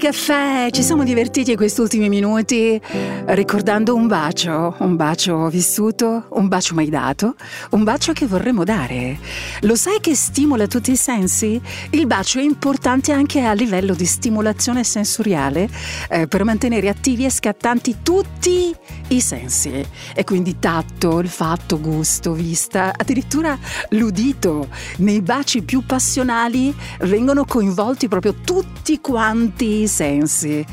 Caffè, 0.00 0.70
ci 0.70 0.82
siamo 0.82 1.04
divertiti 1.04 1.54
questi 1.56 1.82
ultimi 1.82 2.08
minuti 2.08 2.80
ricordando 3.26 3.94
un 3.94 4.06
bacio, 4.06 4.74
un 4.78 4.96
bacio 4.96 5.48
vissuto, 5.50 6.24
un 6.30 6.48
bacio 6.48 6.74
mai 6.74 6.88
dato, 6.88 7.34
un 7.72 7.84
bacio 7.84 8.12
che 8.12 8.26
vorremmo 8.26 8.64
dare. 8.64 9.18
Lo 9.60 9.76
sai 9.76 10.00
che 10.00 10.14
stimola 10.14 10.66
tutti 10.66 10.90
i 10.90 10.96
sensi? 10.96 11.60
Il 11.90 12.06
bacio 12.06 12.38
è 12.38 12.42
importante 12.42 13.12
anche 13.12 13.42
a 13.42 13.52
livello 13.52 13.92
di 13.92 14.06
stimolazione 14.06 14.84
sensoriale 14.84 15.68
eh, 16.08 16.26
per 16.26 16.44
mantenere 16.44 16.88
attivi 16.88 17.26
e 17.26 17.30
scattanti 17.30 17.98
tutti 18.02 18.74
i 19.08 19.20
sensi. 19.20 19.84
E 20.14 20.24
quindi 20.24 20.58
tatto, 20.58 21.16
olfatto, 21.16 21.78
gusto, 21.78 22.32
vista, 22.32 22.94
addirittura 22.96 23.58
l'udito. 23.90 24.68
Nei 24.96 25.20
baci 25.20 25.60
più 25.62 25.84
passionali 25.84 26.74
vengono 27.00 27.44
coinvolti 27.44 28.08
proprio 28.08 28.34
tutti 28.42 28.98
quanti 29.00 29.88
sensi. 29.90 30.64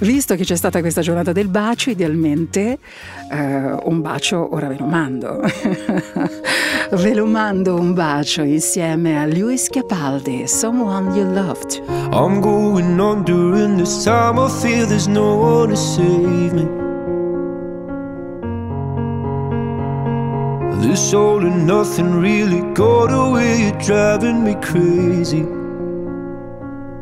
Visto 0.00 0.34
che 0.34 0.44
c'è 0.44 0.56
stata 0.56 0.80
questa 0.80 1.00
giornata 1.00 1.32
del 1.32 1.48
bacio, 1.48 1.90
idealmente 1.90 2.78
eh, 3.30 3.76
un 3.84 4.00
bacio 4.00 4.52
ora 4.52 4.66
ve 4.68 4.76
lo 4.78 4.86
mando. 4.86 5.40
ve 6.90 7.14
lo 7.14 7.26
mando 7.26 7.76
un 7.76 7.94
bacio 7.94 8.42
insieme 8.42 9.18
a 9.18 9.26
Lewis 9.26 9.68
Capaldi, 9.68 10.46
Someone 10.46 11.14
You 11.14 11.32
Loved. 11.32 11.80
I'm 12.12 12.40
going 12.40 12.98
on 12.98 13.22
during 13.24 13.76
this 13.76 14.02
time. 14.04 14.38
I 14.38 14.48
feel 14.48 14.86
there's 14.86 15.06
no 15.06 15.36
one 15.36 15.68
to 15.68 15.76
save 15.76 16.52
me. 16.52 16.66
This 20.82 21.14
all 21.14 21.46
and 21.46 21.66
nothing 21.66 22.20
really 22.20 22.60
got 22.74 23.12
away. 23.12 23.62
You're 23.62 23.78
driving 23.78 24.42
me 24.42 24.56
crazy. 24.56 25.61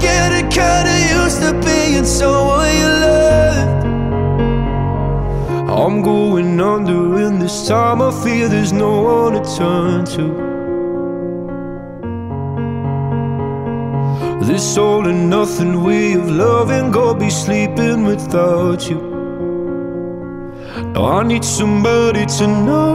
Getting 0.00 0.48
kinda 0.50 0.94
used 1.18 1.40
to 1.42 1.52
being 1.64 2.04
someone 2.04 2.72
you 2.80 2.90
loved. 3.04 3.84
I'm 5.68 6.02
going 6.02 6.60
under, 6.60 7.16
and 7.24 7.40
this 7.40 7.66
time 7.68 8.00
I 8.02 8.10
feel 8.22 8.48
there's 8.48 8.72
no 8.72 8.92
one 9.02 9.32
to 9.34 9.42
turn 9.56 10.04
to. 10.16 10.26
This 14.46 14.78
all 14.78 15.06
and 15.08 15.28
nothing 15.28 15.82
way 15.82 16.12
of 16.12 16.30
loving, 16.30 16.92
go 16.92 17.14
be 17.14 17.30
sleeping 17.30 18.04
without 18.04 18.88
you. 18.88 19.00
Now 20.94 21.18
I 21.18 21.22
need 21.24 21.44
somebody 21.44 22.26
to 22.38 22.46
know, 22.46 22.94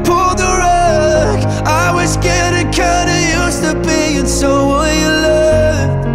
was 2.01 2.17
getting 2.17 2.71
kinda 2.71 3.15
used 3.43 3.61
to 3.61 3.73
being 3.87 4.25
someone 4.25 4.91
you 5.03 5.11
loved, 5.27 6.05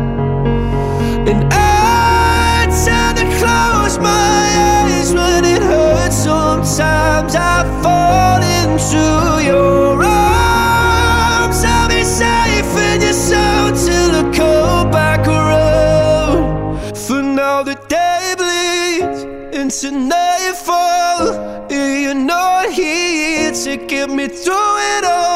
and 1.31 1.41
I 1.53 2.67
tend 2.85 3.15
to 3.19 3.27
close 3.39 3.97
my 4.11 4.43
eyes 4.73 5.15
when 5.15 5.45
it 5.45 5.63
hurts. 5.63 6.17
Sometimes 6.17 7.37
I 7.37 7.57
fall 7.83 8.41
into 8.63 9.05
your 9.51 10.03
arms. 10.03 11.59
I'll 11.65 11.89
be 11.89 12.03
safe 12.03 12.73
in 12.89 12.97
your 13.07 13.19
soul 13.29 13.67
till 13.85 14.11
I 14.21 14.25
come 14.41 14.91
back 14.91 15.23
around. 15.39 16.97
For 17.05 17.23
now 17.23 17.63
the 17.63 17.77
day 17.97 18.35
bleeds 18.41 19.21
into 19.61 19.89
nightfall. 20.15 21.23
and 21.71 22.03
You're 22.03 22.23
not 22.35 22.71
here 22.73 23.53
to 23.65 23.73
get 23.93 24.11
me 24.11 24.27
through 24.27 24.75
it 24.95 25.05
all. 25.05 25.36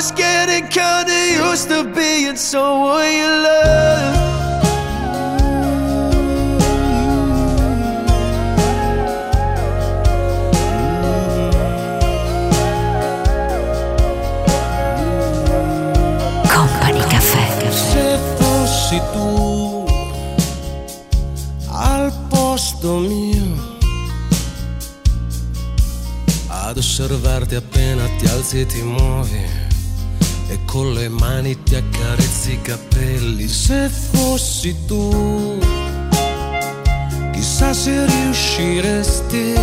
was 0.00 0.12
getting 0.12 0.66
kinda 0.68 1.18
used 1.50 1.68
to 1.68 1.84
being 1.84 2.34
someone 2.34 3.12
you 3.20 3.30
love. 3.44 4.16
Company 16.48 17.02
Caffè. 17.12 17.70
Se 17.70 18.18
fossi 18.38 19.02
tu 19.12 19.84
al 21.68 22.10
posto 22.30 23.00
mio 23.00 23.76
ad 26.46 26.78
osservarti 26.78 27.54
appena 27.54 28.04
ti 28.18 28.26
alzi 28.28 28.60
e 28.60 28.66
ti 28.66 28.80
muovi 28.80 29.59
e 30.50 30.58
con 30.64 30.92
le 30.92 31.08
mani 31.08 31.62
ti 31.62 31.76
accarezzi 31.76 32.52
i 32.54 32.60
capelli. 32.60 33.46
Se 33.46 33.88
fossi 33.88 34.84
tu 34.84 35.58
chissà 37.32 37.72
se 37.72 38.04
riusciresti 38.04 39.54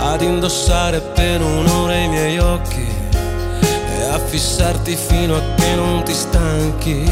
ad 0.00 0.20
indossare 0.20 1.00
per 1.00 1.40
un'ora 1.42 1.94
i 1.94 2.08
miei 2.08 2.38
occhi 2.38 2.86
e 3.96 4.02
a 4.02 4.18
fissarti 4.18 4.96
fino 4.96 5.36
a 5.36 5.42
che 5.54 5.74
non 5.76 6.02
ti 6.02 6.12
stanchi. 6.12 7.04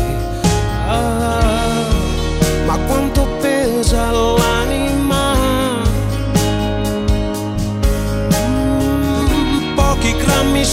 Ah, 0.88 1.84
ma 2.66 2.76
quanto 2.78 3.26
pesa 3.40 4.10
l'anima 4.10 4.25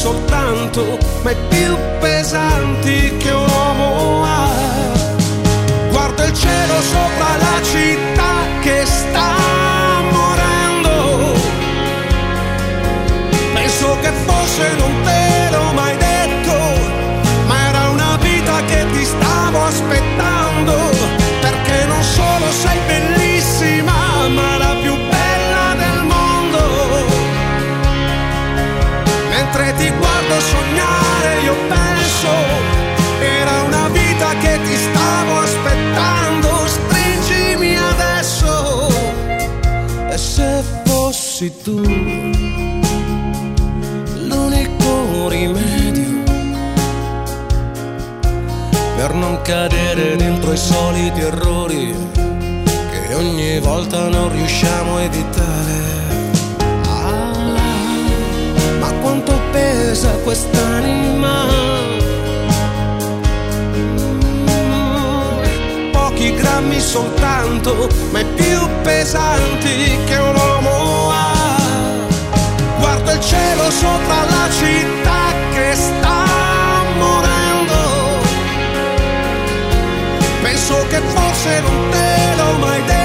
soltanto 0.03 0.97
ma 1.21 1.31
i 1.31 1.35
più 1.47 1.77
pesanti 1.99 3.15
che 3.15 3.31
un 3.31 3.47
uomo 3.49 4.25
ha. 4.25 4.49
Guarda 5.91 6.25
il 6.25 6.33
cielo 6.33 6.81
sopra 6.81 7.37
la 7.45 7.57
città 7.71 8.33
che 8.59 8.83
sta 8.85 9.29
morendo. 10.11 11.39
Penso 13.53 13.97
che 14.01 14.11
forse 14.25 14.75
non 14.77 15.02
fossi 41.43 41.61
tu 41.63 41.81
l'unico 44.27 45.27
rimedio 45.27 46.23
per 48.95 49.13
non 49.13 49.41
cadere 49.41 50.15
dentro 50.15 50.53
i 50.53 50.57
soliti 50.57 51.19
errori 51.19 51.93
che 52.63 53.13
ogni 53.15 53.59
volta 53.59 54.07
non 54.07 54.31
riusciamo 54.31 54.95
a 54.97 55.01
evitare. 55.01 55.91
Ah, 56.87 57.57
ma 58.79 58.91
quanto 59.01 59.33
pesa 59.51 60.11
quest'anima? 60.23 61.45
Mm, 64.55 65.91
Pochi 65.91 66.33
grammi 66.35 66.79
soltanto, 66.79 67.89
ma 68.11 68.19
i 68.21 68.25
più 68.35 68.59
pesanti 68.83 69.97
che 70.05 70.15
un 70.15 70.35
uomo 70.35 70.82
cielo 73.33 73.71
sopra 73.71 74.23
la 74.33 74.47
città 74.51 75.21
che 75.53 75.73
sta 75.73 76.25
morendo. 76.97 77.81
Penso 80.41 80.75
che 80.89 80.99
forse 80.99 81.61
non 81.61 81.89
te 81.89 82.35
l'ho 82.37 82.57
mai 82.59 82.81
detto, 82.85 83.02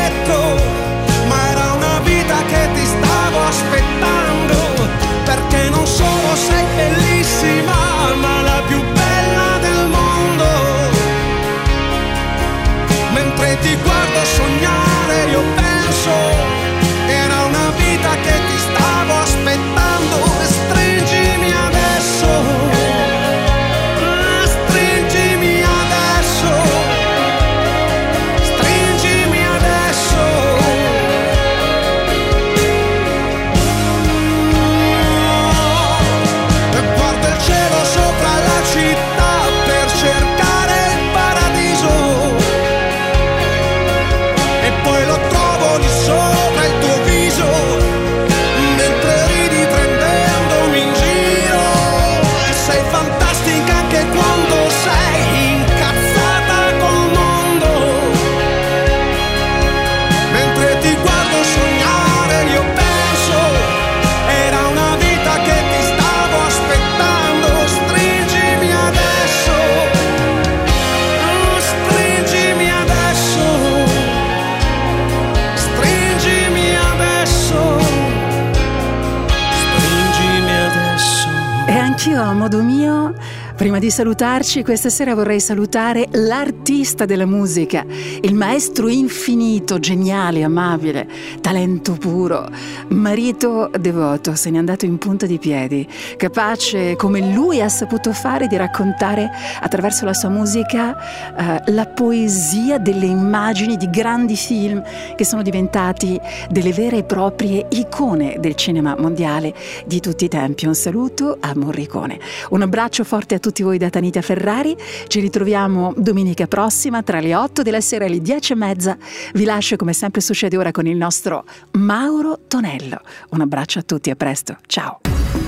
modo 82.48 82.62
mio, 82.62 83.12
prima 83.56 83.78
di 83.78 83.90
salutarci, 83.90 84.62
questa 84.62 84.88
sera 84.88 85.14
vorrei 85.14 85.38
salutare 85.38 86.08
l'artista 86.12 87.04
della 87.04 87.26
musica, 87.26 87.84
il 88.22 88.34
maestro 88.34 88.88
infinito, 88.88 89.78
geniale, 89.78 90.42
amabile, 90.42 91.06
talento 91.42 91.92
puro, 91.92 92.48
marito 92.90 93.70
devoto, 93.78 94.34
se 94.34 94.50
n'è 94.50 94.58
andato 94.58 94.84
in 94.84 94.98
punta 94.98 95.26
di 95.26 95.38
piedi, 95.38 95.86
capace, 96.16 96.96
come 96.96 97.32
lui 97.32 97.60
ha 97.60 97.68
saputo 97.68 98.12
fare, 98.12 98.46
di 98.46 98.56
raccontare 98.56 99.30
attraverso 99.60 100.04
la 100.04 100.14
sua 100.14 100.28
musica 100.28 100.96
eh, 101.36 101.72
la 101.72 101.86
poesia 101.86 102.78
delle 102.78 103.06
immagini 103.06 103.76
di 103.76 103.88
grandi 103.90 104.36
film 104.36 104.82
che 105.16 105.24
sono 105.24 105.42
diventati 105.42 106.18
delle 106.50 106.72
vere 106.72 106.98
e 106.98 107.04
proprie 107.04 107.66
icone 107.70 108.36
del 108.38 108.54
cinema 108.54 108.96
mondiale 108.98 109.54
di 109.86 110.00
tutti 110.00 110.24
i 110.24 110.28
tempi. 110.28 110.66
Un 110.66 110.74
saluto 110.74 111.36
a 111.40 111.52
Morricone. 111.54 112.18
Un 112.50 112.62
abbraccio 112.62 113.04
forte 113.04 113.34
a 113.34 113.38
tutti 113.38 113.62
voi 113.62 113.78
da 113.78 113.90
Tanita 113.90 114.22
Ferrari. 114.22 114.76
Ci 115.06 115.20
ritroviamo 115.20 115.94
domenica 115.96 116.46
prossima 116.46 117.02
tra 117.02 117.20
le 117.20 117.34
8 117.34 117.62
della 117.62 117.80
sera 117.80 118.04
e 118.04 118.08
le 118.08 118.20
10 118.20 118.52
e 118.52 118.56
mezza. 118.56 118.96
Vi 119.32 119.44
lascio 119.44 119.76
come 119.76 119.92
sempre 119.92 120.20
succede 120.20 120.56
ora 120.56 120.70
con 120.70 120.86
il 120.86 120.96
nostro 120.96 121.44
Mauro 121.72 122.38
Tonello. 122.78 123.00
Un 123.30 123.40
abbraccio 123.40 123.80
a 123.80 123.82
tutti, 123.82 124.10
a 124.10 124.16
presto. 124.16 124.56
Ciao. 124.66 125.00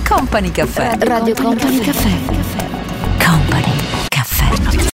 Company 0.06 0.50
Caffè. 0.50 0.98
Radio 0.98 1.34
Company 1.34 1.78
Caffè. 1.78 2.79